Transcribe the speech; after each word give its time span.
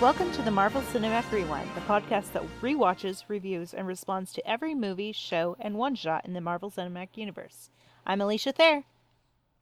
Welcome 0.00 0.32
to 0.32 0.40
the 0.40 0.50
Marvel 0.50 0.80
Cinematic 0.80 1.30
Rewind, 1.30 1.68
the 1.74 1.82
podcast 1.82 2.32
that 2.32 2.42
rewatches, 2.62 3.24
reviews, 3.28 3.74
and 3.74 3.86
responds 3.86 4.32
to 4.32 4.50
every 4.50 4.74
movie, 4.74 5.12
show, 5.12 5.58
and 5.60 5.74
one 5.74 5.94
shot 5.94 6.24
in 6.24 6.32
the 6.32 6.40
Marvel 6.40 6.70
Cinematic 6.70 7.18
Universe. 7.18 7.68
I'm 8.06 8.22
Alicia 8.22 8.52
Thayer. 8.52 8.84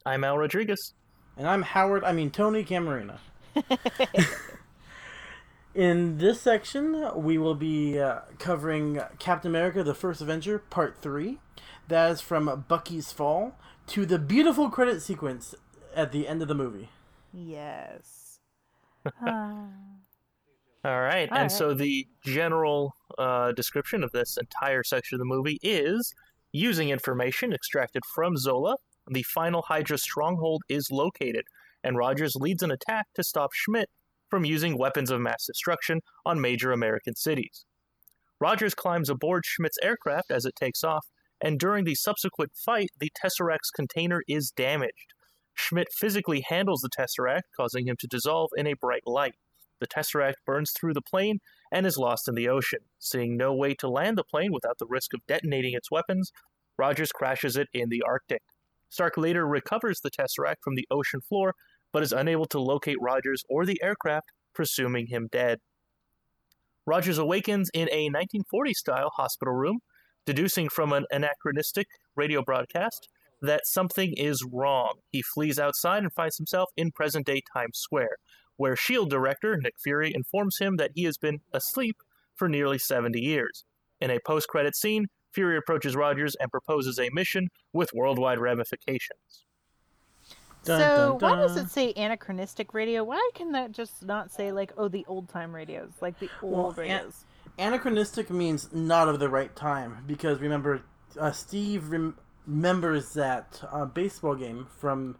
I'm 0.05 0.23
Al 0.23 0.37
Rodriguez. 0.37 0.93
And 1.35 1.45
I'm 1.45 1.63
Howard, 1.63 2.05
I 2.05 2.13
mean 2.13 2.31
Tony 2.31 2.63
Camarina. 2.63 3.19
In 5.75 6.19
this 6.19 6.39
section, 6.39 7.21
we 7.21 7.37
will 7.37 7.55
be 7.55 7.99
uh, 7.99 8.19
covering 8.37 9.01
Captain 9.19 9.51
America 9.51 9.83
the 9.83 9.93
First 9.93 10.21
Avenger, 10.21 10.57
Part 10.57 11.01
3. 11.01 11.37
That 11.89 12.11
is 12.11 12.21
from 12.21 12.63
Bucky's 12.69 13.11
Fall 13.11 13.57
to 13.87 14.05
the 14.05 14.17
beautiful 14.17 14.69
credit 14.69 15.01
sequence 15.01 15.53
at 15.93 16.13
the 16.13 16.29
end 16.29 16.41
of 16.41 16.47
the 16.47 16.55
movie. 16.55 16.87
Yes. 17.33 18.39
All 20.83 21.01
right. 21.01 21.29
All 21.29 21.37
and 21.37 21.43
right. 21.43 21.51
so 21.51 21.73
the 21.73 22.07
general 22.23 22.93
uh, 23.17 23.51
description 23.51 24.03
of 24.03 24.11
this 24.11 24.37
entire 24.37 24.83
section 24.83 25.15
of 25.15 25.19
the 25.19 25.25
movie 25.25 25.59
is 25.61 26.13
using 26.51 26.89
information 26.89 27.53
extracted 27.53 28.03
from 28.05 28.37
Zola, 28.37 28.77
the 29.09 29.23
final 29.23 29.63
Hydra 29.63 29.97
stronghold 29.97 30.63
is 30.69 30.89
located, 30.91 31.45
and 31.83 31.97
Rogers 31.97 32.35
leads 32.35 32.63
an 32.63 32.71
attack 32.71 33.07
to 33.15 33.23
stop 33.23 33.53
Schmidt 33.53 33.89
from 34.29 34.45
using 34.45 34.77
weapons 34.77 35.09
of 35.09 35.19
mass 35.19 35.45
destruction 35.45 36.01
on 36.25 36.39
major 36.39 36.71
American 36.71 37.15
cities. 37.15 37.65
Rogers 38.39 38.75
climbs 38.75 39.09
aboard 39.09 39.45
Schmidt's 39.45 39.79
aircraft 39.81 40.31
as 40.31 40.45
it 40.45 40.55
takes 40.55 40.83
off, 40.83 41.07
and 41.41 41.59
during 41.59 41.85
the 41.85 41.95
subsequent 41.95 42.51
fight, 42.55 42.89
the 42.99 43.11
Tesseract's 43.21 43.71
container 43.71 44.21
is 44.27 44.51
damaged. 44.51 45.13
Schmidt 45.55 45.87
physically 45.91 46.45
handles 46.47 46.81
the 46.81 46.89
Tesseract, 46.89 47.41
causing 47.57 47.87
him 47.87 47.97
to 47.99 48.07
dissolve 48.07 48.51
in 48.55 48.67
a 48.67 48.75
bright 48.75 49.03
light. 49.05 49.35
The 49.79 49.87
Tesseract 49.87 50.35
burns 50.45 50.71
through 50.71 50.93
the 50.93 51.01
plane 51.01 51.39
and 51.71 51.85
is 51.85 51.97
lost 51.97 52.27
in 52.27 52.35
the 52.35 52.49
ocean. 52.49 52.79
Seeing 52.97 53.37
no 53.37 53.53
way 53.53 53.73
to 53.75 53.89
land 53.89 54.17
the 54.17 54.23
plane 54.23 54.51
without 54.51 54.77
the 54.77 54.87
risk 54.87 55.13
of 55.13 55.25
detonating 55.27 55.73
its 55.73 55.91
weapons, 55.91 56.31
Rogers 56.77 57.11
crashes 57.11 57.55
it 57.55 57.67
in 57.73 57.89
the 57.89 58.01
Arctic. 58.07 58.41
Stark 58.89 59.17
later 59.17 59.45
recovers 59.47 60.01
the 60.01 60.09
Tesseract 60.09 60.61
from 60.63 60.75
the 60.75 60.87
ocean 60.89 61.21
floor, 61.21 61.53
but 61.91 62.03
is 62.03 62.11
unable 62.11 62.45
to 62.47 62.59
locate 62.59 62.97
Rogers 63.01 63.43
or 63.49 63.65
the 63.65 63.81
aircraft, 63.83 64.31
presuming 64.53 65.07
him 65.07 65.27
dead. 65.31 65.59
Rogers 66.85 67.17
awakens 67.17 67.69
in 67.73 67.87
a 67.89 68.09
1940 68.09 68.73
style 68.73 69.11
hospital 69.15 69.53
room, 69.53 69.79
deducing 70.25 70.69
from 70.69 70.91
an 70.91 71.05
anachronistic 71.11 71.87
radio 72.15 72.41
broadcast 72.41 73.07
that 73.41 73.65
something 73.65 74.13
is 74.17 74.45
wrong. 74.51 74.99
He 75.11 75.21
flees 75.21 75.59
outside 75.59 76.03
and 76.03 76.11
finds 76.13 76.37
himself 76.37 76.69
in 76.75 76.91
present 76.91 77.25
day 77.25 77.41
Times 77.53 77.77
Square, 77.77 78.17
where 78.59 78.75
SHIELD 78.75 79.09
director 79.09 79.55
Nick 79.55 79.75
Fury 79.81 80.11
informs 80.13 80.57
him 80.59 80.75
that 80.75 80.91
he 80.93 81.05
has 81.05 81.17
been 81.17 81.39
asleep 81.53 81.95
for 82.35 82.49
nearly 82.49 82.77
70 82.77 83.17
years. 83.17 83.63
In 84.01 84.11
a 84.11 84.19
post 84.25 84.49
credit 84.49 84.75
scene, 84.75 85.07
Fury 85.31 85.55
approaches 85.57 85.95
Rogers 85.95 86.35
and 86.41 86.51
proposes 86.51 86.99
a 86.99 87.09
mission 87.13 87.47
with 87.71 87.93
worldwide 87.93 88.37
ramifications. 88.37 89.45
Dun, 90.65 90.81
so, 90.81 91.17
dun, 91.17 91.31
why 91.31 91.35
does 91.37 91.55
it 91.55 91.69
say 91.69 91.93
anachronistic 91.95 92.73
radio? 92.73 93.05
Why 93.05 93.29
can 93.33 93.53
that 93.53 93.71
just 93.71 94.03
not 94.03 94.29
say, 94.29 94.51
like, 94.51 94.73
oh, 94.77 94.89
the 94.89 95.05
old 95.07 95.29
time 95.29 95.55
radios? 95.55 95.91
Like 96.01 96.19
the 96.19 96.29
old 96.41 96.53
Well, 96.53 96.69
an- 96.71 96.75
radios. 96.75 97.25
Anachronistic 97.57 98.29
means 98.29 98.73
not 98.73 99.07
of 99.07 99.19
the 99.19 99.29
right 99.29 99.55
time, 99.55 100.03
because 100.05 100.39
remember, 100.39 100.81
uh, 101.17 101.31
Steve 101.31 101.91
rem- 101.91 102.17
remembers 102.45 103.13
that 103.13 103.61
uh, 103.71 103.85
baseball 103.85 104.35
game 104.35 104.67
from 104.79 105.17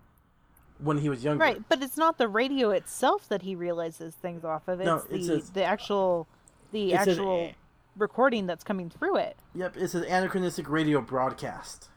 when 0.79 0.97
he 0.99 1.09
was 1.09 1.23
younger. 1.23 1.43
Right, 1.43 1.61
but 1.69 1.81
it's 1.83 1.97
not 1.97 2.17
the 2.17 2.27
radio 2.27 2.69
itself 2.71 3.27
that 3.29 3.41
he 3.43 3.55
realizes 3.55 4.15
things 4.15 4.43
off 4.43 4.67
of. 4.67 4.79
It's 4.79 4.85
No, 4.85 4.99
the 4.99 5.15
it 5.15 5.23
says- 5.25 5.49
the 5.51 5.63
actual 5.63 6.27
the 6.71 6.93
actual 6.93 7.35
a- 7.37 7.55
recording 7.97 8.45
that's 8.47 8.63
coming 8.63 8.89
through 8.89 9.17
it. 9.17 9.37
Yep, 9.55 9.77
it's 9.77 9.93
an 9.95 10.03
anachronistic 10.03 10.69
radio 10.69 11.01
broadcast. 11.01 11.89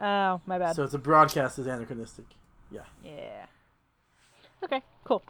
Oh, 0.00 0.40
my 0.46 0.58
bad. 0.58 0.74
So 0.76 0.82
it's 0.84 0.94
a 0.94 0.98
broadcast 0.98 1.58
is 1.58 1.66
anachronistic. 1.66 2.24
Yeah. 2.70 2.80
yeah. 3.04 3.46
Okay, 4.64 4.82
cool. 5.04 5.22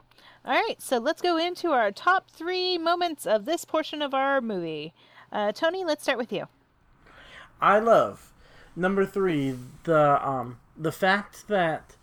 All 0.44 0.52
right, 0.54 0.80
so 0.80 0.98
let's 0.98 1.20
go 1.20 1.36
into 1.36 1.70
our 1.72 1.90
top 1.92 2.30
three 2.30 2.78
moments 2.78 3.26
of 3.26 3.44
this 3.44 3.64
portion 3.64 4.00
of 4.00 4.14
our 4.14 4.40
movie. 4.40 4.94
Uh, 5.32 5.52
Tony, 5.52 5.84
let's 5.84 6.02
start 6.02 6.18
with 6.18 6.32
you. 6.32 6.46
I 7.60 7.78
love 7.78 8.32
number 8.74 9.04
three 9.04 9.56
the 9.84 10.26
um 10.26 10.58
the 10.76 10.92
fact 10.92 11.46
that 11.48 11.96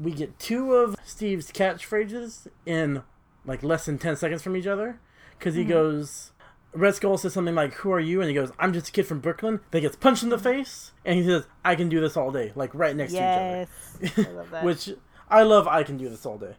we 0.00 0.12
get 0.12 0.38
two 0.38 0.74
of 0.74 0.96
Steve's 1.04 1.52
catchphrases 1.52 2.48
in 2.64 3.02
like 3.44 3.62
less 3.62 3.86
than 3.86 3.98
ten 3.98 4.16
seconds 4.16 4.42
from 4.42 4.56
each 4.56 4.66
other 4.66 4.98
because 5.38 5.54
he 5.54 5.64
goes. 5.64 6.32
Red 6.72 6.94
Skull 6.94 7.18
says 7.18 7.32
something 7.32 7.54
like, 7.56 7.74
"Who 7.74 7.90
are 7.90 7.98
you?" 8.00 8.20
and 8.20 8.28
he 8.28 8.34
goes, 8.34 8.52
"I'm 8.58 8.72
just 8.72 8.88
a 8.88 8.92
kid 8.92 9.06
from 9.06 9.18
Brooklyn." 9.18 9.58
Then 9.72 9.82
gets 9.82 9.96
punched 9.96 10.22
in 10.22 10.28
the 10.28 10.38
face, 10.38 10.92
and 11.04 11.18
he 11.18 11.24
says, 11.24 11.46
"I 11.64 11.74
can 11.74 11.88
do 11.88 12.00
this 12.00 12.16
all 12.16 12.30
day," 12.30 12.52
like 12.54 12.72
right 12.74 12.94
next 12.94 13.12
Yes, 13.12 13.68
to 13.98 14.04
each 14.06 14.18
other. 14.18 14.30
I 14.30 14.32
love 14.32 14.50
that. 14.50 14.64
Which 14.64 14.90
I 15.28 15.42
love. 15.42 15.66
I 15.66 15.82
can 15.82 15.96
do 15.96 16.08
this 16.08 16.24
all 16.24 16.38
day, 16.38 16.54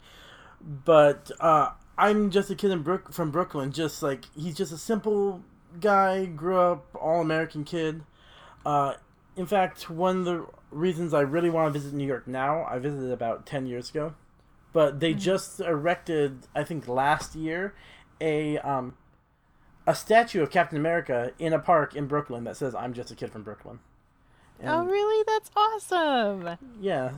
but 0.60 1.32
uh, 1.40 1.70
I'm 1.98 2.30
just 2.30 2.52
a 2.52 2.56
kid 2.56 2.72
in 2.72 2.82
Brook 2.82 3.14
from 3.14 3.32
Brooklyn. 3.32 3.72
Just 3.72 4.04
like 4.04 4.26
he's 4.36 4.56
just 4.56 4.74
a 4.74 4.78
simple 4.78 5.44
guy, 5.80 6.26
grew 6.26 6.58
up 6.58 6.94
all 6.94 7.22
American 7.22 7.64
kid. 7.64 8.04
Uh, 8.66 8.96
in 9.36 9.46
fact, 9.46 9.90
one 9.90 10.20
of 10.20 10.26
the 10.26 10.46
reasons 10.72 11.14
I 11.14 11.22
really 11.22 11.50
want 11.50 11.74
to 11.74 11.80
visit 11.80 11.94
New 11.94 12.08
York 12.08 12.28
now, 12.28 12.66
I 12.70 12.80
visited 12.80 13.12
about 13.12 13.46
ten 13.46 13.66
years 13.66 13.90
ago, 13.90 14.14
but 14.74 15.00
they 15.00 15.14
just 15.14 15.60
erected, 15.60 16.48
I 16.56 16.64
think 16.64 16.88
last 16.88 17.36
year, 17.36 17.74
a 18.20 18.58
um, 18.60 18.96
a 19.88 19.96
statue 19.96 20.42
of 20.42 20.52
Captain 20.52 20.78
America 20.78 21.32
in 21.40 21.54
a 21.54 21.60
park 21.60 21.96
in 21.96 22.08
Brooklyn 22.08 22.44
that 22.44 22.58
says 22.58 22.76
"I'm 22.76 22.94
just 22.94 23.12
a 23.12 23.16
kid 23.16 23.32
from 23.32 23.44
Brooklyn." 23.44 23.80
oh, 24.64 24.86
really? 24.86 25.24
That's 25.28 25.52
awesome. 25.56 26.58
Yeah. 26.80 27.12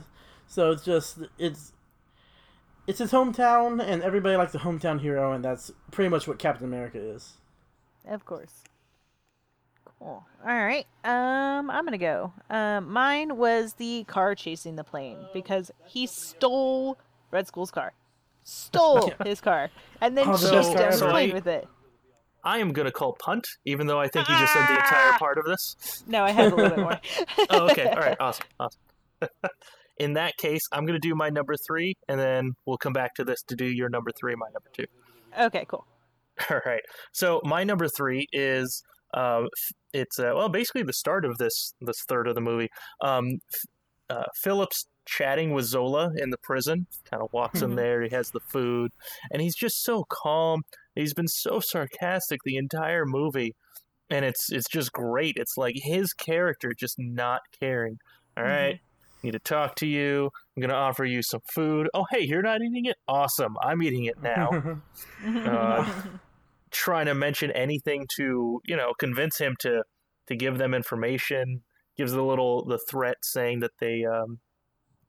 So 0.48 0.72
it's 0.72 0.84
just 0.84 1.20
it's 1.38 1.74
it's 2.88 3.00
his 3.00 3.12
hometown 3.12 3.82
and 3.82 4.04
everybody 4.04 4.36
likes 4.36 4.54
a 4.56 4.60
hometown 4.60 5.00
hero 5.00 5.32
and 5.32 5.44
that's 5.44 5.72
pretty 5.92 6.10
much 6.10 6.28
what 6.28 6.40
Captain 6.40 6.66
America 6.66 7.00
is. 7.00 7.34
Of 8.08 8.26
course. 8.26 8.64
Cool. 10.04 10.26
All 10.46 10.54
right. 10.54 10.86
Um, 11.06 11.72
I'm 11.72 11.86
gonna 11.86 11.98
go. 11.98 12.34
Um, 12.50 12.92
mine 12.92 13.38
was 13.38 13.76
the 13.76 14.04
car 14.04 14.36
chasing 14.36 14.76
the 14.76 14.84
plane 14.84 15.18
because 15.34 15.72
he 15.86 16.08
stole 16.08 16.98
Red 17.32 17.48
Skull's 17.48 17.72
car, 17.72 17.94
stole 18.44 19.14
his 19.24 19.40
car, 19.40 19.70
and 20.02 20.18
then 20.18 20.28
the 20.28 20.34
chased 20.38 20.74
down 20.74 20.92
the 20.92 21.06
ever. 21.06 21.10
plane 21.10 21.34
with 21.34 21.48
it. 21.48 21.68
I 22.44 22.60
am 22.60 22.74
going 22.74 22.86
to 22.86 22.92
call 22.92 23.16
punt, 23.18 23.46
even 23.64 23.88
though 23.88 24.02
I 24.02 24.10
think 24.10 24.28
you 24.28 24.38
just 24.38 24.52
said 24.52 24.68
the 24.68 24.76
entire 24.76 25.14
part 25.14 25.38
of 25.38 25.46
this. 25.46 26.04
No, 26.08 26.26
I 26.26 26.32
have 26.32 26.52
a 26.52 26.56
little 26.58 26.72
bit 26.72 26.80
more. 26.80 27.00
Oh, 27.50 27.70
okay. 27.70 27.86
All 27.86 28.02
right. 28.02 28.18
Awesome. 28.20 28.46
Awesome. 28.60 28.82
In 29.98 30.14
that 30.14 30.36
case, 30.36 30.60
I'm 30.74 30.86
going 30.86 31.00
to 31.00 31.08
do 31.08 31.16
my 31.16 31.30
number 31.30 31.54
three, 31.66 31.94
and 32.10 32.20
then 32.20 32.52
we'll 32.66 32.78
come 32.78 32.92
back 32.92 33.14
to 33.16 33.24
this 33.24 33.42
to 33.44 33.56
do 33.56 33.64
your 33.64 33.88
number 33.88 34.12
three, 34.20 34.36
my 34.36 34.48
number 34.48 34.70
two. 34.74 34.84
Okay, 35.40 35.64
cool. 35.70 35.86
All 36.50 36.60
right. 36.66 36.82
So 37.14 37.40
my 37.46 37.64
number 37.64 37.88
three 37.88 38.28
is 38.34 38.84
uh, 39.14 39.44
it's 39.94 40.20
uh, 40.20 40.32
well 40.36 40.50
basically 40.50 40.84
the 40.84 40.94
start 40.94 41.24
of 41.26 41.38
this 41.38 41.74
this 41.82 42.02
third 42.04 42.28
of 42.28 42.36
the 42.36 42.42
movie. 42.42 42.70
Um, 43.02 43.40
uh, 44.10 44.24
Phillips 44.36 44.88
chatting 45.06 45.54
with 45.54 45.66
Zola 45.66 46.12
in 46.18 46.30
the 46.30 46.38
prison. 46.38 46.88
Kind 47.10 47.22
of 47.24 47.32
walks 47.34 47.62
in 47.62 47.72
Mhm. 47.72 47.76
there. 47.76 48.02
He 48.02 48.10
has 48.10 48.32
the 48.32 48.40
food, 48.40 48.92
and 49.32 49.42
he's 49.42 49.56
just 49.56 49.84
so 49.84 50.06
calm. 50.10 50.64
He's 50.96 51.14
been 51.14 51.28
so 51.28 51.60
sarcastic 51.60 52.40
the 52.44 52.58
entire 52.58 53.06
movie, 53.06 53.56
and 54.10 54.24
it's 54.26 54.52
it's 54.52 54.70
just 54.70 54.92
great. 54.92 55.36
It's 55.38 55.58
like 55.58 55.76
his 55.78 56.14
character 56.14 56.74
just 56.78 56.96
not 57.00 57.42
caring. 57.60 58.00
All 58.38 58.44
right. 58.44 58.80
Need 59.24 59.32
to 59.32 59.40
talk 59.40 59.76
to 59.78 59.88
you. 59.88 60.30
I'm 60.56 60.62
gonna 60.62 60.74
offer 60.74 61.06
you 61.06 61.22
some 61.22 61.40
food. 61.54 61.90
Oh, 61.94 62.06
hey, 62.12 62.22
you're 62.22 62.42
not 62.42 62.62
eating 62.62 62.86
it? 62.86 62.98
Awesome. 63.08 63.56
I'm 63.62 63.82
eating 63.82 64.04
it 64.06 64.22
now 64.22 64.82
uh, 65.26 65.94
trying 66.74 67.06
to 67.06 67.14
mention 67.14 67.52
anything 67.52 68.08
to 68.18 68.62
you 68.66 68.76
know 68.76 68.94
convince 69.00 69.38
him 69.38 69.56
to 69.60 69.84
to 70.28 70.36
give 70.36 70.58
them 70.58 70.74
information 70.74 71.62
gives 71.98 72.12
the 72.12 72.24
little 72.24 72.66
the 72.66 72.80
threat 72.90 73.18
saying 73.22 73.60
that 73.60 73.72
they 73.80 74.04
um 74.04 74.40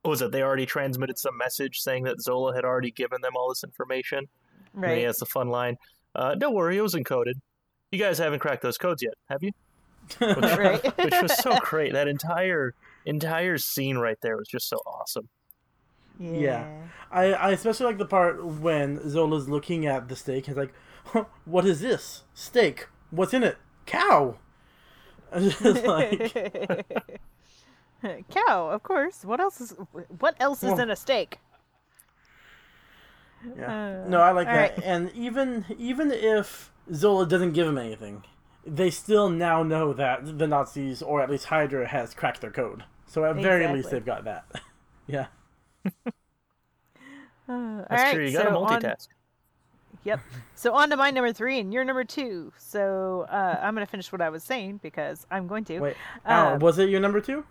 what 0.03 0.11
was 0.11 0.23
it? 0.23 0.33
They 0.33 0.43
already 0.43 0.67
transmitted 0.67 1.19
some 1.19 1.37
message 1.39 1.79
saying 1.81 2.05
that 2.05 2.21
zola 2.21 2.55
had 2.55 2.65
already 2.65 2.91
given 2.91 3.23
them 3.23 3.33
all 3.37 3.49
this 3.49 3.65
information. 3.65 4.27
Right. 4.75 4.83
and 4.85 4.91
then 4.91 4.99
he 4.99 5.05
has 5.05 5.19
the 5.19 5.27
fun 5.27 5.49
line. 5.49 5.77
Uh, 6.15 6.35
don't 6.35 6.55
worry 6.55 6.77
it 6.77 6.83
was 6.83 6.95
encoded. 6.95 7.35
You 7.91 7.99
guys 7.99 8.19
haven't 8.19 8.41
cracked 8.41 8.63
those 8.63 8.77
codes 8.79 9.03
yet 9.03 9.15
have 9.29 9.43
you? 9.43 9.53
Right. 10.21 10.85
which 10.99 11.15
was 11.23 11.37
so 11.39 11.57
great. 11.63 11.95
That 11.95 12.09
entire 12.09 12.75
entire 13.07 13.57
scene 13.57 13.97
right 13.97 14.19
there 14.21 14.37
was 14.37 14.49
just 14.49 14.69
so 14.69 14.77
awesome. 14.87 15.29
Yeah. 16.21 16.67
I, 17.11 17.33
I 17.33 17.51
especially 17.53 17.87
like 17.87 17.99
the 17.99 18.07
part 18.07 18.45
when 18.45 19.09
Zola's 19.09 19.49
looking 19.49 19.87
at 19.87 20.09
the 20.09 20.17
steak 20.17 20.47
He's 20.47 20.57
like, 20.57 20.69
huh, 20.69 20.75
"What 21.45 21.65
is 21.65 21.81
this 21.81 22.23
steak? 22.35 22.89
What's 23.11 23.35
in 23.35 23.43
it? 23.43 23.59
Cow." 23.87 24.37
Like, 25.35 26.33
Cow, 28.31 28.69
of 28.71 28.83
course. 28.83 29.25
What 29.25 29.41
else 29.41 29.61
is 29.61 29.75
what 30.21 30.37
else 30.39 30.63
is 30.63 30.71
Well- 30.73 30.81
in 30.81 30.91
a 30.91 30.97
steak? 30.97 31.39
Yeah. 33.59 34.03
Uh, 34.05 34.09
no, 34.09 34.21
I 34.21 34.31
like 34.31 34.47
that. 34.47 34.77
right. 34.79 34.85
And 34.85 35.11
even 35.15 35.65
even 35.79 36.11
if 36.13 36.73
Zola 36.93 37.27
doesn't 37.27 37.53
give 37.53 37.67
him 37.67 37.77
anything, 37.79 38.25
they 38.67 38.91
still 38.91 39.29
now 39.29 39.63
know 39.63 39.93
that 39.93 40.39
the 40.39 40.47
Nazis, 40.47 41.03
or 41.03 41.21
at 41.21 41.29
least 41.31 41.47
Hydra, 41.47 41.87
has 41.89 42.15
cracked 42.15 42.41
their 42.41 42.51
code. 42.51 42.85
So 43.07 43.25
at 43.25 43.37
very 43.37 43.67
least 43.69 43.91
they've 43.91 44.05
got 44.05 44.25
that. 44.25 44.47
yeah. 45.07 45.27
Uh, 45.87 45.91
all 47.49 47.87
That's 47.91 48.03
right, 48.03 48.15
true. 48.15 48.25
You 48.27 48.33
got 48.33 48.45
to 48.45 48.51
so 48.51 48.57
multitask. 48.65 49.09
Yep. 50.05 50.21
So 50.55 50.73
on 50.75 50.91
to 50.91 50.97
my 50.97 51.11
number 51.11 51.33
three, 51.33 51.59
and 51.61 51.73
you're 51.73 51.85
number 51.85 52.05
two. 52.05 52.53
So 52.59 53.27
uh, 53.31 53.59
I'm 53.63 53.75
gonna 53.75 53.87
finish 53.87 54.13
what 54.13 54.21
I 54.21 54.29
was 54.31 54.45
saying 54.45 54.81
because 54.83 55.27
I'm 55.31 55.47
going 55.47 55.65
to. 55.67 55.81
Wait, 55.81 55.97
Alan, 56.25 56.55
Um, 56.55 56.59
was 56.61 56.79
it 56.79 56.89
your 56.91 57.01
number 57.01 57.21
two? 57.21 57.45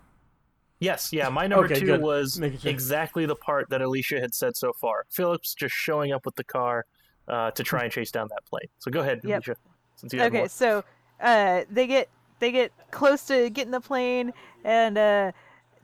Yes, 0.80 1.12
yeah. 1.12 1.28
My 1.28 1.46
number 1.46 1.66
Okay, 1.66 1.80
two 1.80 1.86
good. 1.86 2.02
was 2.02 2.34
sure. 2.34 2.50
exactly 2.70 3.26
the 3.26 3.36
part 3.36 3.70
that 3.70 3.80
Alicia 3.80 4.20
had 4.20 4.34
said 4.34 4.56
so 4.56 4.72
far. 4.72 5.06
Phillips 5.10 5.54
just 5.54 5.74
showing 5.74 6.12
up 6.12 6.24
with 6.26 6.36
the 6.36 6.44
car 6.44 6.84
uh, 7.28 7.50
to 7.52 7.62
try 7.62 7.84
and 7.84 7.92
chase 7.92 8.10
down 8.10 8.28
that 8.28 8.44
plane. 8.44 8.68
So 8.78 8.90
go 8.90 9.00
ahead, 9.00 9.20
Yep. 9.24 9.36
Alicia. 9.46 9.56
Since 9.96 10.12
you 10.12 10.22
okay, 10.22 10.38
more. 10.38 10.48
so 10.48 10.84
uh, 11.20 11.62
they 11.70 11.86
get 11.86 12.08
they 12.40 12.52
get 12.52 12.72
close 12.90 13.24
to 13.26 13.48
getting 13.50 13.70
the 13.70 13.80
plane, 13.80 14.32
and 14.64 14.98
uh, 14.98 15.32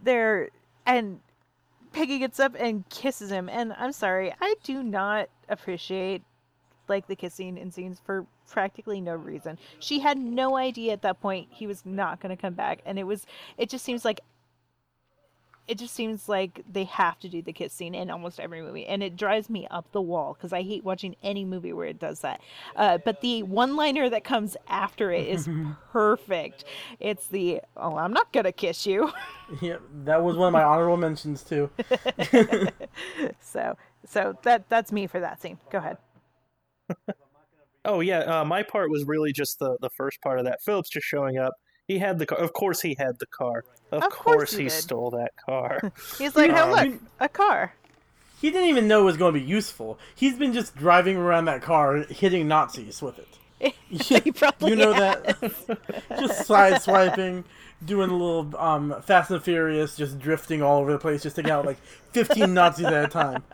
they're 0.02 0.50
and 0.86 1.20
Peggy 1.92 2.18
gets 2.18 2.38
up 2.38 2.54
and 2.58 2.88
kisses 2.90 3.30
him. 3.30 3.48
And 3.48 3.72
I'm 3.72 3.92
sorry, 3.92 4.32
I 4.40 4.54
do 4.64 4.82
not 4.82 5.28
appreciate 5.48 6.22
like 6.90 7.06
the 7.06 7.16
kissing 7.16 7.56
in 7.56 7.70
scenes 7.70 8.00
for 8.04 8.26
practically 8.50 9.00
no 9.00 9.14
reason. 9.14 9.56
She 9.78 10.00
had 10.00 10.18
no 10.18 10.56
idea 10.58 10.92
at 10.92 11.02
that 11.02 11.20
point 11.20 11.48
he 11.50 11.66
was 11.66 11.86
not 11.86 12.20
going 12.20 12.36
to 12.36 12.40
come 12.40 12.54
back, 12.54 12.80
and 12.84 12.98
it 12.98 13.04
was 13.04 13.26
it 13.56 13.70
just 13.70 13.84
seems 13.84 14.04
like 14.04 14.20
it 15.70 15.78
just 15.78 15.94
seems 15.94 16.28
like 16.28 16.64
they 16.70 16.82
have 16.82 17.16
to 17.20 17.28
do 17.28 17.40
the 17.42 17.52
kiss 17.52 17.72
scene 17.72 17.94
in 17.94 18.10
almost 18.10 18.40
every 18.40 18.60
movie 18.60 18.84
and 18.86 19.04
it 19.04 19.16
drives 19.16 19.48
me 19.48 19.68
up 19.70 19.92
the 19.92 20.00
wall 20.02 20.34
because 20.34 20.52
i 20.52 20.62
hate 20.62 20.82
watching 20.82 21.14
any 21.22 21.44
movie 21.44 21.72
where 21.72 21.86
it 21.86 22.00
does 22.00 22.20
that. 22.20 22.40
Uh, 22.74 22.98
but 22.98 23.20
the 23.20 23.44
one 23.44 23.76
liner 23.76 24.10
that 24.10 24.24
comes 24.24 24.56
after 24.66 25.12
it 25.12 25.28
is 25.28 25.48
perfect. 25.92 26.64
It's 26.98 27.28
the 27.28 27.60
oh 27.76 27.96
i'm 27.96 28.12
not 28.12 28.32
gonna 28.32 28.52
kiss 28.52 28.84
you. 28.84 29.12
Yeah, 29.60 29.78
that 30.04 30.22
was 30.22 30.36
one 30.36 30.46
of 30.46 30.52
my 30.52 30.62
honorable 30.62 30.96
mentions 30.96 31.42
too. 31.42 31.70
so 33.40 33.76
so 34.06 34.36
that 34.44 34.68
that's 34.68 34.92
me 34.92 35.08
for 35.08 35.18
that 35.18 35.42
scene. 35.42 35.58
Go 35.72 35.78
ahead 35.78 35.98
Oh 37.84 38.00
yeah, 38.00 38.20
uh, 38.40 38.44
my 38.44 38.62
part 38.62 38.90
was 38.90 39.04
really 39.04 39.32
just 39.32 39.58
the 39.58 39.76
the 39.80 39.90
first 39.90 40.20
part 40.22 40.38
of 40.38 40.44
that. 40.44 40.62
Phillips 40.62 40.90
just 40.90 41.06
showing 41.06 41.38
up. 41.38 41.54
He 41.86 41.98
had 41.98 42.18
the 42.18 42.26
car. 42.26 42.38
Of 42.38 42.52
course, 42.52 42.82
he 42.82 42.94
had 42.98 43.18
the 43.18 43.26
car. 43.26 43.64
Of, 43.90 44.04
Of 44.04 44.18
course, 44.18 44.44
course 44.44 44.56
he 44.56 44.64
he 44.64 44.68
did. 44.68 44.70
stole 44.70 45.10
that 45.12 45.32
car. 45.36 45.84
he's 46.18 46.36
like 46.36 46.52
oh 46.54 46.66
Um, 46.66 46.70
look 46.70 47.00
a 47.20 47.28
car 47.28 47.74
He 48.40 48.50
didn't 48.50 48.68
even 48.68 48.88
know 48.88 49.02
it 49.02 49.04
was 49.04 49.16
going 49.16 49.34
to 49.34 49.40
be 49.40 49.46
useful. 49.46 49.98
He's 50.14 50.36
been 50.36 50.52
just 50.52 50.74
driving 50.76 51.16
around 51.16 51.44
that 51.46 51.62
car, 51.62 51.98
hitting 52.08 52.48
Nazis 52.48 53.02
with 53.02 53.18
it. 53.18 53.38
he 53.88 54.30
probably 54.32 54.70
you 54.70 54.76
know 54.76 54.94
that? 54.94 55.36
just 56.18 56.46
side 56.46 56.80
swiping, 56.80 57.44
doing 57.84 58.10
a 58.10 58.16
little 58.16 58.56
um, 58.58 59.02
Fast 59.02 59.30
and 59.30 59.42
Furious, 59.42 59.96
just 59.96 60.18
drifting 60.18 60.62
all 60.62 60.80
over 60.80 60.92
the 60.92 60.98
place, 60.98 61.22
just 61.22 61.36
taking 61.36 61.50
out 61.50 61.66
like 61.66 61.78
15 62.12 62.54
Nazis 62.54 62.90
at 62.90 63.04
a 63.04 63.08
time. 63.08 63.44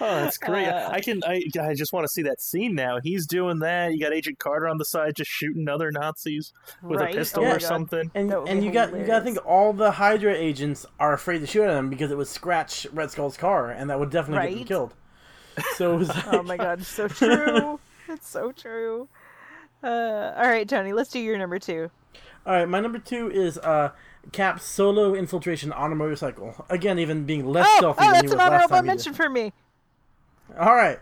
Oh, 0.00 0.20
that's 0.20 0.36
great. 0.38 0.66
Uh, 0.68 0.90
I 0.92 1.00
can. 1.00 1.22
I, 1.24 1.42
I 1.60 1.74
just 1.74 1.92
want 1.92 2.04
to 2.04 2.08
see 2.12 2.22
that 2.22 2.40
scene 2.42 2.74
now. 2.74 2.98
He's 3.02 3.26
doing 3.26 3.60
that. 3.60 3.92
You 3.92 4.00
got 4.00 4.12
Agent 4.12 4.38
Carter 4.38 4.68
on 4.68 4.76
the 4.78 4.84
side, 4.84 5.16
just 5.16 5.30
shooting 5.30 5.68
other 5.68 5.90
Nazis 5.90 6.52
with 6.82 7.00
Right? 7.00 7.14
a 7.14 7.16
pistol 7.16 7.44
Oh 7.44 7.46
or 7.46 7.52
God. 7.52 7.62
something. 7.62 8.10
And 8.14 8.30
and 8.32 8.62
you 8.62 8.70
got 8.72 8.90
you 8.96 9.04
got 9.06 9.20
to 9.20 9.24
think 9.24 9.38
all 9.46 9.72
the 9.72 9.92
Hydra 9.92 10.34
agents 10.34 10.84
are 11.00 11.14
afraid 11.14 11.38
to 11.38 11.46
shoot 11.46 11.64
at 11.64 11.76
him 11.76 11.88
because 11.88 12.10
it 12.10 12.18
would 12.18 12.26
scratch 12.28 12.86
Red 12.92 13.10
Skull's 13.10 13.36
car, 13.38 13.70
and 13.70 13.88
that 13.88 13.98
would 13.98 14.10
definitely 14.10 14.48
get 14.48 14.50
them 14.50 14.58
Right. 14.58 14.66
killed. 14.66 14.94
So 15.76 15.94
it 15.94 15.98
was 15.98 16.10
oh 16.26 16.42
my 16.42 16.58
god 16.58 16.80
it's 16.80 16.88
so 16.88 17.08
true 17.08 17.80
it's 18.08 18.28
so 18.28 18.52
true 18.52 19.08
uh, 19.82 20.32
all 20.36 20.46
right 20.48 20.68
tony 20.68 20.92
let's 20.92 21.10
do 21.10 21.18
your 21.18 21.38
number 21.38 21.58
two 21.58 21.90
All 22.44 22.52
right, 22.52 22.68
my 22.68 22.80
number 22.80 22.98
two 22.98 23.30
is 23.30 23.56
uh, 23.58 23.90
Cap's 24.32 24.64
solo 24.64 25.14
infiltration 25.14 25.72
on 25.72 25.92
a 25.92 25.94
motorcycle. 25.94 26.64
Again, 26.68 26.98
even 26.98 27.24
being 27.24 27.46
less 27.46 27.66
oh, 27.68 27.76
stealthy 27.78 28.04
oh 28.04 28.12
than 28.12 28.20
he 28.20 28.20
that's 28.20 28.32
was 28.32 28.32
an 28.32 28.38
last 28.38 28.52
honorable 28.52 28.76
time. 28.76 28.86
mention 28.86 29.14
for 29.14 29.28
me 29.30 29.52
All 30.58 30.74
right, 30.74 30.98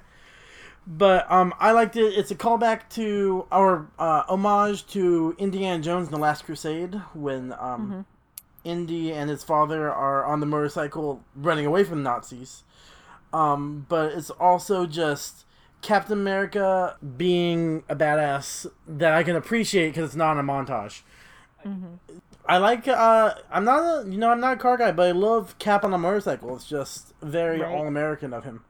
but 0.87 1.31
um, 1.31 1.55
I 1.61 1.73
liked 1.73 1.97
it. 1.97 2.15
It's 2.19 2.31
a 2.31 2.35
callback 2.35 2.89
to 2.91 3.47
our 3.53 3.87
uh, 3.99 4.23
homage 4.29 4.87
to 4.89 5.35
Indiana 5.39 5.83
Jones 5.83 6.09
and 6.09 6.15
the 6.17 6.21
Last 6.21 6.45
Crusade 6.45 6.95
when 7.15 7.53
um, 7.53 7.59
Mm-hmm. 7.61 8.01
Indy 8.65 9.13
and 9.13 9.29
his 9.29 9.45
father 9.45 9.93
are 9.93 10.25
on 10.25 10.41
the 10.41 10.47
motorcycle 10.47 11.23
running 11.37 11.67
away 11.67 11.85
from 11.85 12.03
the 12.03 12.11
Nazis. 12.11 12.63
Um, 13.31 13.85
but 13.91 14.13
it's 14.13 14.31
also 14.31 14.87
just 14.87 15.45
Captain 15.83 16.15
America 16.19 16.97
being 17.19 17.85
a 17.91 17.95
badass 17.95 18.67
that 18.89 19.13
I 19.13 19.23
can 19.23 19.37
appreciate 19.37 19.89
because 19.89 20.11
it's 20.11 20.17
not 20.17 20.39
a 20.39 20.43
montage. 20.43 21.03
Mm-hmm. 21.65 22.17
I 22.47 22.57
like. 22.57 22.89
Uh, 22.89 23.35
I'm 23.51 23.65
not 23.65 24.07
a 24.07 24.11
you 24.11 24.17
know 24.19 24.31
I'm 24.31 24.41
not 24.41 24.55
a 24.55 24.57
car 24.57 24.77
guy, 24.79 24.93
but 24.93 25.09
I 25.09 25.13
love 25.13 25.59
Cap 25.59 25.85
on 25.85 25.93
a 25.93 25.99
motorcycle. 25.99 26.55
It's 26.57 26.67
just 26.67 27.13
very 27.23 27.61
Right. 27.61 27.71
all 27.71 27.87
American 27.87 28.33
of 28.33 28.45
him. 28.45 28.65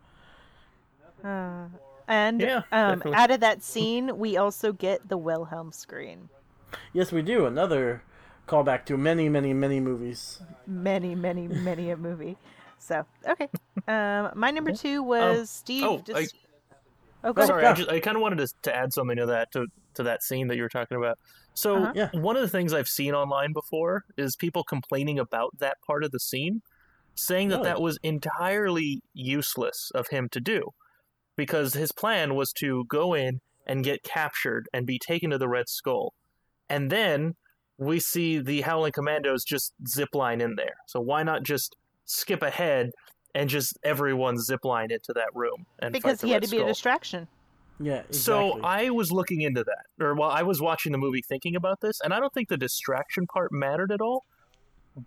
Uh, 1.25 1.67
and 2.07 2.41
Yeah, 2.41 2.63
um, 2.71 3.03
out 3.15 3.31
of 3.31 3.41
that 3.41 3.63
scene, 3.63 4.19
we 4.19 4.37
also 4.37 4.73
get 4.73 5.09
the 5.09 5.17
Wilhelm 5.17 5.73
scream. 5.73 6.29
Yes, 6.93 7.13
we 7.13 7.23
do. 7.23 7.47
Another 7.47 8.03
callback 8.47 8.85
to 8.87 8.97
many, 8.97 9.29
many, 9.29 9.55
many 9.55 9.81
movies. 9.81 10.43
Many, 10.67 11.15
many, 11.15 11.49
many 11.49 11.91
a 11.91 11.97
movie. 11.97 12.37
So 12.79 13.07
okay, 13.27 13.49
um, 13.89 14.33
my 14.35 14.51
number 14.51 14.73
two 14.73 15.03
was 15.03 15.49
Steve. 15.49 15.85
oh, 15.85 16.03
just... 16.05 16.35
I- 16.35 16.79
oh, 17.29 17.33
go 17.33 17.47
Sorry, 17.47 17.63
ahead. 17.65 17.73
I 17.73 17.77
just 17.79 17.91
I 17.91 18.01
kind 18.01 18.17
of 18.17 18.23
wanted 18.23 18.39
to, 18.39 18.49
to 18.63 18.77
add 18.77 18.93
something 18.93 19.17
to 19.17 19.27
that 19.27 19.51
to 19.53 19.67
to 19.95 20.03
that 20.03 20.23
scene 20.23 20.49
that 20.49 20.57
you 20.57 20.63
were 20.63 20.69
talking 20.69 20.99
about. 20.99 21.19
So 21.55 21.77
Uh-huh. 21.77 21.93
Yeah. 21.95 22.11
one 22.13 22.37
of 22.37 22.43
the 22.43 22.49
things 22.49 22.75
I've 22.75 22.89
seen 22.89 23.15
online 23.15 23.53
before 23.55 24.03
is 24.19 24.37
people 24.37 24.65
complaining 24.65 25.19
about 25.19 25.59
that 25.61 25.77
part 25.87 26.05
of 26.05 26.11
the 26.11 26.19
scene, 26.21 26.61
saying 27.15 27.49
that 27.49 27.59
Really? 27.59 27.69
that 27.69 27.81
was 27.81 27.99
entirely 28.03 29.01
useless 29.15 29.91
of 29.95 30.09
him 30.09 30.29
to 30.33 30.41
do, 30.41 30.71
because 31.37 31.75
his 31.75 31.93
plan 31.93 32.35
was 32.35 32.53
to 32.55 32.85
go 32.89 33.15
in 33.15 33.41
and 33.67 33.83
get 33.85 34.03
captured 34.03 34.69
and 34.73 34.87
be 34.87 34.99
taken 34.99 35.31
to 35.31 35.39
the 35.39 35.49
Red 35.49 35.69
Skull, 35.69 36.15
and 36.69 36.91
then 36.91 37.35
we 37.79 37.99
see 37.99 38.39
the 38.39 38.61
Howling 38.63 38.93
Commandos 38.93 39.43
just 39.45 39.73
zipline 39.85 40.41
in 40.41 40.55
there. 40.57 40.77
So 40.87 41.01
why 41.01 41.23
not 41.23 41.43
just 41.43 41.77
skip 42.05 42.43
ahead 42.43 42.91
and 43.35 43.49
just 43.49 43.77
everyone 43.83 44.37
zipline 44.37 44.93
into 44.93 45.13
that 45.15 45.29
room 45.35 45.67
and 45.81 45.93
fight 45.93 46.03
because 46.03 46.21
the 46.21 46.29
he 46.29 46.33
had 46.33 46.43
Red 46.43 46.51
to 46.51 46.57
be 46.57 46.63
a 46.63 46.67
distraction. 46.67 47.27
Yeah, 47.81 47.95
exactly. 47.95 48.19
So 48.19 48.61
I 48.63 48.91
was 48.91 49.11
looking 49.11 49.41
into 49.41 49.65
that, 49.65 49.87
or 50.05 50.15
well, 50.15 50.31
I 50.31 50.43
was 50.43 50.61
watching 50.61 50.93
the 50.93 50.99
movie 50.99 51.23
thinking 51.23 51.57
about 51.57 51.81
this, 51.81 52.01
and 52.01 52.15
I 52.15 52.21
don't 52.21 52.33
think 52.33 52.49
the 52.49 52.57
distraction 52.57 53.27
part 53.27 53.51
mattered 53.51 53.91
at 53.91 54.01
all. 54.01 54.25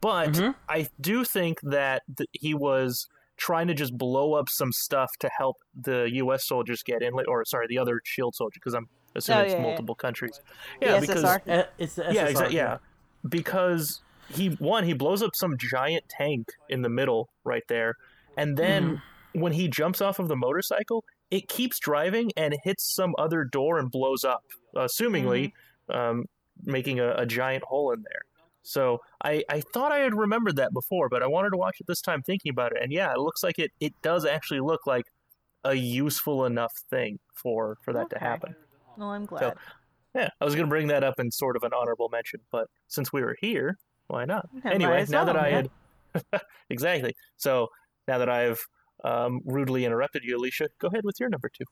But 0.01 0.31
Mhm. 0.34 0.55
I 0.67 0.89
do 1.00 1.24
think 1.24 1.62
that 1.62 2.03
th- 2.17 2.29
he 2.34 2.53
was 2.53 3.07
trying 3.38 3.67
to 3.67 3.74
just 3.74 3.98
blow 3.98 4.34
up 4.34 4.50
some 4.50 4.72
stuff 4.72 5.12
to 5.20 5.29
help 5.38 5.58
the 5.79 6.10
U.S. 6.13 6.46
soldiers 6.46 6.84
get 6.84 7.01
in, 7.01 7.13
or 7.27 7.46
sorry, 7.46 7.67
the 7.67 7.77
other 7.77 8.01
Shield 8.03 8.36
soldier, 8.36 8.56
because 8.56 8.74
I'm 8.74 8.88
assuming 9.15 9.41
Oh, 9.41 9.44
it's 9.46 9.51
yeah, 9.53 9.58
yeah. 9.60 9.63
multiple 9.63 9.96
countries. 9.96 10.39
The 10.82 10.88
Yeah, 10.88 11.00
because 11.00 11.24
SSR. 11.24 11.67
It's 11.77 11.96
the 11.96 12.03
SSR. 12.03 12.13
yeah, 12.13 12.25
exactly. 12.27 12.56
Yeah, 12.58 12.77
because 13.27 14.01
he 14.29 14.48
one 14.60 14.84
he 14.84 14.94
blows 14.94 15.24
up 15.24 15.32
some 15.36 15.58
giant 15.58 16.03
tank 16.10 16.50
in 16.70 16.82
the 16.82 16.89
middle 16.89 17.29
right 17.44 17.63
there, 17.70 17.96
and 18.38 18.58
then 18.58 19.01
when 19.34 19.53
he 19.53 19.67
jumps 19.67 20.01
off 20.01 20.20
of 20.20 20.27
the 20.27 20.36
motorcycle, 20.36 21.03
it 21.29 21.48
keeps 21.48 21.79
driving 21.79 22.32
and 22.36 22.56
hits 22.63 22.84
some 22.94 23.13
other 23.20 23.44
door 23.44 23.77
and 23.77 23.91
blows 23.91 24.24
up, 24.24 24.41
assumingly, 24.75 25.51
um, 25.89 26.25
making 26.63 27.00
a, 27.00 27.12
a 27.15 27.25
giant 27.25 27.63
hole 27.65 27.91
in 27.91 28.01
there. 28.01 28.22
So 28.68 29.00
I, 29.24 29.44
I 29.50 29.62
thought 29.62 29.94
I 29.94 30.00
had 30.00 30.14
remembered 30.14 30.58
that 30.58 30.74
before, 30.74 31.08
but 31.08 31.24
I 31.24 31.28
wanted 31.28 31.52
to 31.52 31.58
watch 31.58 31.80
it 31.80 31.88
this 31.88 32.02
time 32.02 32.22
thinking 32.22 32.50
about 32.50 32.74
it, 32.76 32.84
and 32.84 32.92
yeah, 32.92 33.14
it 33.14 33.18
looks 33.18 33.42
like 33.42 33.60
it, 33.60 33.72
it 33.80 33.94
does 34.02 34.26
actually 34.26 34.60
look 34.60 34.86
like 34.86 35.06
a 35.64 35.74
useful 35.74 36.46
enough 36.46 36.74
thing 36.90 37.18
for 37.34 37.78
for 37.82 37.94
that 37.94 38.10
to 38.10 38.20
happen. 38.20 38.56
Well, 38.98 39.12
I'm 39.12 39.26
glad. 39.26 39.56
Yeah, 40.14 40.30
I 40.42 40.46
was 40.46 40.54
going 40.54 40.66
to 40.66 40.70
bring 40.70 40.88
that 40.88 41.02
up 41.02 41.18
in 41.18 41.32
sort 41.32 41.56
of 41.56 41.64
an 41.64 41.72
honorable 41.74 42.10
mention, 42.10 42.42
but 42.52 42.68
since 42.88 43.14
we 43.14 43.22
were 43.22 43.38
here, 43.40 43.78
why 44.08 44.26
not? 44.26 44.50
Anyway, 44.66 45.06
now 45.08 45.24
that 45.24 45.38
I 45.38 45.50
had 45.50 45.70
exactly, 46.70 47.16
so 47.38 47.70
now 48.06 48.18
that 48.18 48.30
I've 48.30 48.60
um, 49.06 49.40
rudely 49.46 49.86
interrupted 49.86 50.24
you, 50.26 50.36
Alicia, 50.36 50.68
go 50.80 50.90
ahead 50.90 51.06
with 51.06 51.22
your 51.22 51.30
number 51.30 51.50
two. 51.50 51.66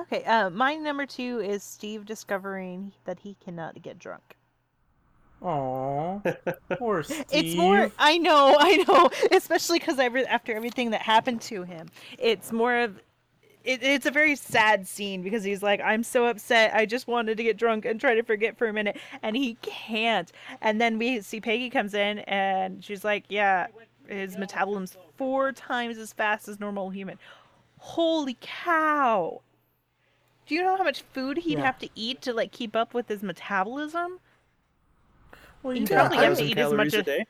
Okay, 0.00 0.24
uh, 0.24 0.50
my 0.50 0.74
number 0.74 1.06
two 1.06 1.40
is 1.40 1.62
Steve 1.62 2.04
discovering 2.04 2.92
that 3.06 3.20
he 3.20 3.34
cannot 3.42 3.80
get 3.80 3.98
drunk. 3.98 4.36
Aww. 5.42 6.56
Poor 6.78 7.02
Steve. 7.02 7.24
It's 7.32 7.56
more. 7.56 7.90
I 7.98 8.18
know, 8.18 8.56
I 8.58 8.76
know. 8.88 9.10
Especially 9.36 9.78
because 9.78 9.98
after 9.98 10.54
everything 10.54 10.90
that 10.90 11.02
happened 11.02 11.40
to 11.42 11.62
him, 11.62 11.88
it's 12.18 12.52
more 12.52 12.76
of. 12.76 13.00
It, 13.64 13.82
it's 13.82 14.06
a 14.06 14.10
very 14.10 14.34
sad 14.34 14.86
scene 14.86 15.20
because 15.22 15.44
he's 15.44 15.62
like, 15.62 15.80
I'm 15.82 16.02
so 16.02 16.26
upset. 16.26 16.72
I 16.74 16.86
just 16.86 17.06
wanted 17.06 17.36
to 17.36 17.42
get 17.42 17.56
drunk 17.58 17.84
and 17.84 18.00
try 18.00 18.14
to 18.14 18.22
forget 18.22 18.56
for 18.56 18.66
a 18.66 18.72
minute, 18.72 18.96
and 19.22 19.36
he 19.36 19.54
can't. 19.60 20.32
And 20.62 20.80
then 20.80 20.96
we 20.98 21.20
see 21.20 21.40
Peggy 21.40 21.68
comes 21.68 21.92
in 21.92 22.20
and 22.20 22.82
she's 22.82 23.04
like, 23.04 23.24
Yeah, 23.28 23.66
his 24.08 24.38
metabolism's 24.38 24.96
four 25.16 25.52
times 25.52 25.98
as 25.98 26.12
fast 26.12 26.48
as 26.48 26.58
normal 26.58 26.88
human. 26.90 27.18
Holy 27.78 28.36
cow! 28.40 29.42
Do 30.46 30.54
you 30.54 30.62
know 30.62 30.76
how 30.76 30.84
much 30.84 31.02
food 31.12 31.36
he'd 31.38 31.58
Yeah. 31.58 31.64
have 31.66 31.78
to 31.80 31.88
eat 31.94 32.22
to 32.22 32.32
like 32.32 32.52
keep 32.52 32.74
up 32.74 32.94
with 32.94 33.08
his 33.08 33.22
metabolism? 33.22 34.18
Well, 35.62 35.74
You 35.74 35.82
you 35.82 35.86
probably 35.86 36.18
have 36.18 36.36
to 36.38 36.44
eat 36.44 36.58
as 36.58 36.72
much 36.72 36.90
calories 36.92 37.08
a 37.08 37.20
as- 37.20 37.26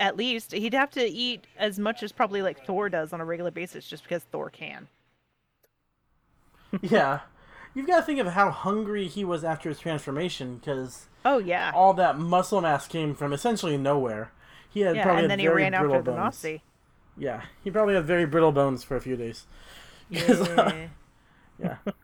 At 0.00 0.16
least 0.16 0.52
he'd 0.52 0.74
have 0.74 0.90
to 0.92 1.04
eat 1.04 1.46
as 1.56 1.78
much 1.78 2.02
as 2.02 2.12
probably 2.12 2.42
like 2.42 2.64
Thor 2.66 2.88
does 2.88 3.12
on 3.12 3.20
a 3.20 3.24
regular 3.24 3.50
basis, 3.50 3.86
just 3.86 4.02
because 4.02 4.24
Thor 4.24 4.50
can. 4.50 4.88
yeah. 6.80 7.20
You've 7.74 7.86
got 7.86 7.96
to 7.98 8.02
think 8.02 8.18
of 8.20 8.26
how 8.28 8.50
hungry 8.50 9.08
he 9.08 9.24
was 9.24 9.44
after 9.44 9.68
his 9.68 9.78
transformation, 9.78 10.56
because 10.56 11.08
Oh 11.24 11.38
yeah. 11.38 11.72
all 11.74 11.94
that 11.94 12.18
muscle 12.18 12.60
mass 12.60 12.86
came 12.86 13.14
from 13.14 13.32
essentially 13.32 13.78
nowhere. 13.78 14.30
He 14.68 14.80
had 14.80 14.96
yeah, 14.96 15.02
probably 15.04 15.22
and 15.24 15.30
had 15.30 15.38
then 15.38 15.38
he 15.38 15.48
ran 15.48 15.72
brittle 15.72 15.94
after 15.96 16.10
the. 16.10 16.16
Nazi. 16.16 16.62
Yeah, 17.16 17.42
he 17.62 17.70
probably 17.70 17.94
had 17.94 18.04
very 18.04 18.26
brittle 18.26 18.52
bones 18.52 18.84
for 18.84 18.96
a 18.96 19.00
few 19.00 19.16
days. 19.16 19.46
'Cause, 20.14 20.48
uh, 20.48 20.86
Yeah. 21.58 21.76
yeah. 21.86 21.92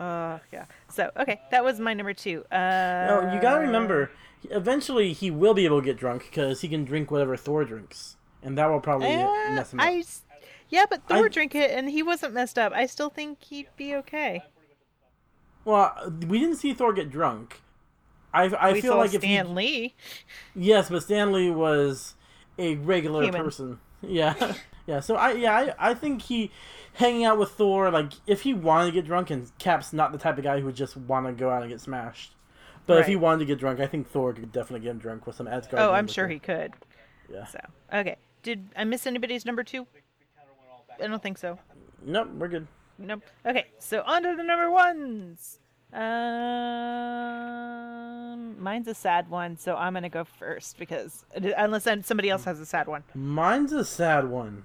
Uh, 0.00 0.38
yeah. 0.52 0.64
So 0.88 1.10
okay, 1.16 1.40
that 1.50 1.64
was 1.64 1.80
my 1.80 1.92
number 1.92 2.14
two. 2.14 2.44
Uh, 2.52 3.06
No, 3.08 3.32
you 3.34 3.40
gotta 3.40 3.62
remember, 3.62 4.12
eventually 4.50 5.12
he 5.12 5.30
will 5.30 5.54
be 5.54 5.64
able 5.64 5.80
to 5.80 5.84
get 5.84 5.96
drunk 5.96 6.24
because 6.30 6.60
he 6.60 6.68
can 6.68 6.84
drink 6.84 7.10
whatever 7.10 7.36
Thor 7.36 7.64
drinks, 7.64 8.16
and 8.42 8.56
that 8.58 8.66
will 8.66 8.80
probably 8.80 9.14
uh, 9.14 9.50
mess 9.50 9.72
him 9.72 9.80
up. 9.80 9.86
I, 9.86 10.04
yeah, 10.68 10.84
but 10.88 11.06
Thor 11.08 11.26
I- 11.26 11.28
drank 11.28 11.54
it 11.54 11.70
and 11.70 11.88
he 11.90 12.02
wasn't 12.02 12.34
messed 12.34 12.58
up. 12.58 12.72
I 12.72 12.86
still 12.86 13.10
think 13.10 13.42
he'd 13.44 13.68
be 13.76 13.94
okay. 13.96 14.42
Well, 15.64 16.12
we 16.26 16.38
didn't 16.38 16.56
see 16.56 16.72
Thor 16.72 16.92
get 16.92 17.10
drunk. 17.10 17.60
I 18.32 18.44
I 18.44 18.72
we 18.72 18.80
feel 18.80 18.96
like 18.96 19.14
if 19.14 19.22
Stan 19.22 19.48
he, 19.48 19.52
Lee. 19.54 19.94
yes, 20.54 20.90
but 20.90 21.02
Stan 21.02 21.32
Lee 21.32 21.50
was 21.50 22.14
a 22.58 22.76
regular 22.76 23.22
Human. 23.22 23.42
person. 23.42 23.80
Yeah, 24.02 24.54
yeah. 24.86 25.00
So 25.00 25.16
I 25.16 25.32
yeah 25.32 25.74
I, 25.78 25.90
I 25.90 25.94
think 25.94 26.22
he 26.22 26.50
hanging 26.94 27.24
out 27.24 27.38
with 27.38 27.50
Thor 27.50 27.90
like 27.90 28.12
if 28.26 28.42
he 28.42 28.52
wanted 28.52 28.86
to 28.86 28.92
get 28.92 29.06
drunk 29.06 29.30
and 29.30 29.50
Cap's 29.58 29.92
not 29.92 30.12
the 30.12 30.18
type 30.18 30.36
of 30.36 30.44
guy 30.44 30.58
who 30.58 30.66
would 30.66 30.74
just 30.74 30.96
want 30.96 31.26
to 31.26 31.32
go 31.32 31.50
out 31.50 31.62
and 31.62 31.70
get 31.70 31.80
smashed. 31.80 32.34
But 32.88 32.98
if 33.00 33.06
he 33.06 33.14
wanted 33.16 33.38
to 33.40 33.44
get 33.44 33.58
drunk, 33.60 33.78
I 33.80 33.86
think 33.86 34.08
Thor 34.10 34.32
could 34.32 34.50
definitely 34.50 34.80
get 34.80 34.90
him 34.90 34.98
drunk 34.98 35.26
with 35.26 35.36
some 35.36 35.46
Asgard. 35.46 35.80
Oh, 35.82 35.92
I'm 35.92 36.08
sure 36.08 36.26
he 36.26 36.38
could. 36.40 36.72
Yeah. 37.32 37.44
So 37.46 37.60
okay, 37.92 38.16
did 38.42 38.68
I 38.76 38.82
miss 38.84 39.06
anybody's 39.06 39.44
number 39.44 39.62
two? 39.62 39.86
I 41.00 41.06
don't 41.06 41.22
think 41.22 41.38
so. 41.38 41.58
Nope, 42.04 42.30
we're 42.36 42.48
good. 42.48 42.66
Nope. 42.98 43.22
Okay, 43.46 43.66
so 43.78 44.02
on 44.04 44.24
to 44.24 44.34
the 44.36 44.42
number 44.42 44.70
ones. 44.70 45.60
Um, 47.58 48.60
mine's 48.62 48.88
a 48.88 48.94
sad 48.94 49.30
one, 49.30 49.56
so 49.56 49.76
I'm 49.76 49.94
gonna 49.94 50.08
go 50.08 50.24
first 50.24 50.78
because 50.78 51.24
unless 51.56 51.84
somebody 52.06 52.30
else 52.30 52.44
has 52.44 52.60
a 52.60 52.66
sad 52.66 52.86
one. 52.88 53.04
Mine's 53.14 53.72
a 53.72 53.84
sad 53.84 54.28
one, 54.28 54.64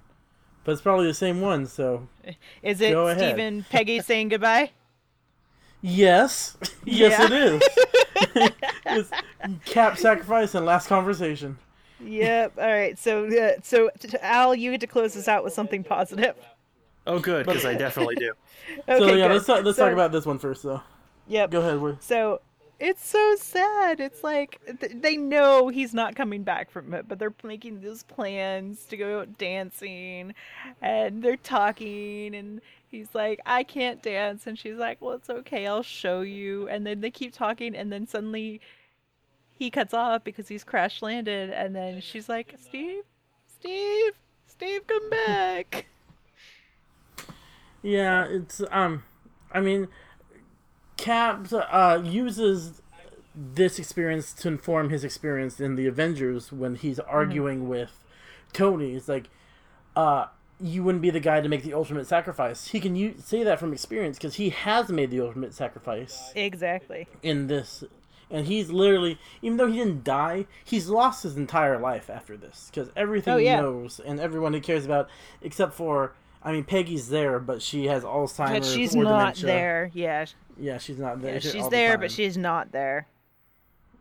but 0.64 0.72
it's 0.72 0.80
probably 0.82 1.06
the 1.06 1.14
same 1.14 1.40
one. 1.40 1.66
So 1.66 2.08
Is 2.62 2.80
it 2.80 2.92
Go 2.92 3.08
ahead. 3.08 3.18
Steve 3.18 3.38
and 3.38 3.68
Peggy 3.68 4.00
saying 4.00 4.28
goodbye? 4.30 4.70
yes, 5.80 6.56
yes, 6.84 7.18
Yeah. 7.18 7.26
it 7.26 7.32
is. 7.32 7.62
it's 8.86 9.10
Cap 9.64 9.98
sacrifice 9.98 10.54
and 10.54 10.64
last 10.66 10.88
conversation. 10.88 11.58
yep. 12.00 12.52
All 12.58 12.66
right. 12.66 12.98
So, 12.98 13.26
uh, 13.26 13.60
so 13.62 13.90
t- 13.98 14.08
t- 14.08 14.16
Al, 14.20 14.54
you 14.54 14.70
get 14.72 14.80
to 14.80 14.86
close 14.86 15.14
this 15.14 15.28
out 15.28 15.44
with 15.44 15.52
something 15.52 15.84
positive. 15.84 16.34
Oh, 17.06 17.18
good, 17.18 17.44
because 17.46 17.64
I 17.66 17.74
definitely 17.74 18.16
do. 18.16 18.32
Okay. 18.88 18.98
so 18.98 19.06
yeah, 19.14 19.28
good. 19.28 19.34
let's 19.34 19.46
talk, 19.46 19.62
let's 19.64 19.76
So- 19.76 19.84
talk 19.84 19.92
about 19.92 20.10
this 20.10 20.24
one 20.24 20.38
first, 20.38 20.62
though. 20.62 20.80
Yep. 21.28 21.50
Go 21.50 21.58
ahead. 21.60 21.74
Wi- 21.74 21.98
So 22.00 22.40
it's 22.80 23.06
so 23.06 23.36
sad. 23.38 24.00
It's 24.00 24.24
like 24.24 24.58
th- 24.80 24.92
they 25.02 25.16
know 25.18 25.68
he's 25.68 25.92
not 25.92 26.16
coming 26.16 26.42
back 26.44 26.70
from 26.70 26.94
it, 26.94 27.06
but 27.06 27.18
they're 27.18 27.34
making 27.42 27.82
those 27.82 28.02
plans 28.04 28.84
to 28.86 28.96
go 28.96 29.20
out 29.20 29.36
dancing, 29.38 30.34
and 30.80 31.22
they're 31.22 31.36
talking, 31.36 32.34
and 32.34 32.60
he's 32.94 33.14
like, 33.14 33.40
"I 33.44 33.64
can't 33.64 34.02
dance," 34.02 34.46
and 34.46 34.58
she's 34.58 34.76
like, 34.76 35.00
"Well, 35.00 35.12
it's 35.12 35.30
okay. 35.30 35.66
I'll 35.66 35.82
show 35.82 36.20
you." 36.20 36.68
And 36.68 36.86
then 36.86 37.00
they 37.00 37.10
keep 37.10 37.32
talking, 37.32 37.74
and 37.74 37.92
then 37.92 38.06
suddenly 38.06 38.60
he 39.52 39.70
cuts 39.70 39.92
off 39.92 40.24
because 40.24 40.48
he's 40.48 40.64
crash 40.64 41.02
landed, 41.02 41.50
and 41.50 41.74
then 41.74 42.00
she's 42.00 42.28
like, 42.28 42.54
"Steve, 42.60 43.02
Steve, 43.46 44.12
Steve, 44.46 44.86
come 44.86 45.10
back." 45.10 45.86
Yeah, 47.86 48.24
it's 48.24 48.62
um, 48.70 49.02
I 49.52 49.60
mean, 49.60 49.88
Cap 50.96 51.46
uh 51.52 52.00
uses 52.02 52.80
this 53.34 53.78
experience 53.78 54.32
to 54.32 54.48
inform 54.48 54.88
his 54.88 55.04
experience 55.04 55.60
in 55.60 55.74
the 55.74 55.86
Avengers 55.86 56.50
when 56.50 56.76
he's 56.76 56.98
arguing 56.98 57.68
with 57.68 58.02
Tony. 58.54 58.94
It's 58.94 59.06
like, 59.06 59.28
uh, 59.94 60.28
you 60.60 60.82
wouldn't 60.84 61.02
be 61.02 61.10
the 61.10 61.20
guy 61.20 61.40
to 61.40 61.48
make 61.48 61.62
the 61.62 61.74
ultimate 61.74 62.06
sacrifice. 62.06 62.68
He 62.68 62.80
can 62.80 62.94
u- 62.96 63.14
say 63.18 63.42
that 63.42 63.58
from 63.58 63.72
experience 63.72 64.16
because 64.18 64.36
he 64.36 64.50
has 64.50 64.88
made 64.88 65.10
the 65.10 65.20
ultimate 65.20 65.52
sacrifice 65.54 66.32
exactly. 66.36 67.08
in 67.22 67.48
this. 67.48 67.82
And 68.30 68.46
he's 68.46 68.70
literally, 68.70 69.18
even 69.42 69.58
though 69.58 69.66
he 69.66 69.76
didn't 69.78 70.02
die, 70.04 70.46
he's 70.64 70.88
lost 70.88 71.22
his 71.24 71.36
entire 71.36 71.78
life 71.78 72.08
after 72.08 72.36
this 72.36 72.70
because 72.72 72.90
everything 72.96 73.34
Oh, 73.34 73.36
yeah. 73.36 73.56
he 73.56 73.62
knows 73.62 74.00
and 74.00 74.18
everyone 74.18 74.54
he 74.54 74.60
cares 74.60 74.84
about, 74.84 75.08
except 75.42 75.74
for, 75.74 76.14
I 76.42 76.52
mean, 76.52 76.64
Peggy's 76.64 77.10
there, 77.10 77.38
but 77.38 77.60
she 77.60 77.86
has 77.86 78.02
Alzheimer's 78.02 78.60
But 78.60 78.64
she's 78.64 78.94
not 78.96 79.34
dementia. 79.34 79.46
there. 79.46 79.90
Yeah, 79.92 80.26
Yeah, 80.58 80.78
she's 80.78 80.98
not 80.98 81.20
there. 81.20 81.34
yeah 81.34 81.38
she's 81.40 81.68
there, 81.68 81.90
time. 81.92 82.00
but 82.00 82.10
she's 82.12 82.36
not 82.38 82.72
there. 82.72 83.06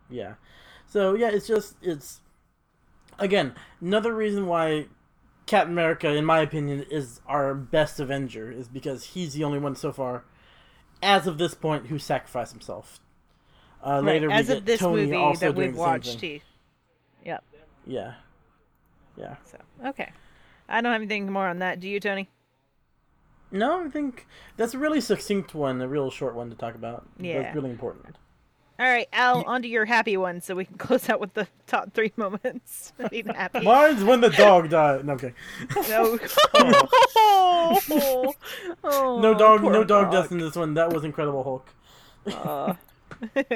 Yeah. 0.10 0.36
So 0.88 1.16
yeah, 1.16 1.30
it's 1.30 1.48
just 1.48 1.76
it's 1.82 2.22
again 3.20 3.54
another 3.82 4.14
reason 4.14 4.46
why 4.48 4.86
Captain 5.46 5.74
America, 5.74 6.10
in 6.10 6.26
my 6.26 6.40
opinion, 6.40 6.86
is 6.90 7.20
our 7.28 7.54
best 7.54 8.00
Avenger 8.00 8.52
is 8.52 8.68
because 8.68 9.04
he's 9.04 9.34
the 9.34 9.44
only 9.44 9.60
one 9.60 9.76
so 9.76 9.92
far, 9.92 10.24
as 11.02 11.28
of 11.28 11.38
this 11.38 11.54
point, 11.54 11.88
who 11.88 12.00
sacrificed 12.00 12.52
himself. 12.52 13.00
Uh, 13.86 13.96
Right, 13.96 14.14
later, 14.22 14.32
as 14.32 14.48
we 14.48 14.56
of 14.56 14.66
this 14.66 14.80
Tony 14.80 15.04
movie 15.04 15.16
also 15.18 15.48
that 15.48 15.56
we've 15.56 15.76
watched. 15.76 16.22
He, 16.22 16.42
yep. 17.26 17.44
Yeah. 17.86 18.14
Yeah. 19.18 19.36
So 19.46 19.58
okay, 19.88 20.12
I 20.70 20.82
don't 20.82 20.92
have 20.92 21.02
anything 21.02 21.32
more 21.32 21.48
on 21.48 21.60
that. 21.60 21.80
Do 21.80 21.88
you, 21.88 22.00
Tony? 22.00 22.30
No, 23.52 23.86
I 23.86 23.90
think 23.90 24.26
that's 24.58 24.74
a 24.74 24.80
really 24.80 25.02
succinct 25.02 25.54
one, 25.54 25.80
a 25.82 25.88
real 25.88 26.10
short 26.10 26.34
one 26.34 26.50
to 26.50 26.56
talk 26.56 26.74
about. 26.76 27.06
Yeah. 27.20 27.44
That's 27.44 27.56
really 27.56 27.70
important. 27.70 28.16
All 28.80 28.88
right, 28.88 29.08
Al, 29.14 29.44
on 29.44 29.62
to 29.62 29.68
your 29.68 29.86
happy 29.86 30.18
one, 30.18 30.42
so 30.42 30.56
we 30.56 30.66
can 30.66 30.78
close 30.80 31.08
out 31.10 31.20
with 31.20 31.34
the 31.36 31.48
top 31.68 31.94
three 31.94 32.12
moments. 32.16 32.92
Happy. 33.00 33.62
Mine's 33.62 34.04
when 34.04 34.20
the 34.20 34.30
dog 34.30 34.70
died. 34.70 35.06
No, 35.06 35.14
I'm 35.14 35.20
kidding. 35.20 35.36
No. 35.90 36.18
Oh, 38.84 39.20
No 39.22 39.34
dog, 39.34 39.62
poor 39.62 39.72
no 39.72 39.84
dog 39.84 40.12
deaths 40.12 40.32
in 40.32 40.38
this 40.38 40.56
one. 40.56 40.74
That 40.74 40.92
was 40.92 41.04
Incredible 41.04 41.44
Hulk. 41.44 41.68
Aw. 42.28 42.78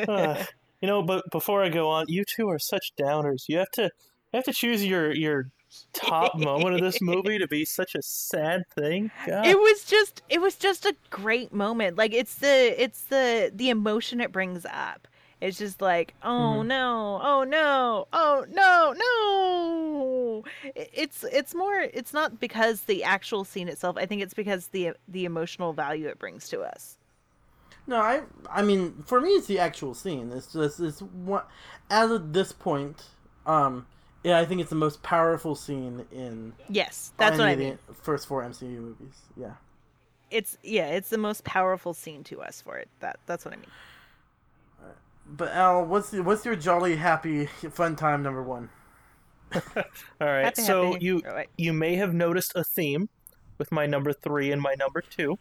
Uh, 0.07 0.43
you 0.81 0.87
know, 0.87 1.01
but 1.01 1.29
before 1.31 1.63
I 1.63 1.69
go 1.69 1.89
on, 1.89 2.05
you 2.07 2.23
two 2.23 2.49
are 2.49 2.59
such 2.59 2.93
downers. 2.99 3.49
You 3.49 3.57
have 3.57 3.71
to 3.71 3.83
you 3.83 3.89
have 4.35 4.45
to 4.45 4.53
choose 4.53 4.85
your 4.85 5.13
your 5.13 5.49
top 5.93 6.35
moment 6.39 6.75
of 6.75 6.81
this 6.81 7.01
movie 7.01 7.37
to 7.39 7.47
be 7.47 7.65
such 7.65 7.95
a 7.95 8.01
sad 8.01 8.63
thing. 8.75 9.11
God. 9.25 9.45
it 9.45 9.57
was 9.57 9.83
just 9.85 10.21
it 10.29 10.39
was 10.41 10.55
just 10.55 10.85
a 10.85 10.95
great 11.09 11.53
moment 11.53 11.97
like 11.97 12.13
it's 12.13 12.35
the 12.35 12.81
it's 12.81 13.03
the 13.03 13.51
the 13.53 13.69
emotion 13.69 14.21
it 14.21 14.31
brings 14.31 14.65
up 14.65 15.07
it's 15.41 15.57
just 15.57 15.81
like 15.81 16.13
oh 16.23 16.57
Mhm. 16.61 16.65
no 16.67 17.19
oh 17.23 17.43
no 17.43 18.07
oh 18.13 18.45
no 18.49 18.93
no 18.97 20.43
it's 20.75 21.23
it's 21.25 21.53
more 21.53 21.79
it's 21.93 22.13
not 22.13 22.39
because 22.39 22.81
the 22.81 23.03
actual 23.03 23.43
scene 23.43 23.67
itself 23.67 23.97
i 23.99 24.05
think 24.05 24.21
it's 24.21 24.33
because 24.33 24.67
the 24.67 24.91
the 25.07 25.25
emotional 25.25 25.73
value 25.73 26.07
it 26.07 26.17
brings 26.19 26.47
to 26.49 26.61
us 26.61 26.97
No, 27.87 27.97
I 27.97 28.21
I 28.49 28.63
mean, 28.63 29.01
for 29.05 29.21
me, 29.21 29.29
it's 29.29 29.47
the 29.47 29.59
actual 29.59 29.93
scene. 29.93 30.31
It's 30.33 30.51
just 30.51 30.79
it's 30.81 30.99
what 31.01 31.47
as 31.89 32.11
of 32.11 32.33
this 32.33 32.51
point, 32.51 33.01
um, 33.45 33.85
yeah, 34.27 34.39
I 34.39 34.45
think 34.45 34.59
it's 34.61 34.69
the 34.69 34.75
most 34.75 35.01
powerful 35.03 35.55
scene 35.55 36.05
in 36.11 36.53
yes 36.69 37.13
that's 37.17 37.37
what 37.37 37.47
i 37.47 37.51
of 37.51 37.57
the 37.59 37.63
mean 37.65 37.77
First 38.01 38.27
four 38.27 38.43
MCU 38.43 38.79
movies. 38.87 39.15
Yeah. 39.35 39.53
it's 40.29 40.57
yeah 40.63 40.87
it's 40.87 41.09
the 41.09 41.17
most 41.17 41.43
powerful 41.43 41.93
scene 41.93 42.23
to 42.25 42.41
us 42.41 42.61
for 42.61 42.77
it 42.77 42.89
that 42.99 43.19
that's 43.25 43.45
what 43.45 43.53
i 43.53 43.57
mean 43.57 43.71
But 45.29 45.51
Al, 45.53 45.85
what's 45.85 46.09
the, 46.11 46.23
what's 46.23 46.45
your 46.45 46.55
jolly 46.55 46.95
happy 46.95 47.47
fun 47.71 47.95
time 47.95 48.23
number 48.23 48.41
one? 48.43 48.69
All 49.55 49.61
right, 50.21 50.43
Happy, 50.45 50.61
so 50.61 50.93
happy. 50.93 51.05
you 51.05 51.21
Oh, 51.27 51.43
you 51.57 51.73
may 51.73 51.95
have 51.95 52.13
noticed 52.13 52.51
a 52.55 52.63
theme 52.63 53.09
with 53.57 53.71
my 53.71 53.85
number 53.85 54.13
three 54.13 54.51
and 54.53 54.61
my 54.61 54.75
number 54.77 55.01
two. 55.01 55.37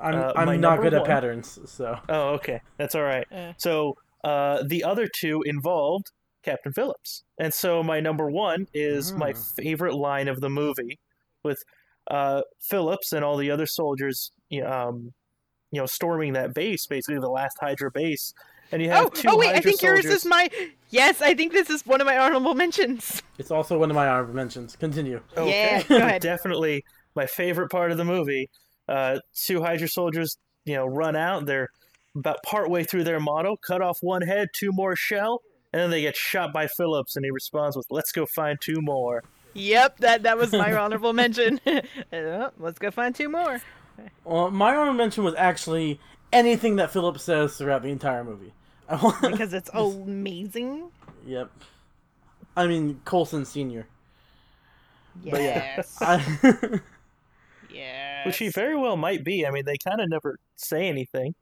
I'm 0.00 0.14
Uh, 0.14 0.32
I'm 0.36 0.46
not 0.60 0.76
number 0.76 0.82
good 0.82 0.94
at 0.94 1.04
patterns, 1.04 1.58
so 1.66 1.98
Oh, 2.08 2.28
okay, 2.36 2.60
that's 2.78 2.94
all 2.94 3.02
right. 3.02 3.26
Uh. 3.32 3.52
So 3.58 3.96
uh, 4.24 4.62
the 4.66 4.84
other 4.84 5.08
two 5.08 5.42
involved 5.44 6.10
Captain 6.48 6.72
Phillips, 6.72 7.24
and 7.38 7.52
so 7.52 7.82
my 7.82 8.00
number 8.00 8.30
one 8.30 8.66
is 8.72 9.12
my 9.12 9.32
Mm. 9.32 9.54
favorite 9.56 9.94
line 9.94 10.28
of 10.28 10.40
the 10.40 10.48
movie, 10.48 10.98
with 11.42 11.58
uh, 12.10 12.40
Phillips 12.60 13.12
and 13.12 13.22
all 13.24 13.36
the 13.36 13.50
other 13.50 13.66
soldiers, 13.66 14.32
you 14.48 14.62
know, 14.62 14.70
um, 14.70 15.12
you 15.70 15.78
know, 15.80 15.84
storming 15.86 16.32
that 16.32 16.54
base, 16.54 16.86
basically 16.86 17.20
the 17.20 17.28
last 17.28 17.58
Hydra 17.60 17.90
base, 17.90 18.32
and 18.72 18.80
you 18.82 18.88
have 18.88 19.04
Oh, 19.06 19.08
two 19.10 19.28
oh 19.28 19.36
wait, 19.36 19.50
I 19.50 19.54
Hydra 19.56 19.70
think 19.70 19.82
yours 19.82 20.02
soldiers. 20.04 20.20
is 20.22 20.24
my. 20.26 20.48
Yes, 20.90 21.20
I 21.20 21.34
think 21.34 21.52
this 21.52 21.68
is 21.68 21.84
one 21.84 22.00
of 22.00 22.06
my 22.06 22.16
honorable 22.16 22.54
mentions. 22.54 23.22
It's 23.38 23.50
also 23.50 23.78
one 23.78 23.90
of 23.90 23.94
my 23.94 24.08
honorable 24.08 24.34
mentions. 24.34 24.74
Continue. 24.76 25.20
Yeah, 25.36 25.82
go 25.82 25.96
ahead. 25.98 26.22
Definitely 26.22 26.82
my 27.14 27.26
favorite 27.26 27.70
part 27.70 27.90
of 27.92 27.98
the 27.98 28.04
movie. 28.06 28.48
Uh, 28.88 29.18
two 29.34 29.60
Hydra 29.62 29.88
soldiers, 29.88 30.38
you 30.64 30.74
know, 30.74 30.86
run 30.86 31.14
out. 31.14 31.44
They're 31.44 31.68
about 32.16 32.38
partway 32.42 32.84
through 32.84 33.04
their 33.04 33.20
motto, 33.20 33.56
cut 33.66 33.82
off 33.82 33.98
one 34.00 34.22
head, 34.22 34.48
two 34.58 34.70
more 34.72 34.96
shell, 34.96 35.42
and 35.72 35.82
then 35.82 35.90
they 35.90 36.00
get 36.00 36.16
shot 36.16 36.52
by 36.52 36.66
Phillips, 36.66 37.16
and 37.16 37.24
he 37.24 37.30
responds 37.30 37.76
with, 37.76 37.86
"Let's 37.90 38.12
go 38.12 38.26
find 38.34 38.58
two 38.60 38.80
more." 38.80 39.22
Yep, 39.54 39.98
that 39.98 40.22
that 40.22 40.38
was 40.38 40.52
my 40.52 40.72
honorable 40.78 41.12
mention. 41.12 41.60
Uh, 42.12 42.50
let's 42.58 42.78
go 42.78 42.90
find 42.90 43.14
two 43.14 43.28
more. 43.28 43.60
Well, 44.24 44.50
my 44.50 44.74
honorable 44.74 44.94
mention 44.94 45.24
was 45.24 45.34
actually 45.36 46.00
anything 46.32 46.76
that 46.76 46.90
Phillips 46.90 47.22
says 47.22 47.56
throughout 47.56 47.82
the 47.82 47.88
entire 47.90 48.24
movie. 48.24 48.52
Because 49.20 49.52
it's 49.52 49.68
amazing. 49.74 50.90
yep. 51.26 51.50
I 52.56 52.66
mean, 52.66 53.00
Coulson 53.04 53.44
Senior. 53.44 53.86
But 55.24 55.42
yeah, 55.42 55.82
I, 56.00 56.80
yes. 57.70 58.26
Which 58.26 58.38
he 58.38 58.48
very 58.48 58.76
well 58.76 58.96
might 58.96 59.24
be. 59.24 59.46
I 59.46 59.50
mean, 59.50 59.64
they 59.64 59.76
kind 59.76 60.00
of 60.00 60.08
never 60.08 60.38
say 60.56 60.88
anything 60.88 61.34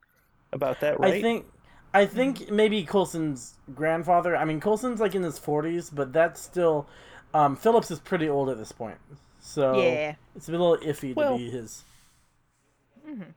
about 0.52 0.80
that, 0.80 0.98
right? 0.98 1.14
I 1.14 1.22
think, 1.22 1.46
I 1.94 2.04
think 2.06 2.50
maybe 2.50 2.82
Coulson's 2.84 3.54
grandfather. 3.74 4.36
I 4.36 4.44
mean, 4.44 4.60
Coulson's 4.60 5.00
like 5.00 5.14
in 5.14 5.22
his 5.22 5.38
forties, 5.38 5.88
but 5.90 6.12
that's 6.12 6.40
still. 6.40 6.86
Um, 7.34 7.56
Phillips 7.56 7.90
is 7.90 7.98
pretty 7.98 8.28
old 8.28 8.48
at 8.48 8.56
this 8.58 8.72
point, 8.72 8.98
so 9.40 9.80
Yeah. 9.80 10.14
it's 10.34 10.48
a 10.48 10.52
little 10.52 10.76
iffy 10.78 11.14
to 11.14 11.36
be 11.36 11.50
his. 11.50 11.84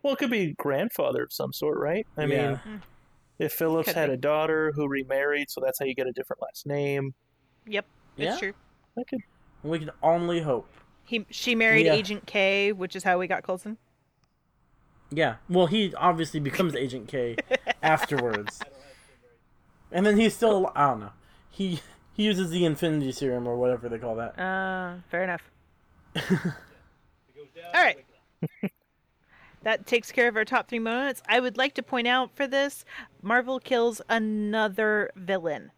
Well, 0.01 0.13
it 0.13 0.19
could 0.19 0.31
be 0.31 0.53
grandfather 0.57 1.23
of 1.23 1.31
some 1.33 1.53
sort, 1.53 1.77
right? 1.77 2.07
I 2.17 2.25
Yeah. 2.25 2.49
mean, 2.65 2.81
if 3.39 3.53
Phillips 3.53 3.87
Could 3.89 3.95
had 3.97 4.07
be. 4.09 4.13
a 4.13 4.17
daughter 4.17 4.71
who 4.73 4.87
remarried, 4.87 5.49
so 5.49 5.61
that's 5.61 5.79
how 5.79 5.85
you 5.85 5.93
get 5.95 6.07
a 6.07 6.11
different 6.11 6.41
last 6.41 6.65
name. 6.65 7.13
Yep. 7.65 7.85
that's 8.17 8.33
Yeah. 8.35 8.39
true. 8.39 8.53
That 8.95 9.07
could 9.07 9.21
We 9.63 9.79
can 9.79 9.91
only 10.01 10.41
hope. 10.41 10.67
He 11.03 11.25
she 11.29 11.53
married 11.55 11.85
Yeah. 11.85 11.93
Agent 11.93 12.25
K, 12.25 12.71
which 12.71 12.95
is 12.95 13.03
how 13.03 13.19
we 13.19 13.27
got 13.27 13.43
Coulson. 13.43 13.77
Yeah. 15.11 15.35
Well, 15.49 15.67
he 15.67 15.93
obviously 15.95 16.39
becomes 16.39 16.75
Agent 16.75 17.07
K 17.07 17.35
afterwards. 17.83 18.59
And 19.91 20.05
then 20.05 20.17
he's 20.17 20.35
still 20.35 20.71
I 20.75 20.87
don't 20.89 20.99
know. 21.01 21.11
He 21.49 21.81
he 22.13 22.23
uses 22.23 22.51
the 22.51 22.65
Infinity 22.65 23.11
Serum 23.11 23.47
or 23.47 23.55
whatever 23.57 23.89
they 23.89 23.97
call 23.97 24.15
that. 24.15 24.37
Uh, 24.39 24.95
fair 25.09 25.23
enough. 25.23 25.41
All 27.73 27.83
right. 27.83 27.97
that 29.63 29.85
takes 29.85 30.11
care 30.11 30.27
of 30.27 30.35
our 30.35 30.45
top 30.45 30.67
three 30.69 30.79
moments. 30.79 31.21
I 31.27 31.39
would 31.39 31.57
like 31.57 31.73
to 31.75 31.83
point 31.83 32.07
out 32.07 32.35
for 32.35 32.47
this, 32.47 32.85
Marvel 33.21 33.59
kills 33.59 34.01
another 34.09 35.11
villain. 35.15 35.71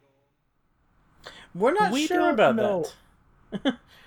We're 1.54 1.74
not 1.74 1.92
We 1.92 2.08
sure 2.08 2.18
don't 2.18 2.34
about 2.34 2.56
know. 2.56 2.86
that. 3.52 3.78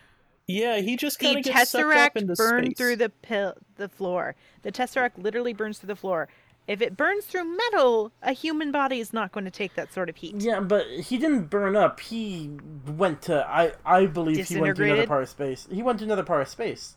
Yeah, 0.47 0.79
he 0.81 0.97
just 0.97 1.19
kind 1.19 1.39
of 1.39 1.45
gets 1.45 1.71
sucked 1.71 1.85
up 1.97 2.15
Tesseract 2.15 2.17
into 2.17 2.35
burned 2.35 2.67
space. 2.67 2.79
through 2.79 2.97
the 2.97 3.09
pil- 3.09 3.57
the 3.77 3.89
floor. 3.89 4.35
The 4.63 4.73
Tesseract 4.73 5.13
literally 5.17 5.53
burns 5.53 5.79
through 5.79 5.89
the 5.89 5.97
floor. 5.97 6.29
If 6.67 6.81
it 6.81 6.97
burns 6.97 7.27
through 7.27 7.45
metal, 7.57 8.13
a 8.23 8.33
human 8.33 8.73
body 8.73 8.99
is 8.99 9.13
not 9.13 9.33
going 9.33 9.45
to 9.45 9.51
take 9.51 9.75
that 9.75 9.93
sort 9.93 10.09
of 10.09 10.17
heat. 10.17 10.37
Yeah, 10.39 10.61
but 10.61 10.87
he 10.89 11.19
didn't 11.19 11.51
burn 11.51 11.77
up. 11.77 12.01
He 12.01 12.59
went 12.87 13.23
to 13.23 13.47
I 13.47 13.73
I 13.85 14.07
believe 14.07 14.47
he 14.49 14.57
went 14.59 14.77
to 14.77 14.85
another 14.85 15.07
part 15.07 15.23
of 15.23 15.29
space. 15.29 15.69
He 15.71 15.83
went 15.83 15.99
to 15.99 16.05
another 16.05 16.23
part 16.23 16.43
of 16.43 16.49
space. 16.49 16.97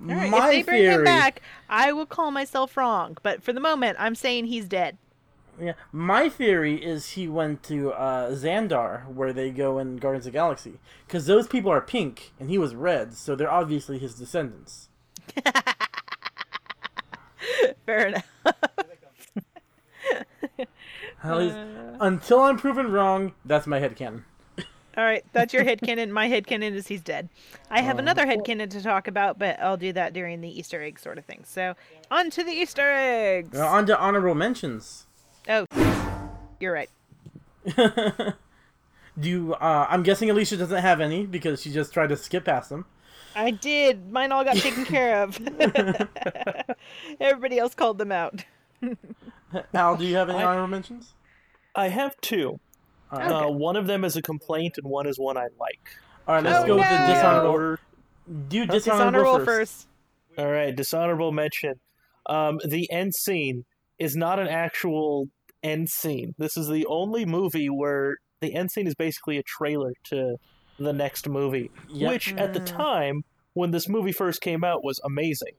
All 0.00 0.14
right, 0.14 0.30
My 0.30 0.46
if 0.46 0.50
they 0.50 0.62
bring 0.62 0.82
theory, 0.82 0.94
him 0.94 1.04
back, 1.04 1.42
I 1.68 1.92
will 1.92 2.06
call 2.06 2.30
myself 2.30 2.76
wrong. 2.76 3.18
But 3.22 3.42
for 3.42 3.52
the 3.52 3.60
moment, 3.60 3.96
I'm 4.00 4.14
saying 4.14 4.46
he's 4.46 4.66
dead. 4.66 4.96
Yeah, 5.58 5.72
my 5.92 6.28
theory 6.28 6.76
is 6.84 7.10
he 7.12 7.26
went 7.28 7.62
to 7.64 7.92
uh, 7.92 8.30
Xandar, 8.32 9.06
where 9.08 9.32
they 9.32 9.50
go 9.50 9.78
in 9.78 9.96
Guardians 9.96 10.26
of 10.26 10.32
the 10.32 10.36
Galaxy, 10.38 10.74
because 11.06 11.26
those 11.26 11.46
people 11.48 11.70
are 11.72 11.80
pink 11.80 12.32
and 12.38 12.50
he 12.50 12.58
was 12.58 12.74
red, 12.74 13.14
so 13.14 13.34
they're 13.34 13.50
obviously 13.50 13.98
his 13.98 14.14
descendants. 14.14 14.88
Fair 17.86 18.08
enough. 18.08 18.26
At 21.22 21.36
least, 21.36 21.56
Uh. 21.56 21.96
until 22.00 22.40
I'm 22.40 22.56
proven 22.58 22.90
wrong, 22.90 23.32
that's 23.44 23.66
my 23.66 23.78
head 23.78 23.94
headcanon. 23.96 24.22
All 24.96 25.04
right, 25.04 25.24
that's 25.32 25.52
your 25.54 25.64
head 25.64 25.80
headcanon. 25.82 26.10
My 26.10 26.28
head 26.28 26.46
headcanon 26.46 26.72
is 26.74 26.86
he's 26.88 27.02
dead. 27.02 27.28
I 27.70 27.80
have 27.82 27.98
another 27.98 28.26
head 28.26 28.40
headcanon 28.40 28.70
to 28.70 28.82
talk 28.82 29.06
about, 29.06 29.38
but 29.38 29.60
I'll 29.60 29.76
do 29.76 29.92
that 29.92 30.12
during 30.12 30.40
the 30.40 30.48
Easter 30.58 30.82
egg 30.82 30.98
sort 30.98 31.18
of 31.18 31.24
thing. 31.24 31.42
So, 31.44 31.74
on 32.10 32.30
to 32.30 32.42
the 32.42 32.50
Easter 32.52 32.90
eggs. 32.92 33.52
Now, 33.58 33.68
on 33.68 33.86
to 33.86 33.98
honorable 33.98 34.34
mentions. 34.34 35.06
Oh, 35.48 35.66
you're 36.60 36.72
right. 36.72 36.90
Do 39.18 39.28
you, 39.28 39.54
uh, 39.54 39.86
I'm 39.88 40.02
guessing 40.02 40.30
Alicia 40.30 40.56
doesn't 40.56 40.80
have 40.80 41.00
any 41.00 41.26
because 41.26 41.60
she 41.60 41.70
just 41.70 41.92
tried 41.92 42.08
to 42.08 42.16
skip 42.16 42.44
past 42.44 42.70
them. 42.70 42.86
I 43.34 43.50
did. 43.50 44.10
Mine 44.10 44.32
all 44.32 44.44
got 44.44 44.56
taken 44.58 44.84
care 44.84 45.22
of. 45.22 45.38
Everybody 47.20 47.58
else 47.58 47.74
called 47.74 47.98
them 47.98 48.12
out. 48.12 48.44
Al, 49.74 49.96
do 49.96 50.04
you 50.06 50.16
have 50.16 50.28
any 50.30 50.38
I- 50.38 50.44
honorable 50.44 50.68
mentions? 50.68 51.14
I 51.74 51.88
have 51.88 52.20
two. 52.20 52.58
All 53.12 53.18
right, 53.18 53.30
Uh, 53.30 53.48
one 53.50 53.76
of 53.76 53.86
them 53.86 54.04
is 54.04 54.16
a 54.16 54.22
complaint, 54.22 54.78
and 54.78 54.88
one 54.90 55.06
is 55.06 55.18
one 55.18 55.36
I 55.36 55.48
like. 55.58 55.80
All 56.26 56.34
right 56.36 56.44
let's 56.44 56.64
Oh, 56.64 56.66
go 56.66 56.76
with 56.76 56.88
the 56.88 56.98
no. 56.98 57.06
dishonorable. 57.14 57.50
Order. 57.50 57.80
Do 58.48 58.66
dishonorable, 58.66 58.78
Dishonorable 58.78 59.38
first. 59.44 59.46
first. 60.36 60.38
All 60.38 60.50
right, 60.50 60.74
dishonorable 60.74 61.32
mention. 61.32 61.74
Um, 62.26 62.60
the 62.66 62.90
end 62.90 63.14
scene 63.14 63.64
is 64.00 64.16
not 64.16 64.40
an 64.40 64.48
actual 64.48 65.28
end 65.62 65.88
scene. 65.88 66.34
This 66.38 66.56
is 66.56 66.66
the 66.68 66.86
only 66.86 67.24
movie 67.24 67.68
where 67.68 68.16
the 68.40 68.54
end 68.54 68.70
scene 68.72 68.86
is 68.88 68.94
basically 68.96 69.36
a 69.38 69.42
trailer 69.44 69.92
to 70.04 70.36
the 70.78 70.92
next 70.92 71.28
movie, 71.28 71.70
Yep. 71.90 72.10
which 72.10 72.32
at 72.34 72.54
the 72.54 72.60
Mm. 72.60 72.66
time 72.66 73.24
when 73.52 73.70
this 73.70 73.88
movie 73.88 74.12
first 74.12 74.40
came 74.40 74.64
out 74.64 74.82
was 74.82 74.98
amazing, 75.04 75.52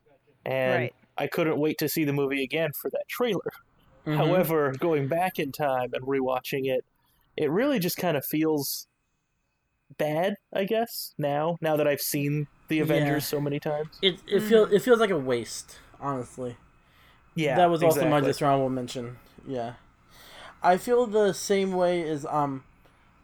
and 0.44 0.76
Right. 0.76 0.96
I 1.18 1.28
couldn't 1.28 1.60
wait 1.60 1.78
to 1.78 1.88
see 1.88 2.04
the 2.04 2.14
movie 2.14 2.44
again 2.44 2.72
for 2.82 2.90
that 2.90 3.08
trailer. 3.08 3.52
Mhm. 4.08 4.16
However, 4.18 4.74
going 4.80 5.08
back 5.08 5.38
in 5.38 5.52
time 5.52 5.92
and 5.94 6.04
rewatching 6.08 6.66
it, 6.66 6.84
it 7.38 7.52
really 7.52 7.78
just 7.78 7.98
kind 7.98 8.18
of 8.18 8.26
feels 8.26 8.88
bad, 9.98 10.36
I 10.52 10.64
guess, 10.64 11.14
now 11.20 11.58
now 11.62 11.76
that 11.78 11.88
I've 11.88 12.02
seen 12.02 12.48
the 12.70 12.78
Yeah. 12.78 12.84
Avengers 12.84 13.28
so 13.28 13.40
many 13.40 13.60
times. 13.60 14.00
it 14.02 14.20
it 14.26 14.40
feels 14.42 14.72
it 14.72 14.82
feels 14.82 15.00
like 15.00 15.12
a 15.12 15.18
waste, 15.20 15.78
honestly. 16.00 16.58
Yeah. 17.36 17.56
that 17.56 17.70
was 17.70 17.82
also 17.82 18.02
my 18.02 18.18
exactly. 18.18 18.30
dishonorable 18.30 18.70
mention. 18.70 19.18
Yeah, 19.48 19.74
I 20.62 20.78
feel 20.78 21.06
the 21.08 21.34
same 21.34 21.74
way 21.74 22.08
as 22.08 22.26
um. 22.26 22.64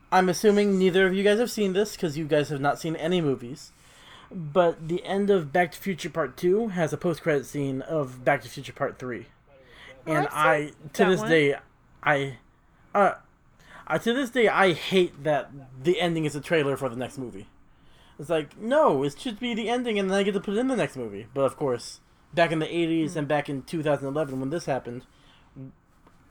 I'm 0.10 0.30
assuming 0.30 0.80
neither 0.80 1.06
of 1.06 1.14
you 1.14 1.22
guys 1.22 1.38
have 1.40 1.52
seen 1.52 1.74
this 1.74 1.98
because 1.98 2.18
you 2.18 2.26
guys 2.26 2.48
have 2.48 2.62
not 2.62 2.80
seen 2.80 2.96
any 2.96 3.20
movies. 3.20 3.74
But 4.32 4.88
the 4.88 5.04
end 5.06 5.30
of 5.30 5.54
Back 5.54 5.72
to 5.74 5.78
Future 5.78 6.10
Part 6.10 6.38
Two 6.38 6.70
has 6.70 6.92
a 6.92 6.98
post-credit 6.98 7.46
scene 7.46 7.82
of 7.82 8.26
Back 8.26 8.42
to 8.44 8.50
Future 8.50 8.74
Part 8.74 9.00
Three, 9.00 9.28
and 10.06 10.28
I've 10.28 10.70
seen 10.70 10.76
I 10.86 10.88
to 10.94 11.06
this 11.06 11.20
one. 11.22 11.30
day, 11.30 11.56
I, 12.04 12.38
uh, 12.94 13.14
I 13.86 13.98
to 13.98 14.14
this 14.14 14.30
day 14.30 14.50
I 14.50 14.74
hate 14.74 15.24
that 15.24 15.52
the 15.82 16.02
ending 16.02 16.26
is 16.26 16.36
a 16.36 16.42
trailer 16.42 16.76
for 16.76 16.90
the 16.90 16.98
next 16.98 17.18
movie. 17.18 17.48
It's 18.20 18.30
like 18.30 18.58
no, 18.58 19.04
it 19.04 19.18
should 19.18 19.40
be 19.40 19.54
the 19.54 19.70
ending, 19.70 19.98
and 19.98 20.10
then 20.10 20.18
I 20.18 20.24
get 20.24 20.34
to 20.34 20.40
put 20.42 20.56
it 20.56 20.58
in 20.58 20.68
the 20.68 20.76
next 20.76 20.98
movie. 20.98 21.28
But 21.34 21.42
of 21.42 21.56
course, 21.56 22.02
back 22.34 22.52
in 22.52 22.60
the 22.60 22.68
'80s 22.68 23.14
Hmm. 23.14 23.20
and 23.20 23.28
back 23.28 23.50
in 23.50 23.62
2011 23.64 24.40
when 24.40 24.50
this 24.50 24.66
happened, 24.66 25.06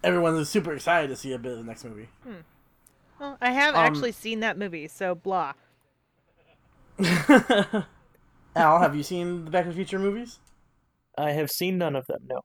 everyone 0.04 0.34
was 0.34 0.48
super 0.48 0.72
excited 0.72 1.08
to 1.08 1.16
see 1.16 1.32
a 1.32 1.38
bit 1.38 1.52
of 1.52 1.58
the 1.58 1.64
next 1.64 1.84
movie. 1.84 2.08
Well, 3.18 3.38
I 3.40 3.50
have 3.50 3.74
Um, 3.74 3.80
actually 3.80 4.12
seen 4.12 4.40
that 4.40 4.58
movie, 4.58 4.88
so 4.88 5.14
blah. 5.14 5.54
Al, 8.56 8.78
have 8.80 8.96
you 8.96 9.02
seen 9.02 9.44
the 9.44 9.50
Back 9.50 9.64
to 9.64 9.70
the 9.70 9.74
Future 9.76 9.98
movies? 9.98 10.38
I 11.18 11.32
have 11.32 11.50
seen 11.50 11.78
none 11.78 11.94
of 11.96 12.06
them. 12.06 12.20
No, 12.28 12.40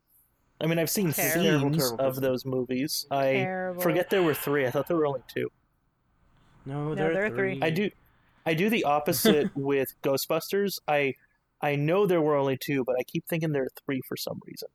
I 0.60 0.68
mean 0.68 0.80
I've 0.80 0.90
seen 0.90 1.12
Terrible. 1.12 1.34
scenes 1.34 1.46
Terrible, 1.46 1.78
terrible 1.78 2.06
of 2.06 2.22
those 2.22 2.46
movies. 2.46 3.06
I 3.12 3.24
Terrible. 3.34 3.82
forget 3.82 4.10
there 4.10 4.24
were 4.24 4.34
three. 4.34 4.66
I 4.66 4.72
thought 4.72 4.88
there 4.88 4.98
were 4.98 5.06
only 5.06 5.24
two. 5.28 5.50
No, 6.66 6.94
there 6.96 7.14
there 7.14 7.24
are 7.24 7.26
are 7.26 7.30
three. 7.30 7.56
three. 7.56 7.60
I 7.62 7.70
do, 7.70 7.90
I 8.46 8.54
do 8.54 8.70
the 8.70 8.84
opposite 8.84 9.50
with 9.56 9.94
Ghostbusters. 10.04 10.80
I, 10.88 11.16
I 11.62 11.76
know 11.76 12.06
there 12.06 12.22
were 12.22 12.36
only 12.36 12.58
two, 12.58 12.84
but 12.86 12.96
I 13.00 13.04
keep 13.04 13.26
thinking 13.28 13.52
there 13.52 13.64
are 13.64 13.70
three 13.86 14.02
for 14.08 14.18
some 14.18 14.40
reason. 14.46 14.70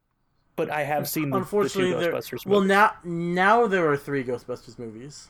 But 0.54 0.70
I 0.70 0.84
have 0.84 1.08
seen 1.08 1.30
the, 1.30 1.38
Unfortunately, 1.38 1.92
the 1.92 1.96
two 1.98 2.00
there. 2.00 2.12
Ghostbusters. 2.12 2.46
Well, 2.46 2.60
movies. 2.60 2.68
now 2.70 2.92
now 3.04 3.66
there 3.66 3.90
are 3.90 3.96
three 3.96 4.24
Ghostbusters 4.24 4.78
movies. 4.78 5.28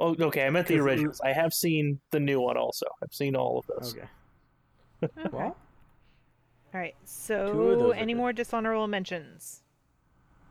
oh, 0.00 0.14
okay. 0.20 0.46
I 0.46 0.50
meant 0.50 0.66
the 0.66 0.78
originals. 0.78 1.20
I 1.24 1.32
have 1.32 1.54
seen 1.54 2.00
the 2.10 2.20
new 2.20 2.40
one 2.40 2.56
also. 2.56 2.86
I've 3.02 3.14
seen 3.14 3.36
all 3.36 3.58
of 3.60 3.66
those. 3.66 3.94
Okay. 3.94 4.08
Okay. 5.02 5.28
Well, 5.32 5.56
All 6.74 6.80
right. 6.80 6.94
So, 7.04 7.92
any 7.92 8.12
more 8.14 8.32
dishonorable 8.34 8.86
mentions? 8.86 9.62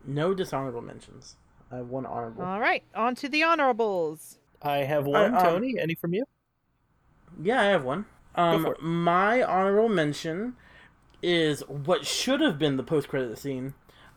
no 0.05 0.33
dishonorable 0.33 0.81
mentions. 0.81 1.35
I 1.71 1.75
have 1.77 1.89
one 1.89 2.05
honorable. 2.07 2.41
All 2.43 2.59
right. 2.59 2.83
On 2.95 3.13
to 3.15 3.29
the 3.29 3.43
honorables. 3.43 4.39
I 4.61 4.77
have 4.77 5.05
one. 5.05 5.35
um, 5.35 5.43
Tony, 5.43 5.75
any 5.79 5.93
from 5.93 6.13
you? 6.15 6.25
Yeah, 7.43 7.61
I 7.61 7.65
have 7.65 7.83
one. 7.83 8.05
Um, 8.39 8.73
my 8.79 9.43
honorable 9.43 9.89
mention 9.89 10.55
is 11.21 11.61
what 11.67 12.05
should 12.05 12.39
have 12.39 12.57
been 12.57 12.77
the 12.77 12.83
post-credit 12.83 13.37
scene 13.37 13.73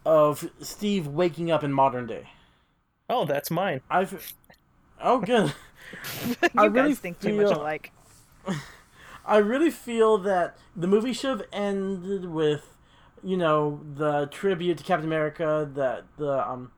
of 0.07 0.49
Steve 0.61 1.07
waking 1.07 1.51
up 1.51 1.65
in 1.65 1.73
modern 1.73 2.07
day. 2.07 2.29
Oh, 3.11 3.25
that's 3.25 3.51
mine. 3.51 3.81
I've. 3.91 4.33
Oh, 5.01 5.19
good. 5.19 5.53
you 6.29 6.37
I 6.57 6.69
guys 6.69 6.71
really 6.71 6.95
think 6.95 7.21
too 7.21 7.35
much 7.35 7.49
feel- 7.49 7.61
alike. 7.61 7.93
I 9.25 9.37
really 9.39 9.71
feel 9.71 10.19
that 10.19 10.57
the 10.75 10.87
movie 10.87 11.13
should 11.13 11.31
have 11.31 11.47
ended 11.53 12.25
with, 12.25 12.77
you 13.23 13.37
know, 13.37 13.81
the 13.95 14.27
tribute 14.27 14.79
to 14.79 14.85
Captain 14.85 15.07
America 15.07 15.69
that 15.75 16.05
the 16.17 16.49
um, 16.49 16.73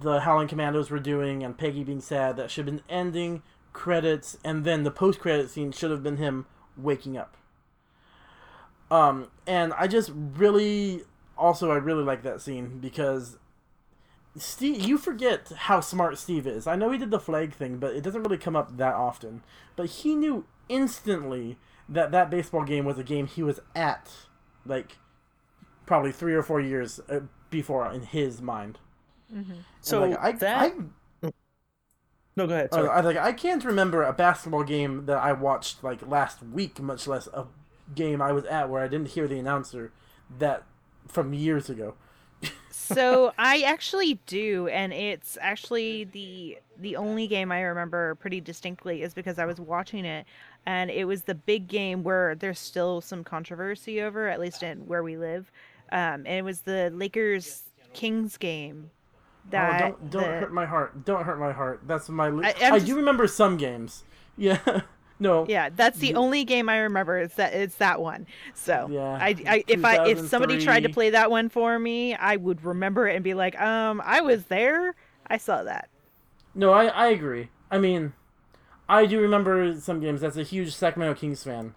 the 0.00 0.20
Howling 0.20 0.48
Commandos 0.48 0.90
were 0.90 0.98
doing, 0.98 1.42
and 1.42 1.56
Peggy 1.56 1.84
being 1.84 2.00
sad. 2.00 2.36
That 2.36 2.50
should 2.50 2.66
have 2.66 2.74
been 2.74 2.84
ending 2.88 3.42
credits, 3.72 4.38
and 4.44 4.64
then 4.64 4.82
the 4.82 4.90
post 4.90 5.20
credit 5.20 5.50
scene 5.50 5.72
should 5.72 5.90
have 5.90 6.02
been 6.02 6.16
him 6.16 6.46
waking 6.76 7.16
up. 7.16 7.36
Um, 8.90 9.28
and 9.46 9.72
I 9.74 9.86
just 9.86 10.10
really, 10.14 11.02
also, 11.38 11.70
I 11.70 11.76
really 11.76 12.02
like 12.02 12.22
that 12.24 12.40
scene 12.40 12.78
because 12.80 13.38
Steve, 14.36 14.80
you 14.80 14.98
forget 14.98 15.52
how 15.56 15.80
smart 15.80 16.18
Steve 16.18 16.46
is. 16.46 16.66
I 16.66 16.76
know 16.76 16.90
he 16.90 16.98
did 16.98 17.10
the 17.10 17.20
flag 17.20 17.52
thing, 17.54 17.78
but 17.78 17.94
it 17.94 18.02
doesn't 18.02 18.22
really 18.22 18.38
come 18.38 18.56
up 18.56 18.76
that 18.76 18.94
often. 18.94 19.42
But 19.76 19.86
he 19.86 20.14
knew 20.14 20.44
instantly 20.68 21.56
that 21.88 22.10
that 22.12 22.30
baseball 22.30 22.64
game 22.64 22.84
was 22.84 22.98
a 22.98 23.04
game 23.04 23.26
he 23.26 23.42
was 23.42 23.60
at, 23.74 24.10
like, 24.64 24.98
probably 25.86 26.12
three 26.12 26.34
or 26.34 26.42
four 26.42 26.60
years 26.60 27.00
uh, 27.08 27.20
before 27.50 27.92
in 27.92 28.02
his 28.02 28.40
mind. 28.40 28.78
And, 29.32 29.64
So 29.80 30.00
like, 30.00 30.18
I, 30.18 30.32
that 30.32 30.60
I, 30.60 30.72
no, 32.40 32.46
go 32.46 32.54
ahead. 32.54 32.68
I, 32.72 32.76
Sorry. 32.76 32.88
I 32.88 33.00
like 33.00 33.16
I 33.16 33.32
can't 33.32 33.64
remember 33.64 34.02
a 34.02 34.12
basketball 34.12 34.64
game 34.64 35.06
that 35.06 35.18
I 35.18 35.32
watched 35.32 35.84
like 35.84 36.06
last 36.06 36.42
week, 36.42 36.80
much 36.80 37.06
less 37.06 37.26
a 37.28 37.46
game 37.94 38.22
I 38.22 38.32
was 38.32 38.44
at 38.46 38.68
where 38.68 38.82
I 38.82 38.88
didn't 38.88 39.08
hear 39.08 39.26
the 39.26 39.38
announcer 39.38 39.92
that 40.38 40.64
from 41.08 41.34
years 41.34 41.68
ago. 41.68 41.94
so 42.70 43.32
I 43.38 43.62
actually 43.62 44.20
do, 44.26 44.68
and 44.68 44.92
it's 44.92 45.36
actually 45.40 46.04
the 46.04 46.58
the 46.78 46.96
only 46.96 47.26
game 47.26 47.52
I 47.52 47.60
remember 47.60 48.14
pretty 48.16 48.40
distinctly 48.40 49.02
is 49.02 49.12
because 49.12 49.38
I 49.38 49.44
was 49.44 49.60
watching 49.60 50.04
it, 50.04 50.26
and 50.66 50.90
it 50.90 51.04
was 51.04 51.22
the 51.22 51.34
big 51.34 51.68
game 51.68 52.02
where 52.02 52.34
there's 52.34 52.58
still 52.58 53.00
some 53.00 53.22
controversy 53.22 54.00
over, 54.00 54.28
at 54.28 54.40
least 54.40 54.62
in 54.62 54.86
where 54.86 55.02
we 55.02 55.16
live, 55.16 55.50
um, 55.92 56.24
and 56.26 56.28
it 56.28 56.44
was 56.44 56.62
the 56.62 56.90
Lakers 56.94 57.64
Kings 57.92 58.36
game. 58.36 58.90
That 59.50 59.82
oh, 59.82 59.88
don't 59.88 60.10
don't 60.10 60.22
the- 60.22 60.28
hurt 60.28 60.52
my 60.52 60.66
heart. 60.66 61.04
Don't 61.04 61.24
hurt 61.24 61.40
my 61.40 61.52
heart. 61.52 61.82
That's 61.86 62.08
my. 62.08 62.28
I- 62.28 62.54
I, 62.60 62.70
just- 62.78 62.86
do 62.86 62.96
remember 62.96 63.26
some 63.26 63.56
games. 63.56 64.04
Yeah. 64.36 64.80
no. 65.18 65.44
Yeah, 65.48 65.68
that's 65.68 65.98
the 65.98 66.14
only 66.14 66.44
game 66.44 66.70
I 66.70 66.78
remember. 66.78 67.18
Is 67.18 67.34
that 67.34 67.52
it's 67.52 67.74
that 67.76 68.00
one. 68.00 68.26
So 68.54 68.88
Yeah, 68.90 69.18
I, 69.20 69.34
I 69.46 69.64
if 69.66 69.84
I 69.84 70.06
if 70.06 70.18
somebody 70.28 70.58
tried 70.58 70.84
to 70.84 70.88
play 70.88 71.10
that 71.10 71.30
one 71.30 71.50
for 71.50 71.78
me, 71.78 72.14
I 72.14 72.36
would 72.36 72.64
remember 72.64 73.06
it 73.06 73.16
and 73.16 73.24
be 73.24 73.34
like, 73.34 73.60
um, 73.60 74.00
I 74.02 74.22
was 74.22 74.44
there. 74.44 74.94
I 75.26 75.36
saw 75.36 75.62
that. 75.64 75.90
No, 76.54 76.72
I 76.72 76.86
I 76.86 77.08
agree. 77.08 77.50
I 77.70 77.78
mean, 77.78 78.14
I 78.88 79.04
do 79.04 79.20
remember 79.20 79.78
some 79.78 80.00
games. 80.00 80.22
That's 80.22 80.38
a 80.38 80.42
huge 80.42 80.74
Sacramento 80.74 81.20
Kings 81.20 81.42
fan. 81.44 81.74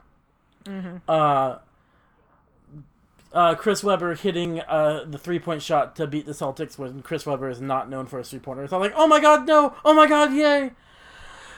Mm-hmm. 0.63 0.97
Uh. 1.07 1.57
Uh, 3.33 3.55
Chris 3.55 3.83
Webber 3.83 4.13
hitting 4.13 4.61
uh, 4.61 5.05
the 5.07 5.17
three 5.17 5.39
point 5.39 5.63
shot 5.63 5.95
to 5.95 6.05
beat 6.05 6.25
the 6.27 6.33
Celtics 6.33 6.77
when 6.77 7.01
Chris 7.01 7.25
Webber 7.25 7.49
is 7.49 7.59
not 7.59 7.89
known 7.89 8.05
for 8.05 8.19
his 8.19 8.29
three 8.29 8.39
pointers. 8.39 8.71
I'm 8.71 8.79
like, 8.79 8.93
oh 8.95 9.07
my 9.07 9.19
god, 9.19 9.47
no! 9.47 9.73
Oh 9.83 9.93
my 9.93 10.07
god, 10.07 10.33
yay! 10.33 10.71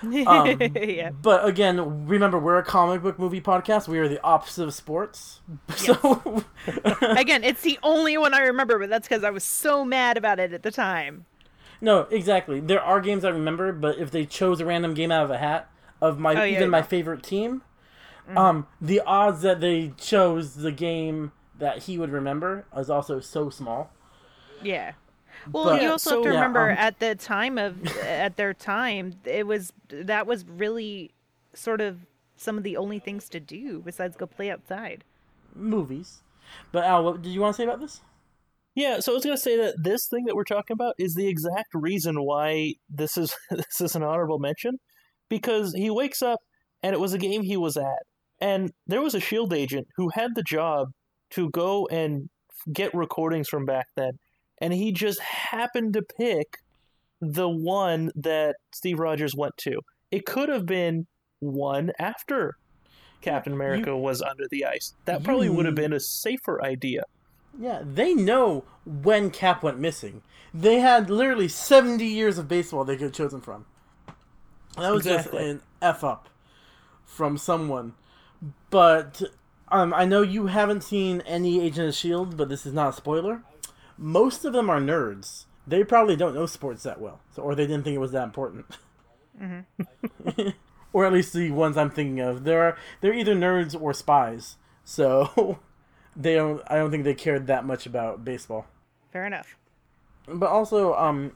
Um, 0.04 0.60
yeah. 0.76 1.10
But 1.10 1.46
again, 1.48 2.06
remember 2.06 2.38
we're 2.38 2.60
a 2.60 2.64
comic 2.64 3.02
book 3.02 3.18
movie 3.18 3.42
podcast. 3.42 3.88
We 3.88 3.98
are 3.98 4.08
the 4.08 4.22
opposite 4.24 4.66
of 4.66 4.74
sports. 4.74 5.40
So 5.78 6.44
Again, 7.02 7.44
it's 7.44 7.62
the 7.62 7.80
only 7.82 8.16
one 8.18 8.34
I 8.34 8.42
remember, 8.42 8.78
but 8.78 8.90
that's 8.90 9.08
because 9.08 9.24
I 9.24 9.32
was 9.32 9.44
so 9.44 9.84
mad 9.84 10.18
about 10.18 10.40
it 10.40 10.54
at 10.54 10.62
the 10.62 10.70
time. 10.70 11.26
no, 11.82 12.02
exactly. 12.12 12.60
There 12.60 12.82
are 12.82 13.02
games 13.02 13.26
I 13.26 13.30
remember, 13.30 13.72
but 13.72 13.98
if 13.98 14.12
they 14.12 14.26
chose 14.26 14.60
a 14.60 14.66
random 14.66 14.94
game 14.94 15.12
out 15.12 15.24
of 15.24 15.32
a 15.32 15.38
hat 15.40 15.72
of 16.02 16.20
my 16.20 16.36
Oh, 16.40 16.44
yeah, 16.44 16.58
even 16.58 16.70
my 16.70 16.82
favorite 16.84 17.24
team, 17.24 17.64
um, 18.36 18.68
the 18.80 19.00
odds 19.02 19.42
that 19.42 19.60
they 19.60 19.94
chose 19.98 20.56
the 20.56 20.72
game 20.72 21.32
that 21.60 21.84
he 21.84 21.98
would 21.98 22.12
remember 22.12 22.66
is 22.76 22.90
also 22.90 23.20
so 23.20 23.50
small. 23.50 23.92
Yeah. 24.64 24.94
Well, 25.52 25.66
But- 25.66 25.82
you 25.82 25.90
also 25.92 26.10
so- 26.10 26.16
have 26.18 26.24
to 26.24 26.30
Yeah, 26.30 26.36
remember 26.36 26.72
um, 26.72 26.78
at 26.78 27.00
the 27.00 27.16
time 27.16 27.58
of 27.58 27.86
at 27.98 28.36
their 28.38 28.54
time, 28.54 29.14
it 29.26 29.46
was 29.48 29.74
that 29.90 30.26
was 30.28 30.46
really 30.48 31.12
sort 31.54 31.82
of 31.82 32.00
some 32.38 32.58
of 32.58 32.64
the 32.64 32.76
only 32.78 33.00
things 33.00 33.30
to 33.30 33.40
do 33.40 33.80
besides 33.80 34.18
go 34.18 34.26
play 34.26 34.50
outside. 34.52 35.04
Movies. 35.54 36.22
But 36.72 36.84
Al, 36.86 37.04
what 37.04 37.22
did 37.22 37.30
you 37.32 37.42
want 37.42 37.56
to 37.56 37.58
say 37.58 37.64
about 37.64 37.80
this? 37.80 38.02
Yeah, 38.76 39.00
so 39.00 39.14
I 39.14 39.16
was 39.16 39.24
gonna 39.24 39.38
say 39.38 39.56
that 39.58 39.76
this 39.82 40.08
thing 40.08 40.26
that 40.26 40.36
we're 40.36 40.44
talking 40.44 40.74
about 40.74 40.96
is 40.98 41.16
the 41.16 41.28
exact 41.28 41.70
reason 41.74 42.24
why 42.24 42.74
this 42.90 43.18
is 43.18 43.36
this 43.52 43.80
is 43.82 43.96
an 43.96 44.04
honorable 44.04 44.40
mention, 44.40 44.80
because 45.30 45.74
he 45.74 45.90
wakes 45.90 46.22
up 46.22 46.40
and 46.84 46.94
it 46.94 47.00
was 47.00 47.14
a 47.14 47.18
game 47.18 47.44
he 47.44 47.56
was 47.58 47.78
at, 47.78 48.04
and 48.42 48.72
there 48.86 49.02
was 49.02 49.16
a 49.16 49.20
Shield 49.22 49.54
agent 49.54 49.88
who 49.96 50.10
had 50.10 50.36
the 50.36 50.44
job 50.44 50.90
to 51.32 51.50
go 51.50 51.88
and 51.88 52.30
get 52.72 52.94
recordings 52.94 53.48
from 53.50 53.66
back 53.66 53.88
then, 53.96 54.20
and 54.62 54.74
he 54.74 54.92
just 54.92 55.20
happened 55.20 55.94
to 55.94 56.02
pick 56.02 56.58
the 57.22 57.50
one 57.50 58.12
that 58.16 58.56
Steve 58.74 59.00
Rogers 59.00 59.36
went 59.36 59.56
to. 59.58 59.82
It 60.12 60.26
could 60.26 60.50
have 60.50 60.66
been 60.66 61.08
one 61.40 61.92
after 62.00 62.58
Captain 63.22 63.54
America 63.54 63.96
was 63.96 64.22
under 64.22 64.48
the 64.50 64.66
ice. 64.66 64.94
That 65.06 65.24
probably 65.24 65.50
would 65.50 65.66
have 65.66 65.76
been 65.76 65.94
a 65.94 66.00
safer 66.00 66.64
idea. 66.64 67.04
Yeah, 67.58 67.82
they 67.84 68.14
know 68.14 68.66
when 68.86 69.32
Cap 69.32 69.64
went 69.64 69.80
missing. 69.80 70.22
They 70.54 70.80
had 70.80 71.10
literally 71.10 71.48
70 71.48 72.06
years 72.06 72.38
of 72.38 72.48
baseball 72.48 72.84
they 72.84 72.96
could 72.96 73.06
have 73.06 73.14
chosen 73.14 73.42
from. 73.42 73.66
That 74.78 74.92
was 74.92 75.06
Exactly. 75.06 75.40
just 75.40 75.52
an 75.52 75.62
F 75.82 76.04
up 76.04 76.30
from 77.06 77.38
someone. 77.38 77.94
But 78.70 79.22
um, 79.70 79.94
I 79.94 80.06
know 80.06 80.22
you 80.22 80.48
haven't 80.48 80.84
seen 80.84 81.22
any 81.22 81.62
Agent 81.62 81.88
of 81.88 81.90
S.H.I.E.L.D., 81.90 82.36
but 82.36 82.50
this 82.50 82.66
is 82.66 82.74
not 82.74 82.90
a 82.90 82.94
spoiler. 82.94 83.44
Most 83.98 84.46
of 84.46 84.54
them 84.54 84.70
are 84.70 84.80
nerds. 84.80 85.46
They 85.68 85.84
probably 85.84 86.16
don't 86.16 86.36
know 86.36 86.46
sports 86.46 86.84
that 86.84 87.02
well, 87.02 87.22
so, 87.32 87.42
or 87.42 87.56
they 87.56 87.66
didn't 87.66 87.84
think 87.84 87.96
it 87.96 88.00
was 88.00 88.12
that 88.12 88.24
important. 88.24 88.66
or 90.94 91.06
at 91.06 91.14
least 91.14 91.34
the 91.34 91.52
ones 91.52 91.78
I'm 91.78 91.90
thinking 91.90 92.20
of. 92.20 92.44
They're 92.44 92.78
they're 93.02 93.14
either 93.14 93.36
nerds 93.36 93.80
or 93.80 93.94
spies. 93.94 94.58
So 94.84 95.60
they 96.16 96.36
don't. 96.36 96.62
I 96.68 96.76
don't 96.76 96.92
think 96.92 97.04
they 97.04 97.16
cared 97.16 97.48
that 97.48 97.66
much 97.66 97.86
about 97.86 98.24
baseball. 98.24 98.68
Fair 99.12 99.26
enough. 99.26 99.58
But 100.28 100.50
also, 100.50 100.94
um, 100.96 101.36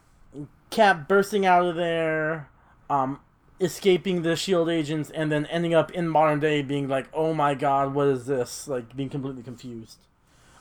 Cap 0.69 1.07
bursting 1.07 1.45
out 1.45 1.65
of 1.65 1.75
there, 1.75 2.49
um, 2.89 3.19
escaping 3.59 4.21
the 4.21 4.35
Shield 4.35 4.69
agents, 4.69 5.09
and 5.09 5.31
then 5.31 5.45
ending 5.47 5.73
up 5.73 5.91
in 5.91 6.07
modern 6.07 6.39
day, 6.39 6.61
being 6.61 6.87
like, 6.87 7.07
"Oh 7.13 7.33
my 7.33 7.53
God, 7.55 7.93
what 7.93 8.07
is 8.07 8.25
this?" 8.25 8.67
Like 8.67 8.95
being 8.95 9.09
completely 9.09 9.43
confused. 9.43 9.99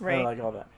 Right. 0.01 0.21
I 0.21 0.25
like 0.25 0.41
all 0.41 0.53
that. 0.53 0.69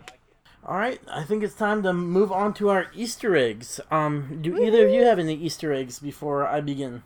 All 0.64 0.76
right, 0.76 1.00
I 1.11 1.24
think 1.24 1.42
it's 1.42 1.54
time 1.54 1.83
to 1.85 1.92
move 1.94 2.30
on 2.30 2.52
to 2.54 2.68
our 2.68 2.87
Easter 2.94 3.35
eggs. 3.35 3.80
Um, 3.90 4.40
do 4.42 4.62
either 4.62 4.87
of 4.87 4.92
you 4.92 5.04
have 5.04 5.18
any 5.18 5.35
Easter 5.35 5.72
eggs 5.72 5.98
before 5.98 6.46
I 6.46 6.61
begin? 6.61 7.02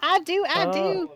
I 0.00 0.20
do. 0.20 0.44
I 0.46 0.64
Uh, 0.66 0.72
do. 0.72 1.10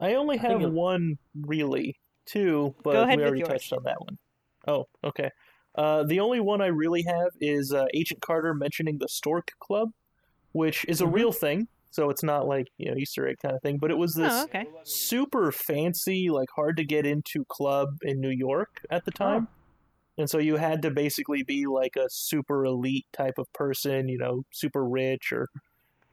I 0.00 0.14
only 0.14 0.36
have 0.38 0.62
it- 0.62 0.70
one, 0.70 1.18
really. 1.38 1.98
Two, 2.24 2.74
but 2.82 2.92
Go 2.92 3.02
ahead 3.02 3.16
we 3.18 3.22
already 3.24 3.38
yours. 3.40 3.48
touched 3.48 3.72
on 3.72 3.82
that 3.84 4.00
one. 4.00 4.18
Oh, 4.66 4.86
okay. 5.02 5.30
Uh, 5.74 6.02
the 6.04 6.20
only 6.20 6.40
one 6.40 6.60
I 6.60 6.66
really 6.66 7.02
have 7.02 7.30
is 7.40 7.72
uh, 7.72 7.86
Agent 7.94 8.20
Carter 8.20 8.52
mentioning 8.52 8.98
the 8.98 9.08
Stork 9.08 9.52
Club, 9.60 9.90
which 10.52 10.84
is 10.86 11.00
a 11.00 11.04
Mhm. 11.06 11.12
real 11.14 11.32
thing. 11.32 11.68
So 11.90 12.10
it's 12.10 12.22
not 12.22 12.46
like 12.46 12.68
you 12.76 12.90
know 12.90 12.96
Easter 12.96 13.26
egg 13.28 13.36
kind 13.42 13.54
of 13.54 13.62
thing, 13.62 13.78
but 13.78 13.90
it 13.90 13.96
was 13.98 14.14
this 14.14 14.32
Oh, 14.32 14.44
okay. 14.44 14.66
super 14.84 15.50
fancy, 15.52 16.28
like 16.30 16.48
hard 16.54 16.76
to 16.76 16.84
get 16.84 17.06
into 17.06 17.44
club 17.46 17.98
in 18.02 18.20
New 18.20 18.30
York 18.30 18.80
at 18.90 19.04
the 19.04 19.10
time. 19.10 19.48
And 20.18 20.28
so 20.28 20.38
you 20.38 20.56
had 20.56 20.82
to 20.82 20.90
basically 20.90 21.42
be 21.44 21.66
like 21.66 21.94
a 21.96 22.06
super 22.10 22.64
elite 22.64 23.06
type 23.12 23.38
of 23.38 23.50
person, 23.52 24.08
you 24.08 24.18
know, 24.18 24.42
super 24.50 24.84
rich 24.84 25.32
or 25.32 25.48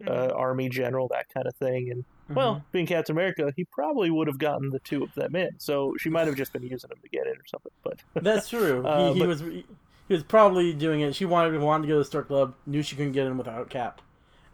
uh, 0.08 0.28
army 0.36 0.70
general, 0.70 1.08
that 1.08 1.26
kind 1.34 1.48
of 1.48 1.56
thing. 1.56 1.90
And 1.92 2.06
well, 2.36 2.64
being 2.72 2.86
Captain 2.86 3.16
America, 3.16 3.52
he 3.56 3.66
probably 3.66 4.12
would 4.12 4.28
have 4.28 4.38
gotten 4.38 4.70
the 4.70 4.80
two 4.80 5.04
of 5.04 5.14
them 5.16 5.36
in. 5.36 5.50
So 5.58 5.94
she 6.00 6.10
might 6.10 6.28
have 6.28 6.36
just 6.36 6.54
been 6.54 6.64
using 6.64 6.88
them 6.90 7.00
to 7.02 7.10
get 7.10 7.26
in 7.26 7.34
or 7.34 7.46
something. 7.48 7.72
But 7.84 8.00
That's 8.24 8.48
true. 8.50 8.86
Uh, 8.86 9.08
he, 9.10 9.14
he 9.16 9.20
but- 9.22 9.28
was 9.28 9.42
he 9.42 10.14
was 10.14 10.24
probably 10.24 10.72
doing 10.74 11.02
it. 11.02 11.16
She 11.16 11.26
wanted 11.26 11.60
wanted 11.60 11.84
to 11.84 11.88
go 11.88 11.94
to 11.96 12.00
the 12.00 12.06
Stork 12.06 12.28
Club. 12.28 12.54
Knew 12.68 12.84
she 12.84 12.96
couldn't 12.96 13.14
get 13.14 13.26
in 13.26 13.38
without 13.40 13.70
Cap. 13.72 14.02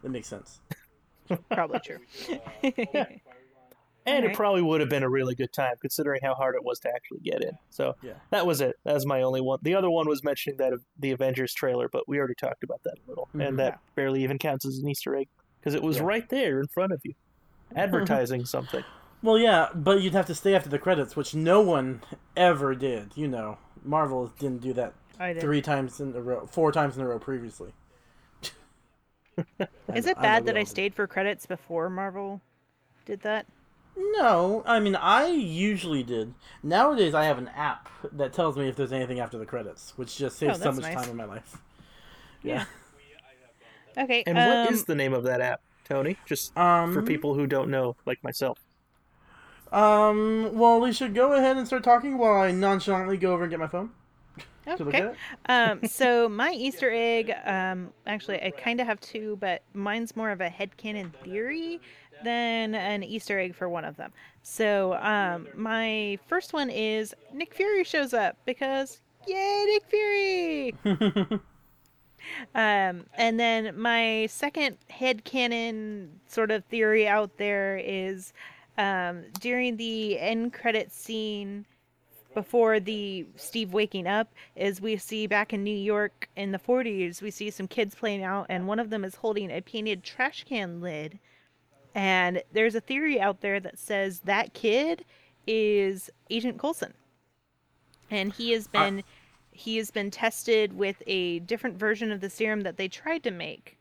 That 0.02 0.08
makes 0.10 0.28
sense. 0.28 0.60
Probably 1.50 1.80
true. 1.80 1.98
and 4.04 4.24
it 4.24 4.34
probably 4.34 4.62
would 4.62 4.80
have 4.80 4.90
been 4.90 5.02
a 5.04 5.08
really 5.08 5.34
good 5.34 5.52
time 5.52 5.74
considering 5.80 6.20
how 6.22 6.34
hard 6.34 6.54
it 6.56 6.64
was 6.64 6.80
to 6.80 6.88
actually 6.88 7.20
get 7.20 7.42
in. 7.42 7.52
So 7.70 7.94
Yeah. 8.02 8.14
that 8.30 8.46
was 8.46 8.60
it. 8.60 8.76
That 8.84 8.94
was 8.94 9.06
my 9.06 9.22
only 9.22 9.40
one. 9.40 9.60
The 9.62 9.74
other 9.76 9.88
one 9.90 10.08
was 10.08 10.24
mentioning 10.24 10.56
that 10.58 10.72
of 10.72 10.82
the 10.98 11.12
Avengers 11.12 11.54
trailer, 11.54 11.88
but 11.88 12.08
we 12.08 12.18
already 12.18 12.34
talked 12.34 12.64
about 12.64 12.82
that 12.84 12.94
a 13.06 13.08
little, 13.08 13.28
Mhm. 13.34 13.46
and 13.48 13.58
that 13.60 13.78
barely 13.94 14.22
even 14.24 14.38
counts 14.38 14.66
as 14.66 14.78
an 14.78 14.88
Easter 14.88 15.14
egg 15.14 15.28
because 15.60 15.74
it 15.74 15.82
was 15.82 15.98
Yeah. 15.98 16.04
right 16.04 16.28
there 16.28 16.58
in 16.60 16.66
front 16.66 16.92
of 16.92 17.00
you, 17.04 17.14
advertising 17.76 18.44
something. 18.44 18.84
Well, 19.22 19.38
yeah, 19.38 19.68
but 19.72 20.02
you'd 20.02 20.14
have 20.14 20.26
to 20.26 20.34
stay 20.34 20.52
after 20.54 20.68
the 20.68 20.80
credits, 20.80 21.14
which 21.14 21.32
no 21.32 21.60
one 21.60 22.02
ever 22.36 22.74
did. 22.74 23.16
You 23.16 23.28
know, 23.28 23.58
Marvel 23.84 24.26
didn't 24.38 24.62
do 24.62 24.72
that 24.72 24.94
did. 25.20 25.40
three 25.40 25.62
times 25.62 26.00
in 26.00 26.12
a 26.16 26.20
row, 26.20 26.44
four 26.46 26.72
times 26.72 26.96
in 26.96 27.04
a 27.04 27.06
row 27.06 27.20
previously. 27.20 27.72
Is 29.94 30.06
it 30.06 30.20
bad 30.20 30.44
that 30.46 30.56
I 30.56 30.64
stayed 30.64 30.94
for 30.94 31.06
credits 31.06 31.46
before 31.46 31.88
Marvel 31.90 32.40
did 33.04 33.20
that? 33.22 33.46
No, 33.96 34.62
I 34.66 34.80
mean 34.80 34.96
I 34.96 35.26
usually 35.28 36.02
did. 36.02 36.34
Nowadays, 36.62 37.14
I 37.14 37.24
have 37.24 37.38
an 37.38 37.48
app 37.48 37.88
that 38.12 38.32
tells 38.32 38.56
me 38.56 38.68
if 38.68 38.76
there's 38.76 38.92
anything 38.92 39.20
after 39.20 39.38
the 39.38 39.46
credits, 39.46 39.92
which 39.96 40.16
just 40.16 40.38
saves 40.38 40.56
Oh, 40.56 40.62
so 40.62 40.72
much 40.72 40.82
nice. 40.82 41.02
time 41.02 41.10
in 41.10 41.16
my 41.16 41.24
life. 41.24 41.58
Yeah. 42.42 42.64
Okay. 43.96 44.24
And 44.26 44.38
um, 44.38 44.44
what 44.44 44.64
is 44.64 44.84
the 44.84 44.94
name 44.94 45.12
of 45.12 45.24
that 45.24 45.40
app, 45.40 45.60
Tony? 45.84 46.18
Just 46.26 46.52
Um. 46.56 46.92
for 46.92 47.02
people 47.02 47.34
who 47.34 47.46
don't 47.46 47.70
know, 47.70 47.96
like 48.06 48.22
myself. 48.22 48.58
Um. 49.72 50.50
Well, 50.52 50.80
we 50.80 50.92
should 50.92 51.14
go 51.14 51.32
ahead 51.32 51.56
and 51.56 51.66
start 51.66 51.82
talking 51.82 52.18
while 52.18 52.40
I 52.40 52.50
nonchalantly 52.52 53.16
go 53.16 53.32
over 53.32 53.44
and 53.44 53.50
get 53.50 53.58
my 53.60 53.66
phone 53.66 53.88
to 53.88 53.90
look 53.92 54.01
Okay. 54.66 55.10
um, 55.46 55.80
so 55.86 56.28
my 56.28 56.52
Easter 56.52 56.90
egg, 56.92 57.32
um, 57.44 57.92
actually, 58.06 58.42
I 58.42 58.50
kind 58.50 58.80
of 58.80 58.86
have 58.86 59.00
two, 59.00 59.36
but 59.40 59.62
mine's 59.74 60.16
more 60.16 60.30
of 60.30 60.40
a 60.40 60.48
head 60.48 60.70
headcanon 60.76 61.12
theory 61.24 61.80
than 62.24 62.74
an 62.74 63.02
Easter 63.02 63.38
egg 63.38 63.54
for 63.54 63.68
one 63.68 63.84
of 63.84 63.96
them. 63.96 64.12
So 64.42 64.94
um, 64.94 65.48
my 65.54 66.18
first 66.26 66.52
one 66.52 66.70
is 66.70 67.14
Nick 67.32 67.54
Fury 67.54 67.84
shows 67.84 68.14
up 68.14 68.36
because 68.44 69.00
yay, 69.26 69.64
Nick 69.66 69.84
Fury! 69.88 71.40
Um, 72.54 73.06
and 73.14 73.38
then 73.38 73.78
my 73.78 74.26
second 74.26 74.78
head 74.88 75.24
headcanon 75.24 76.08
sort 76.26 76.50
of 76.50 76.64
theory 76.66 77.08
out 77.08 77.36
there 77.36 77.76
is 77.78 78.32
um, 78.78 79.24
during 79.40 79.76
the 79.76 80.18
end 80.18 80.52
credit 80.52 80.92
scene 80.92 81.66
before 82.34 82.80
the 82.80 83.26
Steve 83.36 83.72
waking 83.72 84.06
up 84.06 84.32
is 84.56 84.80
we 84.80 84.96
see 84.96 85.26
back 85.26 85.52
in 85.52 85.62
New 85.62 85.76
York 85.76 86.28
in 86.36 86.52
the 86.52 86.58
40s 86.58 87.22
we 87.22 87.30
see 87.30 87.50
some 87.50 87.68
kids 87.68 87.94
playing 87.94 88.22
out 88.22 88.46
and 88.48 88.66
one 88.66 88.78
of 88.78 88.90
them 88.90 89.04
is 89.04 89.16
holding 89.16 89.50
a 89.50 89.60
painted 89.60 90.02
trash 90.02 90.44
can 90.44 90.80
lid. 90.80 91.18
And 91.94 92.42
there's 92.52 92.74
a 92.74 92.80
theory 92.80 93.20
out 93.20 93.40
there 93.40 93.60
that 93.60 93.78
says 93.78 94.20
that 94.20 94.54
kid 94.54 95.04
is 95.46 96.10
Agent 96.30 96.58
Coulson. 96.58 96.94
And 98.10 98.32
he 98.32 98.52
has 98.52 98.66
been 98.66 99.02
he 99.50 99.76
has 99.76 99.90
been 99.90 100.10
tested 100.10 100.72
with 100.72 101.02
a 101.06 101.40
different 101.40 101.76
version 101.76 102.10
of 102.10 102.20
the 102.20 102.30
serum 102.30 102.62
that 102.62 102.78
they 102.78 102.88
tried 102.88 103.22
to 103.24 103.30
make. 103.30 103.78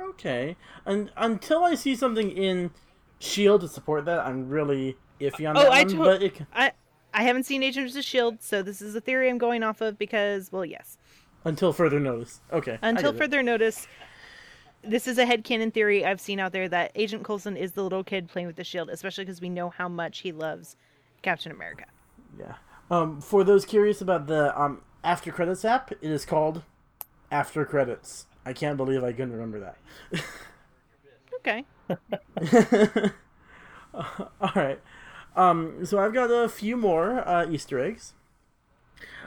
Okay. 0.00 0.56
And 0.86 1.10
until 1.16 1.64
I 1.64 1.74
see 1.74 1.96
something 1.96 2.30
in 2.30 2.70
Shield 3.18 3.62
to 3.62 3.68
support 3.68 4.04
that, 4.04 4.20
I'm 4.20 4.48
really 4.48 4.96
iffy 5.20 5.48
on 5.48 5.56
Oh, 5.56 5.62
that 5.64 5.72
I 5.72 5.78
one. 5.82 5.88
to- 5.88 5.96
but 5.98 6.22
it, 6.22 6.40
I 6.54 6.72
I 7.14 7.22
haven't 7.22 7.44
seen 7.44 7.62
Agents 7.62 7.96
of 7.96 8.04
Shield, 8.04 8.42
so 8.42 8.62
this 8.62 8.80
is 8.82 8.94
a 8.94 9.00
theory 9.00 9.28
I'm 9.30 9.38
going 9.38 9.62
off 9.62 9.80
of 9.80 9.98
because, 9.98 10.52
well, 10.52 10.64
yes. 10.64 10.98
until 11.44 11.72
further 11.72 11.98
notice. 11.98 12.40
Okay. 12.52 12.78
Until 12.82 13.12
get 13.12 13.16
it. 13.16 13.18
further 13.24 13.42
notice, 13.42 13.86
this 14.82 15.08
is 15.08 15.16
a 15.18 15.24
headcanon 15.24 15.72
theory 15.72 16.04
I've 16.04 16.20
seen 16.20 16.38
out 16.38 16.52
there 16.52 16.68
that 16.68 16.92
Agent 16.94 17.24
Coulson 17.24 17.56
is 17.56 17.72
the 17.72 17.82
little 17.82 18.04
kid 18.04 18.28
playing 18.28 18.46
with 18.46 18.56
the 18.56 18.64
shield, 18.64 18.90
especially 18.90 19.24
because 19.24 19.40
we 19.40 19.48
know 19.48 19.70
how 19.70 19.88
much 19.88 20.18
he 20.20 20.32
loves 20.32 20.76
Captain 21.22 21.50
America. 21.50 21.84
Yeah. 22.38 22.54
Um, 22.90 23.20
for 23.20 23.42
those 23.42 23.64
curious 23.64 24.00
about 24.00 24.26
the 24.26 24.58
um 24.60 24.82
after 25.02 25.32
credits 25.32 25.64
app, 25.64 25.90
it 25.92 25.98
is 26.02 26.24
called 26.24 26.62
After 27.30 27.64
Credits. 27.64 28.26
I 28.44 28.52
can't 28.52 28.76
believe 28.76 29.02
I 29.02 29.12
couldn't 29.12 29.32
remember 29.32 29.60
that. 29.60 29.76
Okay. 31.40 31.64
All 33.94 34.52
right. 34.54 34.80
Um, 35.38 35.86
so 35.86 36.00
I've 36.00 36.12
got 36.12 36.30
a 36.30 36.48
few 36.48 36.76
more 36.76 37.26
uh, 37.26 37.48
Easter 37.48 37.78
eggs. 37.78 38.12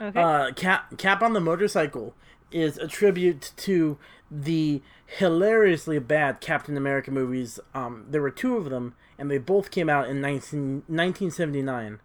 Okay. 0.00 0.20
Uh, 0.20 0.52
Cap 0.52 0.98
Cap 0.98 1.22
on 1.22 1.32
the 1.32 1.40
motorcycle 1.40 2.14
is 2.50 2.76
a 2.76 2.86
tribute 2.86 3.52
to 3.56 3.98
the 4.30 4.82
hilariously 5.06 5.98
bad 5.98 6.40
Captain 6.40 6.76
America 6.76 7.10
movies. 7.10 7.58
Um, 7.74 8.06
there 8.10 8.20
were 8.20 8.30
two 8.30 8.58
of 8.58 8.68
them, 8.68 8.94
and 9.18 9.30
they 9.30 9.38
both 9.38 9.70
came 9.70 9.88
out 9.88 10.06
in 10.08 10.20
19, 10.20 10.84
1979 10.86 12.00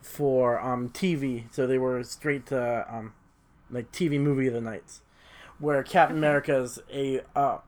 for 0.00 0.58
um, 0.58 0.88
TV. 0.88 1.44
So 1.50 1.66
they 1.66 1.76
were 1.76 2.02
straight 2.02 2.46
to 2.46 2.86
um, 2.88 3.12
like 3.70 3.92
TV 3.92 4.18
movie 4.18 4.46
of 4.46 4.54
the 4.54 4.62
nights, 4.62 5.02
where 5.58 5.82
Captain 5.82 6.16
America's 6.16 6.78
a 6.90 7.20
uh, 7.36 7.58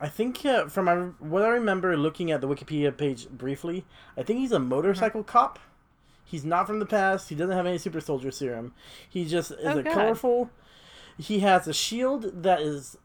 I 0.00 0.08
think 0.08 0.44
uh, 0.44 0.66
from 0.66 0.84
my, 0.86 0.94
what 1.18 1.42
I 1.42 1.48
remember 1.48 1.96
looking 1.96 2.30
at 2.30 2.40
the 2.40 2.48
Wikipedia 2.48 2.96
page 2.96 3.28
briefly, 3.28 3.84
I 4.16 4.22
think 4.22 4.40
he's 4.40 4.52
a 4.52 4.58
motorcycle 4.58 5.22
cop. 5.22 5.58
He's 6.24 6.44
not 6.44 6.66
from 6.66 6.78
the 6.78 6.86
past. 6.86 7.28
He 7.28 7.34
doesn't 7.34 7.54
have 7.56 7.66
any 7.66 7.78
super 7.78 8.00
soldier 8.00 8.30
serum. 8.30 8.74
He 9.08 9.24
just 9.24 9.52
is 9.52 9.58
Oh, 9.64 9.78
a 9.78 9.82
God. 9.82 9.94
colorful. 9.94 10.50
He 11.16 11.40
has 11.40 11.68
a 11.68 11.72
shield 11.72 12.42
that 12.42 12.60
is 12.60 12.98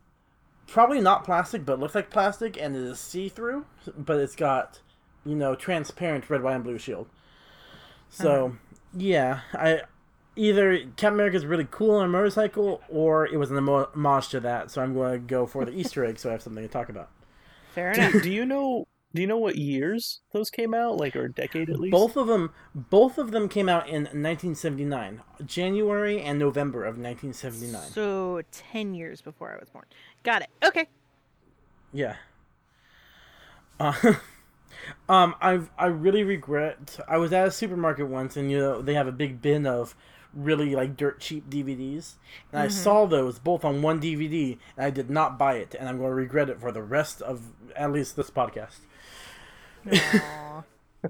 probably 0.67 0.99
not 0.99 1.23
plastic, 1.23 1.65
but 1.65 1.79
looks 1.79 1.95
like 1.95 2.09
plastic, 2.09 2.59
and 2.59 2.75
it 2.75 2.81
is 2.81 2.99
see 2.99 3.29
through. 3.29 3.65
But 3.95 4.19
it's 4.19 4.35
got, 4.35 4.79
you 5.25 5.35
know, 5.35 5.53
transparent 5.55 6.29
red, 6.29 6.41
white, 6.41 6.55
and 6.55 6.63
blue 6.63 6.79
shield. 6.79 7.07
So 8.09 8.55
yeah, 8.95 9.41
I 9.53 9.81
either 10.39 10.79
Captain 10.95 11.13
America's 11.13 11.45
really 11.45 11.67
cool 11.69 11.95
on 11.95 12.05
a 12.05 12.07
motorcycle, 12.07 12.81
or 12.87 13.27
it 13.27 13.37
was 13.37 13.51
an 13.51 13.57
homage 13.57 14.29
to 14.29 14.39
that. 14.39 14.71
So 14.71 14.81
I'm 14.81 14.93
going 14.93 15.11
to 15.11 15.19
go 15.19 15.45
for 15.45 15.65
the 15.65 15.71
Easter 15.71 16.05
egg, 16.05 16.17
so 16.17 16.29
I 16.29 16.31
have 16.31 16.41
something 16.41 16.63
to 16.63 16.69
talk 16.69 16.89
about. 16.89 17.09
Fair 17.75 17.91
enough. 17.91 18.13
Do, 18.13 18.21
do 18.21 18.31
you 18.31 18.45
know? 18.45 18.87
Do 19.13 19.21
you 19.21 19.27
know 19.27 19.39
what 19.39 19.55
years 19.55 20.21
those 20.33 20.51
came 20.51 20.75
out? 20.75 20.97
Like, 20.97 21.15
or 21.15 21.25
a 21.25 21.31
decade 21.31 21.71
at 21.71 21.79
least? 21.79 21.91
Both 21.91 22.15
of 22.15 22.27
them, 22.27 22.51
both 22.75 23.17
of 23.17 23.31
them 23.31 23.49
came 23.49 23.67
out 23.67 23.87
in 23.87 24.03
1979, 24.03 25.23
January 25.45 26.21
and 26.21 26.37
November 26.37 26.85
of 26.85 26.99
1979. 26.99 27.89
so, 27.89 28.43
10 28.51 28.93
years 28.93 29.19
before 29.21 29.51
I 29.51 29.57
was 29.59 29.67
born. 29.69 29.85
Got 30.21 30.43
it. 30.43 30.49
Okay. 30.63 30.87
Yeah. 31.91 32.17
Uh, 33.79 33.93
um, 35.09 35.33
I 35.41 35.61
I 35.75 35.87
really 35.87 36.23
regret. 36.23 36.99
I 37.07 37.17
was 37.17 37.33
at 37.33 37.47
a 37.47 37.51
supermarket 37.51 38.07
once, 38.07 38.37
and 38.37 38.51
you 38.51 38.59
know 38.59 38.81
they 38.83 38.93
have 38.93 39.07
a 39.07 39.11
big 39.11 39.41
bin 39.41 39.65
of 39.65 39.95
really 40.33 40.75
like 40.75 40.95
dirt 40.97 41.19
cheap 41.19 41.49
DVDs, 41.49 42.13
and 42.51 42.61
I 42.61 42.67
saw 42.67 43.05
those 43.05 43.39
both 43.39 43.65
on 43.65 43.81
one 43.81 43.99
DVD, 43.99 44.57
and 44.77 44.85
I 44.85 44.89
did 44.89 45.09
not 45.09 45.37
buy 45.39 45.55
it, 45.55 45.75
and 45.77 45.87
I'm 45.89 45.97
going 45.97 46.09
to 46.11 46.15
regret 46.15 46.49
it 46.49 46.59
for 46.59 46.71
the 46.71 46.83
rest 46.83 47.21
of 47.21 47.41
at 47.75 47.91
least 47.91 48.15
this 48.15 48.29
podcast. 48.29 48.77
Aw. 49.91 50.63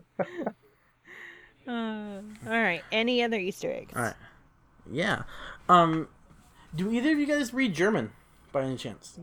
uh, 1.67 1.71
all 1.71 2.21
right. 2.47 2.81
Any 2.91 3.23
other 3.23 3.37
Easter 3.37 3.71
eggs? 3.71 3.93
All 3.95 4.03
right. 4.03 4.15
Yeah. 4.91 5.23
Um, 5.67 6.07
do 6.75 6.91
either 6.91 7.11
of 7.11 7.19
you 7.19 7.25
guys 7.25 7.53
read 7.53 7.73
German 7.73 8.11
by 8.51 8.63
any 8.63 8.77
chance? 8.77 9.19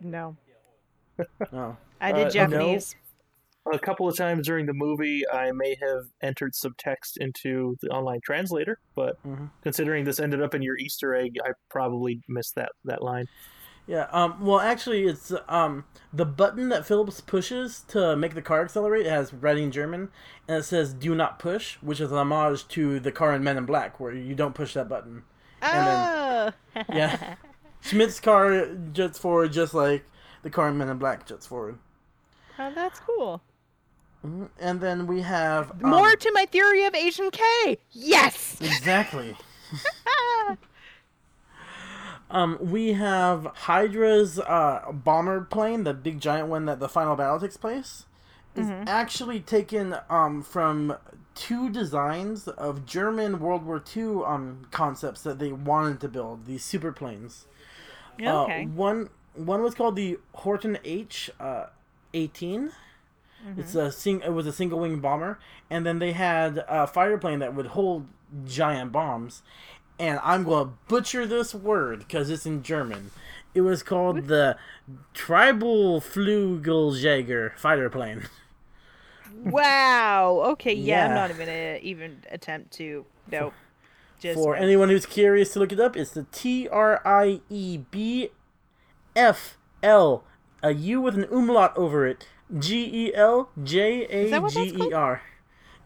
No. 0.00 0.36
No. 1.52 1.76
I 2.00 2.12
Uh, 2.12 2.28
did 2.30 2.50
no. 2.50 2.78
Japanese. 3.64 3.80
a 3.82 3.84
couple 3.84 4.08
of 4.08 4.16
times 4.16 4.46
during 4.46 4.66
the 4.66 4.72
movie, 4.74 5.22
I 5.32 5.52
may 5.52 5.76
have 5.80 6.04
entered 6.22 6.54
some 6.54 6.74
text 6.78 7.16
into 7.18 7.76
the 7.82 7.88
online 7.88 8.20
translator, 8.24 8.78
but 8.94 9.22
Mhm. 9.24 9.50
considering 9.62 10.04
this 10.04 10.20
ended 10.20 10.42
up 10.42 10.54
in 10.54 10.62
your 10.62 10.76
Easter 10.78 11.14
egg, 11.14 11.36
I 11.44 11.50
probably 11.68 12.22
missed 12.28 12.54
that 12.54 12.72
that 12.84 13.02
line. 13.02 13.26
Yeah. 13.86 14.06
Um. 14.12 14.44
Well, 14.44 14.60
actually, 14.60 15.04
it's 15.06 15.32
um 15.48 15.84
the 16.12 16.26
button 16.26 16.68
that 16.70 16.84
Phillips 16.86 17.20
pushes 17.22 17.82
to 17.88 18.16
make 18.16 18.34
the 18.34 18.42
car 18.42 18.62
accelerate 18.62 19.06
has 19.06 19.32
writing 19.32 19.70
German, 19.70 20.10
and 20.46 20.58
it 20.58 20.62
says 20.64 20.92
"Do 20.92 21.14
not 21.14 21.38
push," 21.38 21.76
which 21.76 22.00
is 22.00 22.12
an 22.12 22.18
homage 22.18 22.68
to 22.68 23.00
the 23.00 23.12
car 23.12 23.34
in 23.34 23.42
Men 23.42 23.56
in 23.56 23.64
Black, 23.64 23.98
where 23.98 24.12
you 24.12 24.34
don't 24.34 24.54
push 24.54 24.74
that 24.74 24.88
button. 24.90 25.24
Oh. 25.62 26.52
Yeah. 26.88 27.36
Schmidt's 27.80 28.20
car 28.20 28.66
jets 28.92 29.18
forward 29.18 29.52
just 29.52 29.72
like 29.72 30.04
the 30.42 30.50
car 30.50 30.68
in 30.68 30.76
Men 30.78 30.88
in 30.88 30.98
Black 30.98 31.24
jets 31.26 31.46
forward. 31.46 31.78
oh, 32.58 32.72
that's 32.74 33.00
cool. 33.00 33.40
And 34.22 34.80
then 34.80 35.06
we 35.06 35.22
have 35.22 35.70
um, 35.70 35.90
More 35.90 36.16
to 36.16 36.32
my 36.32 36.44
theory 36.46 36.84
of 36.84 36.94
Agent 36.94 37.32
K. 37.32 37.78
Yes. 37.92 38.56
Exactly. 38.60 39.36
Um, 42.30 42.58
we 42.60 42.92
have 42.92 43.44
Hydra's 43.54 44.38
uh, 44.38 44.92
bomber 44.92 45.42
plane, 45.42 45.84
the 45.84 45.94
big 45.94 46.20
giant 46.20 46.48
one 46.48 46.66
that 46.66 46.78
the 46.78 46.88
final 46.88 47.16
battle 47.16 47.40
takes 47.40 47.56
place, 47.56 48.04
is 48.54 48.68
actually 48.86 49.40
taken 49.40 49.96
um, 50.10 50.42
from 50.42 50.96
two 51.34 51.70
designs 51.70 52.48
of 52.48 52.84
German 52.84 53.38
World 53.38 53.64
War 53.64 53.82
II 53.96 54.24
um, 54.26 54.66
concepts 54.70 55.22
that 55.22 55.38
they 55.38 55.52
wanted 55.52 56.00
to 56.00 56.08
build, 56.08 56.46
these 56.46 56.64
super 56.64 56.92
planes. 56.92 57.46
Uh, 58.20 58.42
okay. 58.42 58.66
one 58.66 59.10
one 59.34 59.62
was 59.62 59.74
called 59.74 59.94
the 59.94 60.18
Horten 60.38 60.78
H 60.84 61.30
uh, 61.38 61.66
18. 63.42 63.58
It's 63.58 63.74
a 63.74 63.92
sing. 63.92 64.20
It 64.24 64.32
was 64.32 64.46
a 64.46 64.52
single 64.52 64.80
wing 64.80 65.00
bomber, 65.00 65.38
and 65.70 65.86
then 65.86 65.98
they 65.98 66.12
had 66.12 66.64
a 66.68 66.86
fighter 66.86 67.18
plane 67.18 67.38
that 67.38 67.54
would 67.54 67.66
hold 67.68 68.06
giant 68.46 68.92
bombs. 68.92 69.42
And 69.98 70.20
I'm 70.22 70.44
going 70.44 70.66
to 70.66 70.72
butcher 70.86 71.26
this 71.26 71.54
word 71.54 72.00
because 72.00 72.30
it's 72.30 72.46
in 72.46 72.62
German. 72.62 73.10
It 73.54 73.62
was 73.62 73.82
called 73.82 74.26
the 74.26 74.56
Tribal 75.14 76.00
Flugeljäger 76.00 77.56
fighter 77.56 77.90
plane. 77.90 78.28
wow. 79.44 80.42
Okay. 80.52 80.74
Yeah, 80.74 81.06
I'm 81.08 81.14
not 81.14 81.30
even 81.30 81.46
gonna 81.46 81.78
even 81.82 82.24
attempt 82.30 82.72
to. 82.74 83.04
Nope. 83.30 83.54
Just 84.20 84.34
For 84.34 84.56
no. 84.56 84.62
anyone 84.62 84.88
who's 84.88 85.06
curious 85.06 85.52
to 85.52 85.60
look 85.60 85.72
it 85.72 85.80
up, 85.80 85.96
it's 85.96 86.10
the 86.10 86.26
T 86.32 86.68
R 86.68 87.00
I 87.04 87.40
E 87.48 87.78
B 87.90 88.30
F 89.14 89.56
L, 89.82 90.24
a 90.62 90.72
U 90.72 91.00
with 91.00 91.14
an 91.14 91.24
umlaut 91.30 91.76
over 91.76 92.06
it. 92.06 92.26
G 92.56 93.06
E 93.08 93.14
L 93.14 93.50
J 93.62 94.00
Is 94.02 94.32
A 94.32 94.48
G 94.48 94.74
E 94.76 94.92
R. 94.92 95.22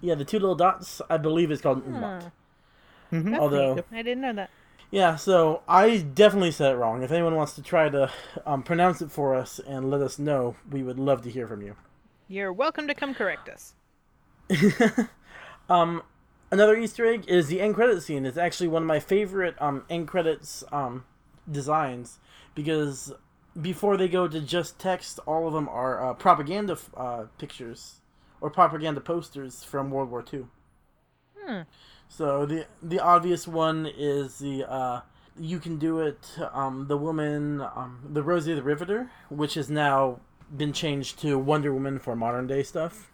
Yeah, 0.00 0.14
the 0.14 0.24
two 0.24 0.38
little 0.38 0.54
dots. 0.54 1.00
I 1.08 1.16
believe 1.16 1.50
it's 1.50 1.62
called 1.62 1.84
umlaut. 1.86 2.30
That's 3.10 3.38
Although- 3.38 3.74
neat. 3.74 3.84
I 3.92 4.02
didn't 4.02 4.22
know 4.22 4.32
that. 4.34 4.50
Yeah, 4.90 5.16
so 5.16 5.62
I 5.66 5.98
definitely 5.98 6.50
said 6.50 6.72
it 6.72 6.76
wrong. 6.76 7.02
If 7.02 7.10
anyone 7.12 7.34
wants 7.34 7.54
to 7.54 7.62
try 7.62 7.88
to 7.88 8.10
um, 8.44 8.62
pronounce 8.62 9.00
it 9.00 9.10
for 9.10 9.34
us 9.34 9.58
and 9.58 9.90
let 9.90 10.02
us 10.02 10.18
know, 10.18 10.54
we 10.70 10.82
would 10.82 10.98
love 10.98 11.22
to 11.22 11.30
hear 11.30 11.48
from 11.48 11.62
you. 11.62 11.76
You're 12.28 12.52
welcome 12.52 12.86
to 12.88 12.94
come 12.94 13.14
correct 13.14 13.48
us. 13.48 13.74
um, 15.70 16.02
Another 16.52 16.76
Easter 16.76 17.06
egg 17.06 17.24
is 17.28 17.48
the 17.48 17.62
end 17.62 17.74
credit 17.74 18.02
scene. 18.02 18.26
It's 18.26 18.36
actually 18.36 18.68
one 18.68 18.82
of 18.82 18.86
my 18.86 19.00
favorite 19.00 19.54
um, 19.58 19.84
end 19.88 20.06
credits 20.06 20.62
um, 20.70 21.04
designs 21.50 22.18
because 22.54 23.14
before 23.60 23.96
they 23.96 24.08
go 24.08 24.28
to 24.28 24.40
just 24.40 24.78
text, 24.78 25.18
all 25.26 25.46
of 25.46 25.52
them 25.52 25.68
are 25.68 26.10
uh, 26.10 26.14
propaganda 26.14 26.78
uh, 26.96 27.24
pictures 27.38 28.00
or 28.40 28.50
propaganda 28.50 29.00
posters 29.00 29.62
from 29.62 29.90
World 29.90 30.10
War 30.10 30.24
II. 30.32 30.44
So 32.08 32.44
the 32.46 32.66
the 32.82 33.00
obvious 33.00 33.48
one 33.48 33.86
is 33.86 34.38
the 34.38 34.70
uh, 34.70 35.00
"You 35.38 35.58
Can 35.58 35.78
Do 35.78 36.00
It." 36.00 36.28
Um, 36.52 36.86
the 36.88 36.96
woman, 36.96 37.60
um, 37.60 38.00
the 38.10 38.22
Rosie 38.22 38.54
the 38.54 38.62
Riveter, 38.62 39.10
which 39.30 39.54
has 39.54 39.70
now 39.70 40.20
been 40.54 40.72
changed 40.72 41.18
to 41.20 41.38
Wonder 41.38 41.72
Woman 41.72 41.98
for 41.98 42.14
modern 42.14 42.46
day 42.46 42.62
stuff. 42.62 43.10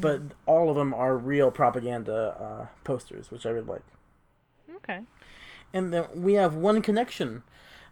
But 0.00 0.22
all 0.46 0.70
of 0.70 0.76
them 0.76 0.94
are 0.94 1.16
real 1.16 1.50
propaganda 1.50 2.36
uh, 2.40 2.66
posters, 2.84 3.30
which 3.30 3.44
I 3.44 3.50
really 3.50 3.66
like. 3.66 3.82
Okay. 4.76 5.00
And 5.72 5.92
then 5.92 6.04
we 6.14 6.34
have 6.34 6.54
one 6.54 6.80
connection: 6.82 7.42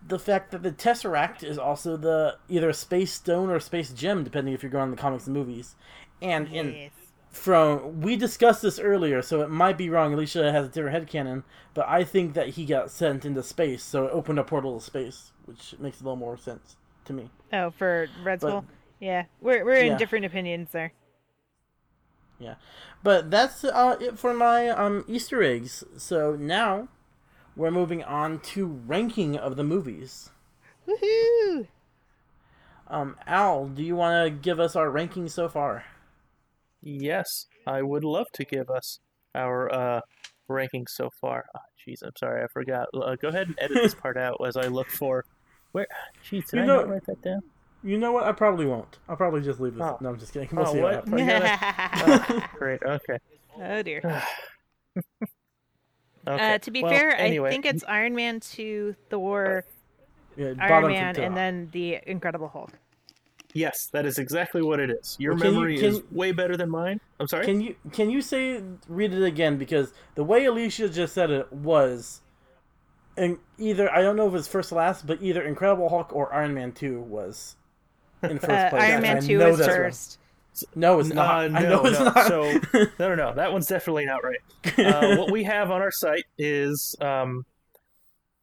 the 0.07 0.19
fact 0.19 0.51
that 0.53 0.63
the 0.63 0.73
Tesseract 0.73 1.43
is 1.43 1.59
also 1.59 1.97
the 1.97 2.37
either 2.49 2.69
a 2.71 2.75
space 2.75 3.13
stone 3.13 3.51
or 3.51 3.61
space 3.61 3.91
gem, 3.91 4.25
depending 4.25 4.55
if 4.55 4.63
you're 4.63 4.71
going 4.71 4.83
on 4.85 4.91
the 4.91 4.97
comics 4.97 5.27
and 5.27 5.35
movies. 5.35 5.75
And 6.23 6.49
in 6.49 6.91
from 7.31 8.01
we 8.01 8.17
discussed 8.17 8.63
this 8.63 8.79
earlier, 8.79 9.23
so 9.23 9.43
it 9.43 9.51
might 9.51 9.77
be 9.79 9.91
wrong. 9.91 10.15
Alicia 10.15 10.51
has 10.51 10.67
a 10.67 10.69
different 10.69 11.09
headcanon, 11.09 11.43
but 11.75 11.87
I 11.89 12.05
think 12.05 12.35
that 12.35 12.51
he 12.51 12.65
got 12.65 12.91
sent 12.91 13.25
into 13.25 13.43
space, 13.43 13.83
so 13.83 14.07
it 14.07 14.11
opened 14.13 14.39
a 14.39 14.45
portal 14.45 14.79
to 14.79 14.85
space, 14.85 15.33
which 15.45 15.75
makes 15.79 16.01
a 16.01 16.05
little 16.05 16.17
more 16.17 16.37
sense 16.37 16.77
to 17.05 17.13
me. 17.13 17.31
Oh, 17.53 17.71
for 17.71 18.09
Red 18.23 18.41
Skull. 18.41 18.65
yeah, 19.01 19.25
we're 19.41 19.65
we're 19.65 19.77
in 19.77 19.87
Yeah. 19.89 19.99
different 19.99 20.25
opinions 20.25 20.71
there. 20.73 20.93
Yeah, 22.39 22.55
but 23.03 23.31
that's 23.31 23.65
uh, 23.65 23.97
it 24.01 24.19
for 24.19 24.33
my 24.33 24.69
um 24.71 25.05
Easter 25.09 25.43
eggs. 25.43 25.85
So 25.97 26.37
now 26.37 26.89
we're 27.59 27.71
moving 27.71 28.03
on 28.05 28.39
to 28.41 28.67
ranking 28.67 29.37
of 29.37 29.57
the 29.57 29.65
movies. 29.65 30.31
Woohoo! 30.89 31.67
Um, 32.89 33.17
Al, 33.27 33.67
do 33.67 33.83
you 33.83 33.97
want 33.97 34.25
to 34.25 34.31
give 34.31 34.59
us 34.59 34.75
our 34.75 34.91
ranking 34.91 35.29
so 35.29 35.49
far? 35.49 35.85
Yes, 36.81 37.47
I 37.67 37.83
would 37.83 38.05
love 38.05 38.27
to 38.35 38.45
give 38.45 38.71
us 38.71 39.01
our 39.35 39.71
uh, 39.75 40.01
rankings 40.49 40.89
so 40.91 41.11
far. 41.21 41.45
Ah, 41.55 41.61
jeez, 41.87 42.03
I'm 42.03 42.13
sorry, 42.19 42.43
I 42.43 42.47
forgot. 42.47 42.89
Uh, 42.95 43.17
go 43.17 43.29
ahead 43.29 43.49
and 43.49 43.57
edit 43.61 43.77
this 43.83 43.95
part 43.95 44.17
out 44.17 44.37
as 44.47 44.57
I 44.57 44.69
look 44.69 44.89
for 44.89 45.25
where. 45.73 45.87
Jeez, 46.25 46.47
did 46.49 46.53
You 46.59 46.63
I 46.63 46.67
know- 46.67 46.77
not 46.77 46.89
write 46.89 47.05
that 47.07 47.21
down? 47.21 47.43
You 47.85 47.97
know 47.99 48.11
what? 48.11 48.25
I 48.25 48.33
probably 48.33 48.67
won't. 48.67 48.99
I'll 49.09 49.17
probably 49.17 49.41
just 49.41 49.61
leave 49.61 49.75
this. 49.75 49.83
Oh. 49.85 49.99
No, 50.01 50.09
I'm 50.09 50.19
just 50.19 50.33
kidding. 50.33 50.49
We'll 50.53 50.67
Oh, 50.67 50.73
see 50.73 50.81
what? 50.81 51.07
what 51.07 51.21
happens. 51.21 52.43
Great. 52.59 52.83
Okay. 52.83 53.19
oh 53.61 53.83
dear. 53.83 54.23
Okay. 56.29 56.55
Uh, 56.55 56.59
to 56.59 56.71
be 56.71 56.83
well, 56.83 56.93
fair, 56.93 57.17
anyway, 57.17 57.49
I 57.49 57.53
think 57.53 57.67
it's 57.67 57.85
Iron 57.89 58.15
Man 58.15 58.41
2, 58.41 58.95
Thor, 59.11 59.65
Yeah, 60.37 60.55
Iron 60.61 60.87
Man, 60.89 61.17
and 61.19 61.37
then 61.37 61.69
the 61.73 61.99
Incredible 62.07 62.49
Hulk. 62.49 62.71
yes, 63.55 63.87
that 63.93 64.05
is 64.07 64.19
exactly 64.19 64.63
what 64.63 64.79
it 64.81 64.91
is. 64.91 65.17
Your 65.19 65.33
Well, 65.33 65.41
can 65.43 65.49
you- 65.51 65.55
memory 65.57 65.77
can 65.79 65.85
is 65.87 66.03
way 66.13 66.33
better 66.33 66.57
than 66.57 66.69
mine. 66.71 67.01
I'm 67.19 67.27
sorry. 67.29 67.45
Can 67.47 67.61
you 67.61 67.77
can 67.93 68.11
you 68.11 68.21
say 68.23 68.63
read 68.89 69.13
it 69.15 69.25
again 69.25 69.57
because 69.59 69.93
the 70.17 70.25
way 70.25 70.45
Alicia 70.45 70.89
just 70.91 71.15
said 71.15 71.31
it 71.31 71.53
was, 71.53 72.21
and 73.17 73.39
either 73.59 73.91
I 73.93 74.03
don't 74.03 74.17
know 74.17 74.29
if 74.29 74.35
it's 74.35 74.49
first 74.49 74.69
to 74.69 74.75
last, 74.77 75.07
but 75.07 75.23
either 75.23 75.43
Incredible 75.43 75.89
Hulk 75.89 76.15
or 76.15 76.33
Iron 76.35 76.55
Man 76.55 76.73
Two 76.73 77.01
was 77.01 77.57
in 78.23 78.39
first 78.39 78.51
Uh, 78.51 78.71
place. 78.71 78.83
Iron 78.83 79.03
Man 79.03 79.17
I 79.17 79.21
2 79.21 79.39
know 79.39 79.49
is 79.49 79.59
that's 79.59 79.69
wrong. 79.69 79.77
first. 79.79 80.19
No, 80.75 81.01
it's 81.01 81.11
Uh, 81.11 81.15
not. 81.15 81.51
no, 81.51 81.59
I 81.59 81.63
know 81.63 81.85
it's 81.85 81.99
no. 81.99 82.05
not. 82.07 82.27
So 82.29 82.53
no, 82.99 83.09
no, 83.11 83.15
no. 83.15 83.35
That 83.35 83.53
one's 83.53 83.67
definitely 83.67 84.07
not 84.07 84.23
right. 84.25 84.39
Uh, 84.79 85.17
what 85.17 85.31
we 85.31 85.45
have 85.45 85.71
on 85.71 85.81
our 85.81 85.91
site 85.91 86.25
is 86.39 86.95
um, 87.01 87.45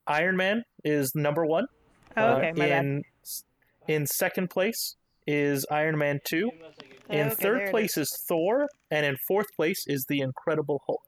Iron 0.08 0.36
Man 0.38 0.64
is 0.84 1.14
number 1.16 1.46
one. 1.46 1.68
Oh, 2.18 2.22
Uh, 2.24 2.38
okay, 2.38 2.52
my 2.54 2.68
bad. 2.70 2.86
in 2.86 3.04
in 3.88 4.06
second 4.08 4.50
place 4.50 4.96
is 5.28 5.66
Iron 5.72 5.98
Man 5.98 6.20
two. 6.24 6.52
In 7.10 7.28
Okay, 7.28 7.36
third 7.36 7.70
place 7.72 7.98
is 7.98 8.10
Thor, 8.28 8.68
and 8.90 9.06
in 9.06 9.16
fourth 9.28 9.48
place 9.56 9.86
is 9.88 10.06
the 10.10 10.22
Incredible 10.22 10.82
Hulk. 10.88 11.02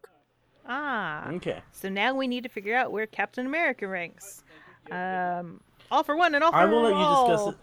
Ah, 0.70 1.30
okay, 1.32 1.62
so 1.72 1.90
now 1.90 2.14
we 2.14 2.28
need 2.28 2.44
to 2.44 2.50
figure 2.50 2.76
out 2.76 2.92
where 2.92 3.08
Captain 3.08 3.46
America 3.46 3.88
ranks. 3.88 4.44
Um, 4.92 5.62
all 5.90 6.04
for 6.04 6.16
one 6.16 6.36
and 6.36 6.44
all 6.44 6.52
for 6.52 6.58
I 6.58 6.66
will 6.66 6.82
let 6.84 6.90
you 6.90 6.96
all. 6.96 7.28
discuss 7.30 7.54
it. 7.54 7.60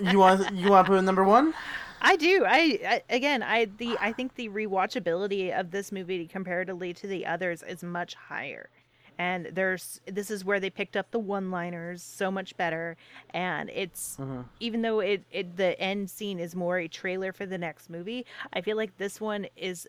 You 0.00 0.18
want 0.18 0.54
you 0.54 0.70
want 0.70 0.86
to 0.86 0.92
put 0.92 0.98
it 0.98 1.02
number 1.02 1.24
one? 1.24 1.54
I 2.00 2.16
do. 2.16 2.44
I, 2.46 2.78
I 2.86 3.02
again, 3.08 3.42
I 3.42 3.64
the 3.64 3.96
I 4.00 4.12
think 4.12 4.34
the 4.34 4.48
rewatchability 4.48 5.58
of 5.58 5.70
this 5.70 5.90
movie 5.90 6.26
comparatively 6.26 6.92
to 6.94 7.06
the 7.06 7.26
others 7.26 7.62
is 7.62 7.82
much 7.82 8.14
higher. 8.14 8.68
And 9.16 9.46
there's 9.52 10.00
this 10.06 10.30
is 10.30 10.44
where 10.44 10.58
they 10.58 10.70
picked 10.70 10.96
up 10.96 11.10
the 11.12 11.20
one-liners 11.20 12.02
so 12.02 12.32
much 12.32 12.56
better 12.56 12.96
and 13.30 13.70
it's 13.70 14.16
mm-hmm. 14.20 14.42
even 14.58 14.82
though 14.82 14.98
it, 14.98 15.22
it 15.30 15.56
the 15.56 15.80
end 15.80 16.10
scene 16.10 16.40
is 16.40 16.56
more 16.56 16.78
a 16.78 16.88
trailer 16.88 17.32
for 17.32 17.46
the 17.46 17.56
next 17.56 17.88
movie, 17.88 18.26
I 18.52 18.60
feel 18.60 18.76
like 18.76 18.96
this 18.98 19.20
one 19.20 19.46
is 19.56 19.88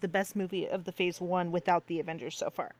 the 0.00 0.08
best 0.08 0.36
movie 0.36 0.68
of 0.68 0.84
the 0.84 0.92
phase 0.92 1.20
1 1.20 1.50
without 1.52 1.86
the 1.86 2.00
Avengers 2.00 2.36
so 2.36 2.50
far. 2.50 2.74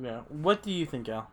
Yeah. 0.00 0.20
What 0.28 0.62
do 0.62 0.70
you 0.70 0.86
think, 0.86 1.08
Al? 1.08 1.30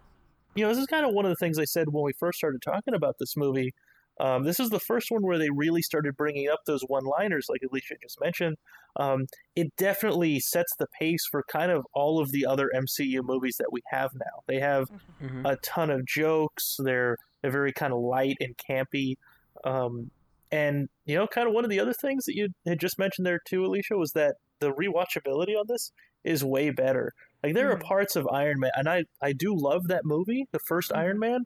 You 0.56 0.64
know, 0.64 0.70
this 0.70 0.78
is 0.78 0.88
kind 0.88 1.06
of 1.06 1.14
one 1.14 1.26
of 1.26 1.30
the 1.30 1.36
things 1.36 1.58
I 1.58 1.66
said 1.66 1.88
when 1.90 2.04
we 2.04 2.14
first 2.14 2.38
started 2.38 2.62
talking 2.62 2.94
about 2.94 3.16
this 3.20 3.36
movie. 3.36 3.74
Um, 4.20 4.44
this 4.44 4.60
is 4.60 4.70
the 4.70 4.80
first 4.80 5.10
one 5.10 5.24
where 5.24 5.40
they 5.40 5.50
really 5.50 5.82
started 5.82 6.16
bringing 6.16 6.48
up 6.48 6.60
those 6.66 6.84
one-liners, 6.84 7.48
like 7.50 7.62
Alicia 7.68 7.96
just 8.02 8.22
mentioned. 8.22 8.58
Um, 8.96 9.26
it 9.56 9.76
definitely 9.76 10.40
sets 10.40 10.76
the 10.78 10.86
pace 11.00 11.26
for 11.30 11.44
kind 11.52 11.72
of 11.72 11.86
all 11.94 12.20
of 12.20 12.32
the 12.32 12.46
other 12.46 12.70
MCU 12.76 13.24
movies 13.24 13.58
that 13.58 13.72
we 13.72 13.82
have 13.90 14.12
now. 14.14 14.44
They 14.48 14.60
have 14.60 14.90
mm-hmm. 15.22 15.46
a 15.46 15.56
ton 15.58 15.90
of 15.90 16.06
jokes. 16.06 16.78
They're 16.78 17.18
they're 17.42 17.52
very 17.52 17.74
kind 17.74 17.92
of 17.92 18.00
light 18.00 18.38
and 18.40 18.56
campy. 18.58 19.16
Um, 19.64 20.12
and 20.52 20.90
you 21.06 21.16
know, 21.16 21.26
kind 21.26 21.48
of 21.48 21.54
one 21.54 21.64
of 21.64 21.72
the 21.72 21.80
other 21.80 21.94
things 21.94 22.26
that 22.26 22.36
you 22.36 22.50
had 22.68 22.80
just 22.80 23.00
mentioned 23.00 23.26
there 23.26 23.42
too, 23.44 23.66
Alicia, 23.66 23.98
was 23.98 24.12
that 24.12 24.36
the 24.60 24.72
rewatchability 24.72 25.58
on 25.60 25.66
this 25.68 25.92
is 26.24 26.44
way 26.44 26.70
better. 26.70 27.14
Like 27.44 27.54
there 27.56 27.72
are 27.72 27.78
Mhm. 27.78 27.84
parts 27.84 28.16
of 28.16 28.28
Iron 28.32 28.60
Man, 28.60 28.72
and 28.76 28.88
I 28.90 29.04
I 29.22 29.34
do 29.34 29.54
love 29.56 29.88
that 29.90 30.06
movie, 30.06 30.46
the 30.52 30.60
1st 30.68 30.92
Iron 30.96 31.20
Man, 31.20 31.42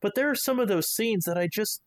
but 0.00 0.14
there 0.14 0.30
are 0.30 0.34
some 0.34 0.58
of 0.58 0.68
those 0.68 0.88
scenes 0.88 1.24
that 1.24 1.36
I 1.38 1.46
just 1.52 1.82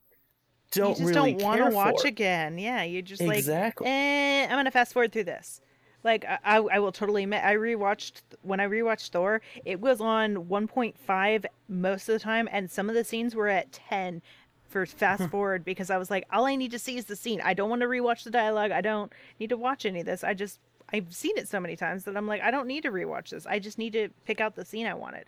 don't 0.72 0.90
you 1.00 1.06
just 1.06 1.16
really 1.16 1.34
don't 1.34 1.44
want 1.44 1.62
to 1.64 1.76
watch 1.76 2.02
for. 2.02 2.08
again. 2.08 2.58
Yeah, 2.58 2.84
you 2.84 3.02
just 3.02 3.22
like 3.22 3.38
Exactly. 3.40 3.88
eh, 3.88 4.44
I'm 4.46 4.50
gonna 4.52 4.72
fast 4.72 4.94
forward 4.94 5.12
through 5.12 5.24
this. 5.26 5.62
Like 6.04 6.26
I, 6.26 6.38
I 6.44 6.58
I 6.58 6.80
will 6.80 6.92
totally 6.92 7.24
admit, 7.24 7.44
I 7.44 7.56
rewatched 7.56 8.22
when 8.44 8.60
I 8.60 8.68
rewatched 8.68 9.10
Thor. 9.10 9.42
It 9.66 9.80
was 9.82 10.00
on 10.02 10.48
1.5 10.48 11.46
most 11.68 12.08
of 12.10 12.14
the 12.14 12.20
time, 12.20 12.48
and 12.52 12.70
some 12.70 12.90
of 12.90 12.96
the 12.96 13.04
scenes 13.04 13.34
were 13.36 13.48
at 13.48 13.72
10 13.72 14.22
for 14.68 14.86
fast 14.86 15.30
forward 15.30 15.64
because 15.64 15.90
I 15.90 15.98
was 15.98 16.12
like, 16.12 16.26
all 16.32 16.46
I 16.46 16.56
need 16.56 16.72
to 16.72 16.80
see 16.80 16.98
is 16.98 17.06
the 17.06 17.16
scene. 17.16 17.40
I 17.42 17.54
don't 17.54 17.70
want 17.70 17.82
to 17.82 17.88
rewatch 17.88 18.24
the 18.24 18.30
dialogue. 18.32 18.72
I 18.72 18.82
don't 18.82 19.12
need 19.40 19.50
to 19.50 19.58
watch 19.58 19.86
any 19.86 20.02
of 20.02 20.06
this. 20.06 20.24
I 20.24 20.34
just 20.34 20.60
I've 20.94 21.14
seen 21.14 21.38
it 21.38 21.48
so 21.48 21.60
many 21.60 21.76
times 21.76 22.04
that 22.06 22.16
I'm 22.18 22.28
like, 22.28 22.42
I 22.42 22.52
don't 22.52 22.68
need 22.68 22.84
to 22.84 22.92
rewatch 22.92 23.30
this. 23.30 23.46
I 23.46 23.60
just 23.60 23.78
need 23.78 23.94
to 23.94 24.10
pick 24.26 24.40
out 24.42 24.56
the 24.56 24.66
scene 24.66 24.88
I 24.88 24.94
wanted. 24.94 25.26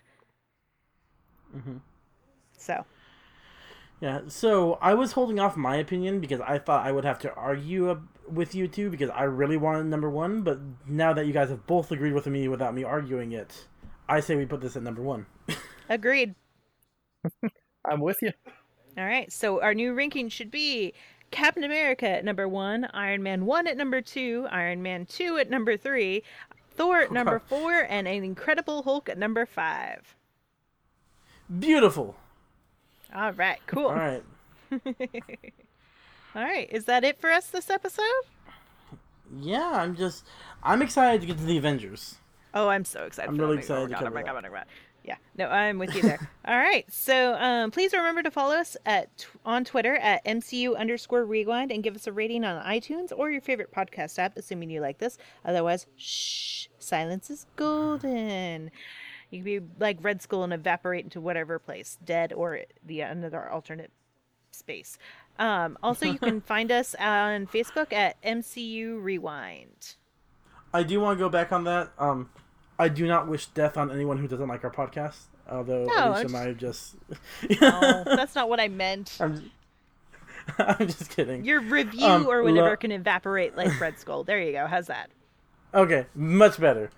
Mhm. 1.54 1.80
So 2.52 2.86
Yeah, 4.00 4.20
so 4.28 4.78
I 4.80 4.94
was 4.94 5.12
holding 5.12 5.40
off 5.40 5.56
my 5.56 5.76
opinion 5.76 6.20
because 6.20 6.40
I 6.40 6.58
thought 6.58 6.86
I 6.86 6.92
would 6.92 7.04
have 7.04 7.18
to 7.20 7.34
argue 7.34 8.00
with 8.28 8.54
you 8.54 8.68
two 8.68 8.90
because 8.90 9.10
I 9.10 9.24
really 9.24 9.56
wanted 9.56 9.86
number 9.86 10.08
one. 10.08 10.42
But 10.42 10.60
now 10.86 11.12
that 11.14 11.26
you 11.26 11.32
guys 11.32 11.48
have 11.50 11.66
both 11.66 11.90
agreed 11.90 12.12
with 12.12 12.26
me 12.26 12.46
without 12.48 12.74
me 12.74 12.84
arguing 12.84 13.32
it, 13.32 13.66
I 14.08 14.20
say 14.20 14.36
we 14.36 14.46
put 14.46 14.60
this 14.60 14.76
at 14.76 14.82
number 14.84 15.02
one. 15.02 15.26
agreed. 15.88 16.34
I'm 17.84 18.00
with 18.00 18.18
you. 18.22 18.32
All 18.96 19.04
right, 19.04 19.32
so 19.32 19.62
our 19.62 19.74
new 19.74 19.94
ranking 19.94 20.28
should 20.28 20.50
be 20.50 20.92
Captain 21.30 21.64
America 21.64 22.08
at 22.08 22.24
number 22.24 22.48
one, 22.48 22.88
Iron 22.94 23.22
Man 23.22 23.46
1 23.46 23.66
at 23.66 23.76
number 23.76 24.00
two, 24.00 24.46
Iron 24.50 24.82
Man 24.82 25.06
2 25.06 25.38
at 25.38 25.50
number 25.50 25.76
three, 25.76 26.22
Thor 26.70 27.00
at 27.00 27.12
number 27.12 27.38
four, 27.48 27.86
and 27.88 28.08
an 28.08 28.24
Incredible 28.24 28.82
Hulk 28.82 29.08
at 29.08 29.18
number 29.18 29.46
five. 29.46 30.16
Beautiful. 31.58 32.16
All 33.14 33.32
right, 33.32 33.58
cool. 33.66 33.86
All 33.86 33.94
right. 33.94 34.22
All 36.34 36.44
right, 36.44 36.68
is 36.70 36.84
that 36.84 37.04
it 37.04 37.18
for 37.18 37.30
us 37.30 37.46
this 37.46 37.70
episode? 37.70 38.04
Yeah, 39.40 39.70
I'm 39.72 39.96
just 39.96 40.24
I'm 40.62 40.82
excited 40.82 41.20
to 41.22 41.26
get 41.26 41.38
to 41.38 41.44
the 41.44 41.58
Avengers. 41.58 42.16
Oh, 42.54 42.68
I'm 42.68 42.84
so 42.84 43.04
excited. 43.04 43.30
I'm 43.30 43.38
really 43.38 43.58
excited 43.58 43.84
oh 43.94 44.00
to 44.00 44.06
Oh 44.06 44.10
my 44.10 44.22
god! 44.22 44.30
Oh 44.30 44.34
my 44.34 44.42
god! 44.42 44.44
Oh 44.44 44.50
my 44.50 44.58
god! 44.58 44.66
Yeah, 45.04 45.16
no, 45.36 45.48
I'm 45.48 45.78
with 45.78 45.94
you 45.94 46.02
there. 46.02 46.30
All 46.44 46.58
right, 46.58 46.84
so 46.92 47.34
um, 47.34 47.70
please 47.70 47.92
remember 47.92 48.22
to 48.22 48.30
follow 48.30 48.54
us 48.54 48.76
at 48.84 49.26
on 49.44 49.64
Twitter 49.64 49.96
at 49.96 50.24
MCU 50.24 50.76
underscore 50.76 51.24
Rewind 51.24 51.72
and 51.72 51.82
give 51.82 51.94
us 51.94 52.06
a 52.06 52.12
rating 52.12 52.44
on 52.44 52.62
iTunes 52.64 53.12
or 53.16 53.30
your 53.30 53.40
favorite 53.40 53.72
podcast 53.72 54.18
app, 54.18 54.36
assuming 54.36 54.70
you 54.70 54.80
like 54.80 54.98
this. 54.98 55.16
Otherwise, 55.44 55.86
shh, 55.96 56.66
silence 56.78 57.30
is 57.30 57.46
golden. 57.56 58.70
You 59.30 59.38
can 59.38 59.44
be 59.44 59.60
like 59.78 59.98
Red 60.00 60.22
Skull 60.22 60.44
and 60.44 60.52
evaporate 60.52 61.04
into 61.04 61.20
whatever 61.20 61.58
place, 61.58 61.98
dead 62.04 62.32
or 62.32 62.60
the 62.84 63.02
another 63.02 63.48
alternate 63.48 63.92
space. 64.50 64.98
Um, 65.38 65.78
also, 65.82 66.06
you 66.06 66.18
can 66.18 66.40
find 66.42 66.70
us 66.72 66.94
on 66.98 67.46
Facebook 67.46 67.92
at 67.92 68.20
MCU 68.22 69.02
Rewind. 69.02 69.96
I 70.72 70.82
do 70.82 71.00
want 71.00 71.18
to 71.18 71.24
go 71.24 71.28
back 71.28 71.52
on 71.52 71.64
that. 71.64 71.92
Um, 71.98 72.30
I 72.78 72.88
do 72.88 73.06
not 73.06 73.26
wish 73.28 73.46
death 73.46 73.76
on 73.76 73.90
anyone 73.90 74.18
who 74.18 74.28
doesn't 74.28 74.48
like 74.48 74.62
our 74.64 74.70
podcast. 74.70 75.22
Although 75.50 75.84
No, 75.86 76.10
Alicia 76.10 76.20
it's- 76.20 76.24
and 76.26 76.36
I 76.36 76.52
just, 76.52 76.96
Oh, 77.62 78.02
that's 78.06 78.34
not 78.34 78.48
what 78.48 78.60
I 78.60 78.68
meant. 78.68 79.16
I'm, 79.20 79.50
I'm 80.58 80.86
just 80.86 81.10
kidding. 81.10 81.44
Your 81.44 81.60
review 81.60 82.06
Um, 82.06 82.26
or 82.26 82.42
whatever 82.42 82.70
lo- 82.70 82.76
can 82.76 82.92
evaporate 82.92 83.56
like 83.56 83.80
Red 83.80 83.98
Skull. 84.00 84.24
There 84.24 84.40
you 84.40 84.52
go. 84.52 84.66
How's 84.66 84.86
that? 84.88 85.10
Okay, 85.74 86.06
much 86.14 86.58
better. 86.60 86.90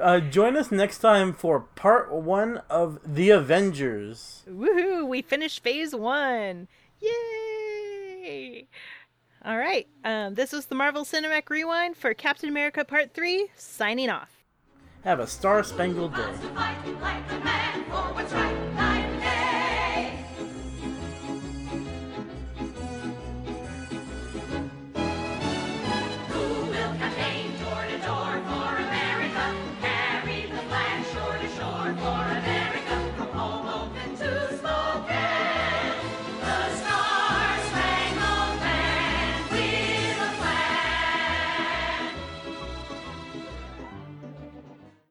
Uh, 0.00 0.20
join 0.20 0.56
us 0.56 0.70
next 0.72 0.98
time 0.98 1.32
for 1.32 1.60
part 1.60 2.12
one 2.12 2.62
of 2.70 2.98
The 3.04 3.30
Avengers. 3.30 4.42
Woohoo! 4.48 5.06
We 5.06 5.22
finished 5.22 5.62
phase 5.62 5.94
one. 5.94 6.68
Yay! 7.00 8.66
All 9.44 9.56
right. 9.58 9.88
Um, 10.04 10.34
this 10.34 10.52
was 10.52 10.66
the 10.66 10.74
Marvel 10.74 11.04
Cinematic 11.04 11.50
Rewind 11.50 11.96
for 11.96 12.14
Captain 12.14 12.48
America 12.48 12.84
Part 12.84 13.12
3, 13.12 13.48
signing 13.56 14.08
off. 14.08 14.44
Have 15.02 15.18
a 15.18 15.26
star 15.26 15.64
spangled 15.64 16.14
day. 16.14 16.32